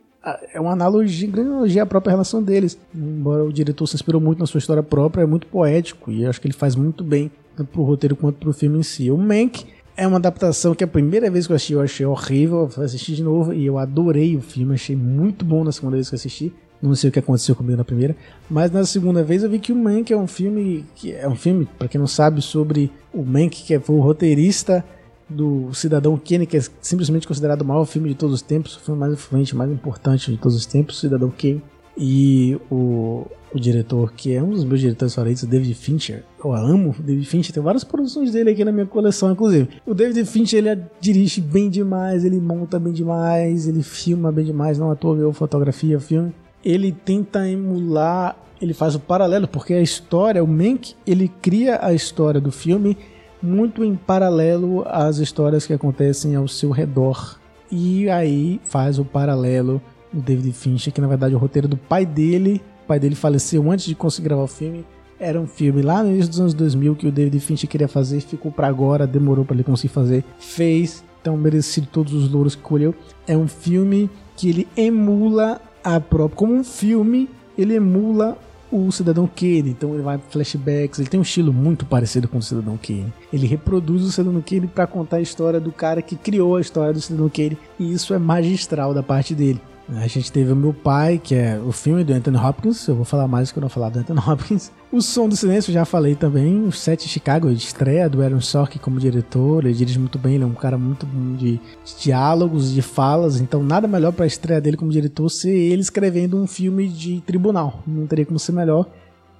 é 0.53 0.59
uma 0.59 0.71
analogia, 0.71 1.29
analogia 1.29 1.83
à 1.83 1.85
própria 1.85 2.11
relação 2.11 2.41
deles. 2.41 2.77
Embora 2.93 3.43
o 3.43 3.53
diretor 3.53 3.85
se 3.87 3.95
inspirou 3.95 4.19
muito 4.19 4.39
na 4.39 4.45
sua 4.45 4.57
história 4.57 4.81
própria, 4.81 5.23
é 5.23 5.25
muito 5.25 5.47
poético 5.47 6.11
e 6.11 6.25
acho 6.25 6.41
que 6.41 6.47
ele 6.47 6.53
faz 6.53 6.75
muito 6.75 7.03
bem, 7.03 7.31
tanto 7.55 7.69
pro 7.71 7.83
roteiro 7.83 8.15
quanto 8.15 8.37
pro 8.37 8.53
filme 8.53 8.79
em 8.79 8.83
si. 8.83 9.11
O 9.11 9.17
Mank 9.17 9.65
é 9.95 10.07
uma 10.07 10.17
adaptação 10.17 10.73
que 10.73 10.83
a 10.83 10.87
primeira 10.87 11.29
vez 11.29 11.45
que 11.45 11.53
eu 11.53 11.55
assisti 11.55 11.73
eu 11.73 11.81
achei 11.81 12.05
horrível, 12.05 12.69
eu 12.75 12.83
assisti 12.83 13.15
de 13.15 13.23
novo 13.23 13.53
e 13.53 13.65
eu 13.65 13.77
adorei 13.77 14.35
o 14.35 14.41
filme, 14.41 14.73
achei 14.73 14.95
muito 14.95 15.45
bom 15.45 15.63
na 15.63 15.71
segunda 15.71 15.95
vez 15.95 16.09
que 16.09 16.15
eu 16.15 16.17
assisti. 16.17 16.53
Não 16.81 16.93
sei 16.93 17.09
o 17.09 17.13
que 17.13 17.19
aconteceu 17.19 17.55
comigo 17.55 17.77
na 17.77 17.85
primeira, 17.85 18.15
mas 18.49 18.69
na 18.69 18.85
segunda 18.85 19.23
vez 19.23 19.43
eu 19.43 19.49
vi 19.49 19.59
que 19.59 19.71
o 19.71 19.75
Mank 19.75 20.11
é 20.11 20.17
um 20.17 20.27
filme 20.27 20.85
que 20.93 21.13
é 21.13 21.27
um 21.27 21.35
filme, 21.35 21.67
para 21.79 21.87
quem 21.87 21.97
não 21.97 22.05
sabe, 22.05 22.41
sobre 22.41 22.91
o 23.13 23.23
Mank 23.23 23.63
que 23.63 23.79
foi 23.79 23.95
o 23.95 24.01
roteirista 24.01 24.83
do 25.29 25.73
Cidadão 25.73 26.17
Kane, 26.17 26.45
que 26.45 26.57
é 26.57 26.61
simplesmente 26.81 27.27
considerado 27.27 27.61
o 27.61 27.65
maior 27.65 27.85
filme 27.85 28.09
de 28.09 28.15
todos 28.15 28.35
os 28.35 28.41
tempos, 28.41 28.75
o 28.75 28.79
filme 28.79 28.99
mais 28.99 29.13
influente, 29.13 29.55
mais 29.55 29.71
importante 29.71 30.31
de 30.31 30.37
todos 30.37 30.55
os 30.55 30.65
tempos, 30.65 30.99
Cidadão 30.99 31.31
Kane. 31.31 31.61
E 31.97 32.57
o, 32.69 33.25
o 33.53 33.59
diretor, 33.59 34.11
que 34.11 34.33
é 34.33 34.43
um 34.43 34.49
dos 34.49 34.65
meus 34.65 34.81
diretores 34.81 35.15
favoritos, 35.15 35.43
o 35.43 35.47
David 35.47 35.73
Fincher. 35.73 36.23
Eu 36.43 36.53
amo 36.53 36.93
o 36.99 37.01
David 37.01 37.25
Fincher, 37.25 37.53
tem 37.53 37.63
várias 37.63 37.83
produções 37.83 38.31
dele 38.31 38.51
aqui 38.51 38.65
na 38.65 38.71
minha 38.71 38.85
coleção, 38.85 39.31
inclusive. 39.31 39.69
O 39.85 39.93
David 39.93 40.25
Fincher, 40.25 40.65
ele 40.65 40.81
dirige 40.99 41.39
bem 41.39 41.69
demais, 41.69 42.25
ele 42.25 42.39
monta 42.39 42.77
bem 42.77 42.91
demais, 42.91 43.67
ele 43.67 43.81
filma 43.81 44.31
bem 44.31 44.45
demais, 44.45 44.77
não 44.77 44.91
à 44.91 44.95
toa 44.95 45.15
viu 45.15 45.31
fotografia, 45.31 45.99
filme. 45.99 46.33
Ele 46.63 46.91
tenta 46.91 47.47
emular, 47.47 48.37
ele 48.61 48.73
faz 48.73 48.93
o 48.93 48.99
paralelo, 48.99 49.47
porque 49.47 49.73
a 49.73 49.81
história, 49.81 50.43
o 50.43 50.47
Mank, 50.47 50.93
ele 51.07 51.31
cria 51.41 51.79
a 51.81 51.93
história 51.93 52.41
do 52.41 52.51
filme 52.51 52.97
muito 53.41 53.83
em 53.83 53.95
paralelo 53.95 54.83
às 54.87 55.17
histórias 55.17 55.65
que 55.65 55.73
acontecem 55.73 56.35
ao 56.35 56.47
seu 56.47 56.71
redor. 56.71 57.39
E 57.71 58.09
aí 58.09 58.59
faz 58.63 58.99
o 58.99 59.05
paralelo 59.05 59.81
do 60.11 60.21
David 60.21 60.53
Fincher, 60.53 60.93
que 60.93 61.01
na 61.01 61.07
verdade 61.07 61.33
é 61.33 61.37
o 61.37 61.39
roteiro 61.39 61.67
do 61.67 61.77
pai 61.77 62.05
dele. 62.05 62.61
O 62.83 62.87
pai 62.87 62.99
dele 62.99 63.15
faleceu 63.15 63.71
antes 63.71 63.85
de 63.85 63.95
conseguir 63.95 64.29
gravar 64.29 64.43
o 64.43 64.47
filme. 64.47 64.85
Era 65.19 65.39
um 65.39 65.47
filme 65.47 65.81
lá 65.81 66.03
no 66.03 66.09
início 66.09 66.29
dos 66.29 66.39
anos 66.39 66.53
2000 66.53 66.95
que 66.95 67.07
o 67.07 67.11
David 67.11 67.39
Fincher 67.39 67.69
queria 67.69 67.87
fazer, 67.87 68.19
ficou 68.21 68.51
para 68.51 68.67
agora, 68.67 69.07
demorou 69.07 69.45
para 69.45 69.55
ele 69.55 69.63
conseguir 69.63 69.93
fazer, 69.93 70.25
fez, 70.37 71.03
então 71.21 71.37
merecido 71.37 71.87
todos 71.87 72.13
os 72.13 72.29
louros 72.29 72.53
que 72.53 72.61
colheu. 72.61 72.93
É 73.25 73.35
um 73.35 73.47
filme 73.47 74.09
que 74.35 74.49
ele 74.49 74.67
emula 74.75 75.61
a 75.83 75.99
própria, 75.99 76.35
como 76.35 76.53
um 76.53 76.63
filme, 76.63 77.29
ele 77.57 77.75
emula 77.75 78.37
o 78.77 78.91
Cidadão 78.91 79.27
Kane, 79.27 79.69
então 79.69 79.93
ele 79.93 80.03
vai 80.03 80.19
flashbacks, 80.29 80.99
ele 80.99 81.09
tem 81.09 81.19
um 81.19 81.23
estilo 81.23 81.53
muito 81.53 81.85
parecido 81.85 82.27
com 82.27 82.37
o 82.37 82.41
Cidadão 82.41 82.77
Kane. 82.77 83.13
Ele 83.31 83.47
reproduz 83.47 84.03
o 84.03 84.11
Cidadão 84.11 84.41
Kane 84.41 84.67
para 84.67 84.87
contar 84.87 85.17
a 85.17 85.21
história 85.21 85.59
do 85.59 85.71
cara 85.71 86.01
que 86.01 86.15
criou 86.15 86.55
a 86.55 86.61
história 86.61 86.93
do 86.93 87.01
Cidadão 87.01 87.29
Kane, 87.29 87.57
e 87.79 87.93
isso 87.93 88.13
é 88.13 88.19
magistral 88.19 88.93
da 88.93 89.03
parte 89.03 89.33
dele. 89.35 89.61
A 89.87 90.07
gente 90.07 90.31
teve 90.31 90.51
o 90.51 90.55
meu 90.55 90.73
pai, 90.73 91.21
que 91.23 91.35
é 91.35 91.59
o 91.59 91.71
filme 91.71 92.03
do 92.03 92.11
Anthony 92.11 92.37
Hopkins. 92.37 92.87
Eu 92.87 92.95
vou 92.95 93.05
falar 93.05 93.27
mais 93.27 93.51
que 93.51 93.59
eu 93.59 93.61
não 93.61 93.69
falar 93.69 93.89
do 93.89 93.99
Anthony 93.99 94.19
Hopkins. 94.25 94.71
O 94.91 94.99
Som 94.99 95.29
do 95.29 95.35
Silêncio, 95.35 95.71
já 95.71 95.85
falei 95.85 96.15
também. 96.15 96.65
O 96.65 96.71
Set 96.71 97.07
Chicago, 97.07 97.53
de 97.53 97.63
estreia 97.63 98.09
do 98.09 98.23
Aaron 98.23 98.41
Sorkin 98.41 98.79
como 98.79 98.99
diretor. 98.99 99.63
Ele 99.63 99.75
dirige 99.75 99.99
muito 99.99 100.17
bem, 100.17 100.35
ele 100.35 100.43
é 100.43 100.47
um 100.47 100.55
cara 100.55 100.77
muito 100.77 101.05
bom 101.05 101.35
de, 101.35 101.59
de 101.83 101.95
diálogos, 101.99 102.73
de 102.73 102.81
falas. 102.81 103.39
Então, 103.39 103.61
nada 103.61 103.87
melhor 103.87 104.11
para 104.11 104.25
a 104.25 104.27
estreia 104.27 104.59
dele 104.59 104.75
como 104.75 104.91
diretor 104.91 105.29
ser 105.29 105.55
ele 105.55 105.81
escrevendo 105.81 106.35
um 106.35 106.47
filme 106.47 106.87
de 106.87 107.21
tribunal. 107.21 107.83
Não 107.85 108.07
teria 108.07 108.25
como 108.25 108.39
ser 108.39 108.53
melhor. 108.53 108.87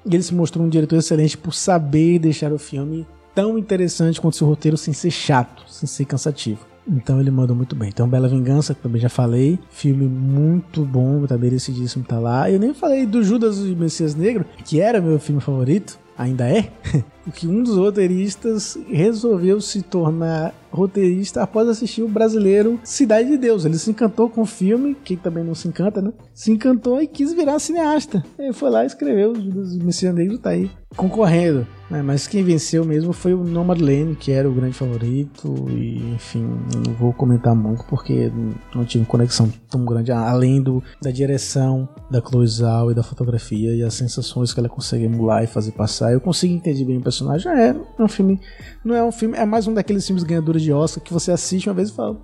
E 0.05 0.13
ele 0.13 0.23
se 0.23 0.36
mostrou 0.36 0.63
um 0.63 0.69
diretor 0.69 0.97
excelente 0.97 1.36
por 1.36 1.55
saber 1.55 2.19
deixar 2.19 2.53
o 2.53 2.60
filme 2.60 3.08
tão 3.34 3.58
interessante 3.58 4.21
quanto 4.21 4.38
seu 4.38 4.45
roteiro 4.45 4.77
sem 4.77 4.93
ser 4.93 5.10
chato, 5.10 5.63
sem 5.67 5.88
ser 5.88 6.05
cansativo. 6.05 6.74
Então 6.88 7.19
ele 7.19 7.32
mandou 7.32 7.56
muito 7.56 7.76
bem. 7.76 7.89
Então 7.89 8.08
Bela 8.08 8.28
Vingança, 8.28 8.74
que 8.74 8.82
também 8.82 9.02
já 9.02 9.10
falei. 9.10 9.60
Filme 9.69 10.06
muito 10.06 10.86
bom, 10.86 11.26
tá 11.26 11.38
merecidíssimo 11.38 12.04
tá 12.04 12.19
lá. 12.19 12.50
Eu 12.50 12.60
nem 12.60 12.74
falei 12.74 13.06
do 13.06 13.24
Judas 13.24 13.60
e 13.60 13.76
Messias 13.76 14.15
Negro, 14.15 14.45
que 14.63 14.80
era 14.80 15.02
meu 15.02 15.19
filme 15.19 15.41
favorito, 15.41 16.00
ainda 16.17 16.50
é. 16.50 16.71
que 17.31 17.47
um 17.47 17.63
dos 17.63 17.77
roteiristas 17.77 18.77
resolveu 18.88 19.59
se 19.61 19.81
tornar 19.81 20.53
roteirista 20.75 21.41
após 21.41 21.67
assistir 21.67 22.03
o 22.03 22.07
brasileiro 22.07 22.79
Cidade 22.83 23.29
de 23.29 23.38
Deus. 23.38 23.65
Ele 23.65 23.77
se 23.77 23.89
encantou 23.89 24.29
com 24.29 24.41
o 24.41 24.45
filme, 24.45 24.95
quem 25.03 25.17
também 25.17 25.43
não 25.43 25.55
se 25.55 25.67
encanta, 25.67 26.01
né? 26.01 26.11
Se 26.33 26.51
encantou 26.51 27.01
e 27.01 27.07
quis 27.07 27.33
virar 27.33 27.57
cineasta. 27.59 28.23
Ele 28.38 28.53
foi 28.53 28.69
lá 28.69 28.83
e 28.83 28.88
escreveu 28.88 29.31
o 29.33 29.83
Messias 29.83 30.13
Negro, 30.13 30.38
tá 30.38 30.49
aí 30.49 30.69
concorrendo. 30.95 31.65
Né? 31.89 32.01
Mas 32.01 32.27
quem 32.27 32.43
venceu 32.43 32.83
mesmo 32.83 33.13
foi 33.13 33.33
o 33.33 33.43
Nomadland, 33.43 34.15
que 34.15 34.31
era 34.31 34.49
o 34.49 34.53
grande 34.53 34.73
favorito. 34.73 35.65
E 35.69 35.97
enfim, 36.13 36.45
não 36.85 36.93
vou 36.93 37.13
comentar 37.13 37.55
muito 37.55 37.83
porque 37.85 38.31
não 38.73 38.83
tive 38.85 39.05
conexão 39.05 39.51
tão 39.69 39.85
grande 39.85 40.11
além 40.11 40.61
do, 40.61 40.83
da 41.01 41.11
direção 41.11 41.88
da 42.09 42.21
Chloe 42.21 42.47
Zhao 42.47 42.91
e 42.91 42.95
da 42.95 43.03
fotografia 43.03 43.75
e 43.75 43.83
as 43.83 43.93
sensações 43.93 44.53
que 44.53 44.59
ela 44.59 44.69
consegue 44.69 45.05
emular 45.05 45.43
e 45.43 45.47
fazer 45.47 45.71
passar. 45.71 46.11
Eu 46.11 46.21
consigo 46.21 46.53
entender 46.53 46.85
bem 46.85 46.97
o 46.97 47.01
personagem. 47.15 47.51
É, 47.51 47.75
é 47.99 48.04
um 48.04 48.08
filme, 48.08 48.39
não 48.84 48.95
é 48.95 49.04
um 49.04 49.12
filme, 49.12 49.38
é 49.38 49.45
mais 49.45 49.67
um 49.67 49.73
daqueles 49.73 50.06
filmes 50.06 50.23
ganhadores 50.23 50.62
de 50.62 50.73
Oscar 50.73 51.04
que 51.04 51.13
você 51.13 51.32
assiste 51.32 51.69
uma 51.69 51.75
vez 51.75 51.89
e 51.89 51.93
fala: 51.93 52.17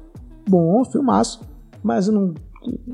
bom, 0.48 0.84
filmaço, 0.86 1.42
mas 1.84 2.08
eu 2.08 2.14
não, 2.14 2.34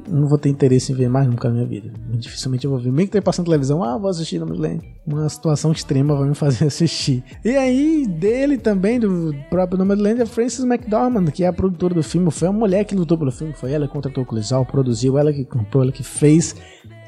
não 0.08 0.28
vou 0.28 0.38
ter 0.38 0.50
interesse 0.50 0.92
em 0.92 0.96
ver 0.96 1.10
mais 1.10 1.28
nunca 1.28 1.50
na 1.50 1.56
minha 1.56 1.66
vida. 1.66 1.92
Dificilmente 2.12 2.66
eu 2.66 2.72
vou 2.72 2.80
ver. 2.80 2.92
Meio 2.92 3.08
que 3.08 3.12
tem 3.12 3.22
passando 3.22 3.46
televisão, 3.46 3.84
ah, 3.84 3.98
vou 3.98 4.10
assistir 4.10 4.40
Nomadland. 4.40 4.82
Uma 5.06 5.28
situação 5.28 5.72
extrema 5.72 6.16
vai 6.16 6.30
me 6.30 6.36
fazer 6.36 6.66
assistir. 6.68 7.24
E 7.44 7.56
aí, 7.56 8.08
dele 8.08 8.58
também, 8.58 9.00
do 9.00 9.34
próprio 9.50 9.78
Nomadland, 9.78 10.22
é 10.22 10.26
Frances 10.26 10.64
McDormand, 10.64 11.26
que 11.32 11.44
é 11.44 11.48
a 11.48 11.54
produtora 11.54 11.94
do 11.94 12.04
filme. 12.04 12.32
Foi 12.32 12.48
a 12.48 12.52
mulher 12.52 12.86
que 12.86 12.96
lutou 12.96 13.18
pelo 13.18 13.32
filme, 13.32 13.54
foi 13.54 13.72
ela 13.72 13.88
que 13.88 13.94
contratou 13.94 14.24
o 14.24 14.28
Colisal, 14.28 14.66
produziu, 14.66 15.18
ela 15.18 15.34
que 15.34 15.44
comprou, 15.44 15.84
ela 15.84 15.92
que 15.92 16.04
fez. 16.04 16.56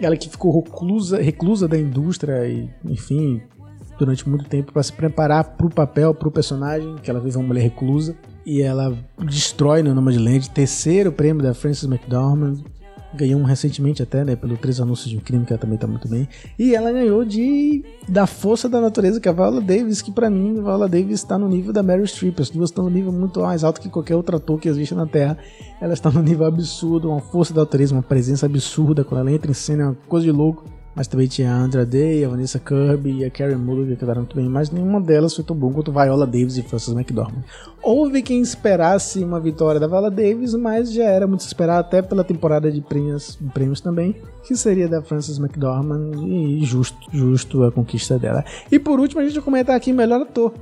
Ela 0.02 0.16
que 0.16 0.30
ficou 0.30 0.62
reclusa, 0.62 1.22
reclusa 1.22 1.68
da 1.68 1.78
indústria 1.78 2.48
e, 2.48 2.70
enfim, 2.86 3.42
durante 4.00 4.28
muito 4.28 4.46
tempo 4.46 4.72
para 4.72 4.82
se 4.82 4.94
preparar 4.94 5.44
para 5.44 5.68
o 5.68 5.70
papel, 5.70 6.14
para 6.16 6.28
o 6.28 6.32
personagem, 6.32 6.96
que 7.04 7.12
ela 7.12 7.20
vive 7.20 7.38
uma 7.38 7.48
mulher 7.48 7.62
reclusa. 7.62 8.16
E 8.46 8.62
ela 8.62 8.98
destrói 9.20 9.84
no 9.84 9.94
Nome 9.94 10.14
de 10.14 10.20
Land, 10.20 10.50
terceiro 10.50 11.12
prêmio 11.12 11.44
da 11.44 11.54
Frances 11.54 11.84
McDormand. 11.84 12.64
Ganhou 13.14 13.40
um 13.40 13.44
recentemente 13.44 14.04
até, 14.04 14.24
né, 14.24 14.36
pelo 14.36 14.56
Três 14.56 14.80
Anúncios 14.80 15.10
de 15.10 15.18
um 15.18 15.20
Crime, 15.20 15.44
que 15.44 15.52
ela 15.52 15.60
também 15.60 15.78
tá 15.78 15.88
muito 15.88 16.08
bem. 16.08 16.28
E 16.58 16.76
ela 16.76 16.92
ganhou 16.92 17.26
de 17.26 17.84
da 18.08 18.28
Força 18.28 18.70
da 18.70 18.80
Natureza, 18.80 19.20
que 19.20 19.28
é 19.28 19.32
a 19.32 19.34
Viola 19.34 19.60
Davis, 19.60 20.02
que 20.02 20.12
para 20.12 20.30
mim, 20.30 20.54
Viola 20.54 20.88
Davis 20.88 21.16
está 21.16 21.38
no 21.38 21.50
nível 21.50 21.74
da 21.74 21.82
Meryl 21.82 22.06
Streep. 22.06 22.40
As 22.40 22.52
duas 22.52 22.70
estão 22.70 22.84
no 22.84 22.90
nível 22.90 23.12
muito 23.12 23.42
mais 23.42 23.64
alto 23.64 23.82
que 23.82 23.90
qualquer 23.90 24.16
outro 24.16 24.38
ator 24.38 24.60
que 24.60 24.70
existe 24.70 24.94
na 24.94 25.08
Terra. 25.08 25.38
Ela 25.82 25.94
está 25.94 26.12
no 26.12 26.22
nível 26.22 26.46
absurdo, 26.46 27.10
uma 27.10 27.20
força 27.20 27.52
da 27.52 27.62
natureza, 27.62 27.96
uma 27.96 28.04
presença 28.04 28.46
absurda. 28.46 29.04
Quando 29.04 29.22
ela 29.22 29.32
entra 29.32 29.50
em 29.50 29.56
cena, 29.56 29.84
é 29.84 29.86
uma 29.88 29.98
coisa 30.08 30.26
de 30.26 30.32
louco. 30.32 30.64
Mas 30.96 31.08
também 31.08 31.28
tinha 31.28 31.52
a 31.52 31.56
Andra 31.56 31.86
Day, 31.86 32.26
a 32.26 32.30
Vanessa 32.30 32.60
Kirby 32.60 33.20
e 33.20 33.26
a 33.26 33.30
Carrie 33.30 33.56
Mulligan 33.56 33.94
que 33.94 34.00
cantaram 34.02 34.22
muito 34.22 34.36
bem, 34.36 34.50
mas 34.50 34.72
nenhuma 34.72 35.00
delas 35.00 35.36
foi 35.36 35.44
tão 35.46 35.56
bom 35.56 35.72
quanto 35.72 35.92
Viola 35.92 36.26
Davis 36.26 36.58
e 36.58 36.64
Frances 36.64 36.94
McDormand. 36.94 37.44
Houve 37.82 38.22
quem 38.22 38.42
esperasse 38.42 39.24
uma 39.24 39.40
vitória 39.40 39.80
da 39.80 39.88
Viola 39.88 40.12
Davis, 40.12 40.54
mas 40.56 40.92
já 40.92 41.06
era 41.06 41.28
muito 41.28 41.42
esperado 41.42 41.80
até 41.80 42.02
pela 42.02 42.24
temporada 42.24 42.72
de 42.72 42.82
prêmios, 42.82 43.38
prêmios 43.54 43.80
também, 43.80 44.16
que 44.44 44.56
seria 44.56 44.88
da 44.88 45.02
Frances 45.02 45.38
McDormand 45.38 46.12
e 46.26 46.66
justo, 46.66 46.98
justo 47.14 47.64
a 47.64 47.72
conquista 47.72 48.18
dela. 48.18 48.44
E 48.72 48.80
por 48.80 49.00
último 49.00 49.22
a 49.22 49.24
gente 49.24 49.36
vai 49.36 49.44
comentar 49.44 49.76
aqui 49.76 49.94
melhor 49.94 50.22
ator. 50.22 50.54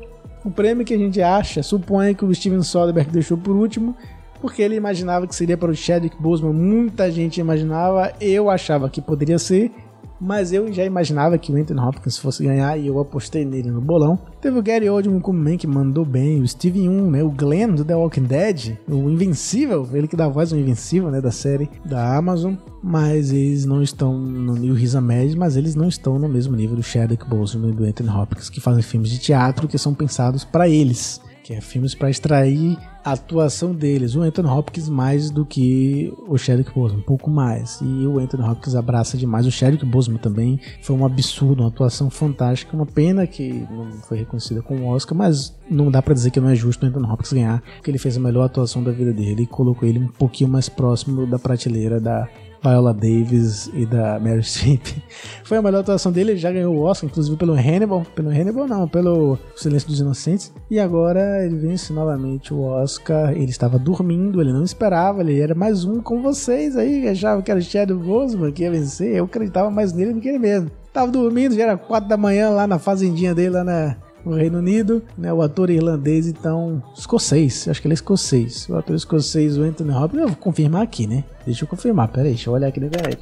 O 0.43 0.51
prêmio 0.51 0.85
que 0.85 0.93
a 0.93 0.97
gente 0.97 1.21
acha, 1.21 1.63
supõe 1.63 2.13
que 2.13 2.23
o 2.23 2.33
Steven 2.33 2.61
Soderbergh 2.61 3.11
deixou 3.11 3.37
por 3.37 3.55
último, 3.55 3.95
porque 4.39 4.61
ele 4.61 4.75
imaginava 4.75 5.25
que 5.25 5.35
seria 5.35 5.57
para 5.57 5.71
o 5.71 5.75
Chadwick 5.75 6.21
Boseman, 6.21 6.53
muita 6.53 7.11
gente 7.11 7.39
imaginava, 7.39 8.13
eu 8.21 8.49
achava 8.49 8.89
que 8.89 9.01
poderia 9.01 9.39
ser, 9.39 9.71
mas 10.19 10.51
eu 10.51 10.71
já 10.71 10.83
imaginava 10.83 11.37
que 11.37 11.51
o 11.51 11.55
Anthony 11.55 11.79
Hopkins 11.79 12.17
fosse 12.17 12.43
ganhar 12.43 12.77
e 12.77 12.87
eu 12.87 12.99
apostei 12.99 13.45
nele 13.45 13.69
no 13.69 13.81
bolão. 13.81 14.17
Teve 14.41 14.57
o 14.59 14.63
Gary 14.63 14.89
Oldman 14.89 15.19
como 15.19 15.39
Man 15.39 15.57
que 15.57 15.67
mandou 15.67 16.05
bem, 16.05 16.41
o 16.41 16.47
Steven 16.47 16.83
Yeun, 16.83 17.09
né, 17.09 17.23
o 17.23 17.29
Glenn 17.29 17.75
do 17.75 17.85
The 17.85 17.95
Walking 17.95 18.23
Dead, 18.23 18.77
o 18.87 19.09
Invencível, 19.09 19.87
ele 19.93 20.07
que 20.07 20.15
dá 20.15 20.27
voz 20.27 20.49
do 20.49 20.57
Invencível, 20.57 21.09
né, 21.11 21.21
da 21.21 21.31
série 21.31 21.69
da 21.85 22.15
Amazon, 22.15 22.55
mas 22.83 23.31
eles 23.31 23.65
não 23.65 23.81
estão 23.81 24.17
no 24.17 24.53
nível 24.53 24.75
Riz 24.75 24.95
Ahmed, 24.95 25.35
mas 25.35 25.55
eles 25.55 25.75
não 25.75 25.87
estão 25.87 26.19
no 26.19 26.29
mesmo 26.29 26.55
nível 26.55 26.75
do 26.75 26.83
Chadwick 26.83 27.27
Boseman 27.27 27.69
e 27.69 27.73
do 27.73 27.83
Anthony 27.83 28.09
Hopkins, 28.09 28.49
que 28.49 28.61
fazem 28.61 28.81
filmes 28.81 29.09
de 29.09 29.19
teatro 29.19 29.67
que 29.67 29.77
são 29.77 29.93
pensados 29.93 30.43
para 30.43 30.67
eles 30.67 31.21
que 31.47 31.53
é 31.53 31.61
filmes 31.61 31.95
para 31.95 32.09
extrair 32.09 32.77
a 33.05 33.13
atuação 33.13 33.73
deles. 33.73 34.15
O 34.15 34.21
Anthony 34.21 34.49
Hopkins 34.49 34.89
mais 34.89 35.31
do 35.31 35.45
que 35.45 36.13
o 36.27 36.37
Chadwick 36.37 36.73
Boseman, 36.73 36.99
um 36.99 37.05
pouco 37.05 37.29
mais. 37.29 37.79
E 37.79 38.05
o 38.05 38.19
Anthony 38.19 38.43
Hopkins 38.43 38.75
abraça 38.75 39.17
demais. 39.17 39.47
O 39.47 39.51
Chadwick 39.51 39.85
Boseman 39.85 40.17
também 40.17 40.59
foi 40.81 40.93
um 40.93 41.05
absurdo, 41.05 41.63
uma 41.63 41.69
atuação 41.69 42.09
fantástica. 42.09 42.75
Uma 42.75 42.85
pena 42.85 43.25
que 43.25 43.65
não 43.71 43.89
foi 44.01 44.17
reconhecida 44.17 44.61
com 44.61 44.75
o 44.75 44.87
Oscar, 44.87 45.17
mas 45.17 45.57
não 45.71 45.89
dá 45.89 46.01
para 46.01 46.13
dizer 46.13 46.31
que 46.31 46.39
não 46.41 46.49
é 46.49 46.55
justo 46.55 46.85
o 46.85 46.89
Anthony 46.89 47.09
Hopkins 47.09 47.31
ganhar, 47.31 47.61
porque 47.77 47.91
ele 47.91 47.97
fez 47.97 48.17
a 48.17 48.19
melhor 48.19 48.43
atuação 48.43 48.83
da 48.83 48.91
vida 48.91 49.13
dele 49.13 49.43
e 49.43 49.47
colocou 49.47 49.87
ele 49.87 49.99
um 49.99 50.09
pouquinho 50.09 50.49
mais 50.49 50.67
próximo 50.67 51.25
da 51.25 51.39
prateleira 51.39 51.97
da 51.97 52.27
Viola 52.61 52.93
Davis 52.93 53.69
e 53.73 53.85
da 53.85 54.19
Mary 54.19 54.43
Streep. 54.43 54.85
Foi 55.43 55.57
a 55.57 55.61
melhor 55.61 55.79
atuação 55.79 56.11
dele, 56.11 56.31
ele 56.31 56.39
já 56.39 56.51
ganhou 56.51 56.75
o 56.75 56.81
Oscar, 56.81 57.09
inclusive 57.09 57.37
pelo 57.37 57.53
Hannibal, 57.53 58.05
pelo 58.15 58.29
Hannibal 58.29 58.67
não, 58.67 58.87
pelo 58.87 59.37
Silêncio 59.55 59.87
dos 59.87 59.99
Inocentes. 59.99 60.53
E 60.69 60.79
agora 60.79 61.45
ele 61.45 61.55
vence 61.55 61.93
novamente 61.93 62.53
o 62.53 62.61
Oscar. 62.61 63.31
Ele 63.31 63.49
estava 63.49 63.77
dormindo, 63.77 64.41
ele 64.41 64.51
não 64.51 64.63
esperava, 64.63 65.21
ele 65.21 65.39
era 65.39 65.55
mais 65.55 65.85
um 65.85 66.01
com 66.01 66.21
vocês 66.21 66.75
aí, 66.75 67.07
achava 67.07 67.41
que 67.41 67.51
era 67.51 67.61
Chadwick 67.61 68.05
Boseman 68.05 68.51
que 68.51 68.63
ia 68.63 68.71
vencer. 68.71 69.15
Eu 69.15 69.25
acreditava 69.25 69.69
mais 69.69 69.93
nele 69.93 70.13
do 70.13 70.21
que 70.21 70.27
ele 70.27 70.39
mesmo. 70.39 70.71
Tava 70.91 71.11
dormindo, 71.11 71.55
já 71.55 71.63
era 71.63 71.77
4 71.77 72.09
da 72.09 72.17
manhã 72.17 72.49
lá 72.49 72.65
na 72.65 72.79
fazendinha 72.79 73.35
dele, 73.35 73.51
lá 73.51 73.63
na, 73.63 73.95
no 74.27 74.35
Reino 74.35 74.59
Unido, 74.59 75.01
né? 75.17 75.31
O 75.33 75.41
ator 75.41 75.69
irlandês, 75.69 76.27
então, 76.27 76.81
escocês, 76.95 77.67
acho 77.67 77.81
que 77.81 77.87
ele 77.87 77.93
é 77.93 77.95
escocês. 77.95 78.67
O 78.69 78.75
ator 78.75 78.95
escocês, 78.95 79.57
o 79.57 79.63
Anthony 79.63 79.91
Hopkins, 79.91 80.21
eu 80.21 80.27
vou 80.27 80.37
confirmar 80.37 80.83
aqui, 80.83 81.07
né? 81.07 81.23
Deixa 81.45 81.63
eu 81.63 81.67
confirmar, 81.67 82.09
peraí, 82.09 82.31
deixa 82.31 82.49
eu 82.49 82.53
olhar 82.53 82.67
aqui 82.67 82.79
na 82.79 82.87
internet. 82.87 83.19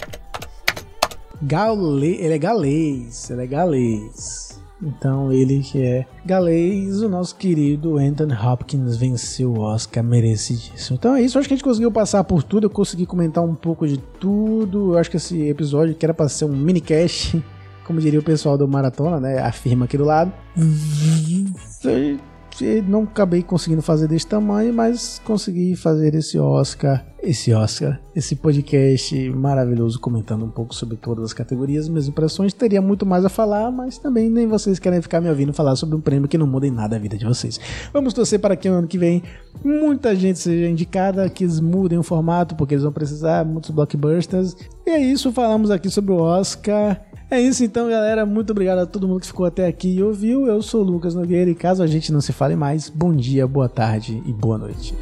gale, 1.42 2.16
ele 2.20 2.34
é 2.34 2.38
galês, 2.38 3.30
ele 3.30 3.44
é 3.44 3.48
galês. 3.48 4.46
Então 4.82 5.32
ele 5.32 5.62
que 5.62 5.82
é 5.82 6.06
galês, 6.26 7.02
o 7.02 7.08
nosso 7.08 7.36
querido 7.36 7.98
Anthony 7.98 8.34
Hopkins 8.34 8.98
venceu 8.98 9.54
o 9.54 9.60
Oscar 9.60 10.04
merecidíssimo. 10.04 10.98
Então 10.98 11.16
é 11.16 11.22
isso, 11.22 11.40
acho 11.40 11.48
que 11.48 11.54
a 11.54 11.58
gente 11.58 11.64
conseguiu 11.64 11.92
passar 11.92 12.24
por 12.24 12.44
tudo, 12.44 12.66
eu 12.66 12.70
consegui 12.70 13.06
comentar 13.06 13.44
um 13.44 13.56
pouco 13.56 13.88
de 13.88 13.98
tudo. 13.98 14.94
Eu 14.94 14.98
acho 14.98 15.10
que 15.10 15.18
esse 15.18 15.48
episódio 15.48 15.96
que 15.96 16.06
era 16.06 16.14
para 16.14 16.28
ser 16.28 16.46
um 16.46 16.56
mini 16.56 16.82
cast, 16.82 17.42
como 17.86 18.00
diria 18.00 18.20
o 18.20 18.24
pessoal 18.24 18.58
do 18.58 18.68
Maratona, 18.68 19.20
né? 19.20 19.40
Afirma 19.40 19.86
aqui 19.86 19.98
do 19.98 20.06
lado 20.06 20.32
não 22.88 23.04
acabei 23.04 23.44
conseguindo 23.44 23.82
fazer 23.82 24.08
desse 24.08 24.28
tamanho, 24.28 24.74
mas 24.74 25.22
consegui 25.26 25.76
fazer 25.76 26.16
esse 26.16 26.40
Oscar, 26.40 27.06
esse 27.22 27.54
Oscar, 27.54 28.00
esse 28.16 28.36
podcast 28.36 29.30
maravilhoso 29.32 30.00
comentando 30.00 30.46
um 30.46 30.50
pouco 30.50 30.74
sobre 30.74 30.96
todas 30.96 31.26
as 31.26 31.34
categorias, 31.34 31.90
minhas 31.90 32.08
impressões. 32.08 32.54
Teria 32.54 32.82
muito 32.82 33.06
mais 33.06 33.26
a 33.26 33.30
falar, 33.30 33.72
mas 33.72 33.98
também 33.98 34.30
nem 34.30 34.48
vocês 34.48 34.80
querem 34.80 35.02
ficar 35.02 35.20
me 35.20 35.30
ouvindo 35.30 35.52
falar 35.52 35.76
sobre 35.76 35.96
um 35.96 36.02
prêmio 36.02 36.30
que 36.30 36.38
não 36.38 36.48
muda 36.48 36.66
em 36.66 36.72
nada 36.72 36.96
a 36.96 37.00
vida 37.00 37.18
de 37.18 37.26
vocês. 37.26 37.60
Vamos 37.92 38.14
torcer 38.14 38.40
para 38.40 38.56
que 38.56 38.70
o 38.70 38.74
ano 38.74 38.88
que 38.88 38.98
vem 38.98 39.22
muita 39.64 40.16
gente 40.16 40.40
seja 40.40 40.70
indicada, 40.70 41.30
que 41.30 41.44
eles 41.44 41.60
mudem 41.60 41.98
o 41.98 42.04
formato, 42.04 42.56
porque 42.56 42.74
eles 42.74 42.84
vão 42.84 42.94
precisar, 42.94 43.44
muitos 43.44 43.72
blockbusters. 43.72 44.56
E 44.86 44.92
é 44.92 45.00
isso, 45.00 45.32
falamos 45.34 45.72
aqui 45.72 45.90
sobre 45.90 46.14
o 46.14 46.18
Oscar. 46.18 47.02
É 47.36 47.42
isso 47.42 47.66
então, 47.66 47.90
galera. 47.90 48.26
Muito 48.26 48.52
obrigado 48.52 48.80
a 48.80 48.86
todo 48.86 49.10
mundo 49.10 49.20
que 49.20 49.28
ficou 49.28 49.46
até 49.46 49.68
aqui 49.68 49.98
e 49.98 50.02
ouviu. 50.02 50.48
Eu 50.48 50.62
sou 50.62 50.82
o 50.82 50.86
Lucas 50.86 51.14
Nogueira 51.14 51.52
e 51.52 51.56
caso 51.56 51.84
a 51.84 51.88
gente 51.88 52.10
não 52.10 52.22
se 52.22 52.32
fale 52.32 52.56
mais, 52.56 52.88
bom 52.88 53.14
dia, 53.14 53.46
boa 53.46 53.68
tarde 53.68 54.24
e 54.26 54.32
boa 54.32 54.58
noite. 54.58 54.96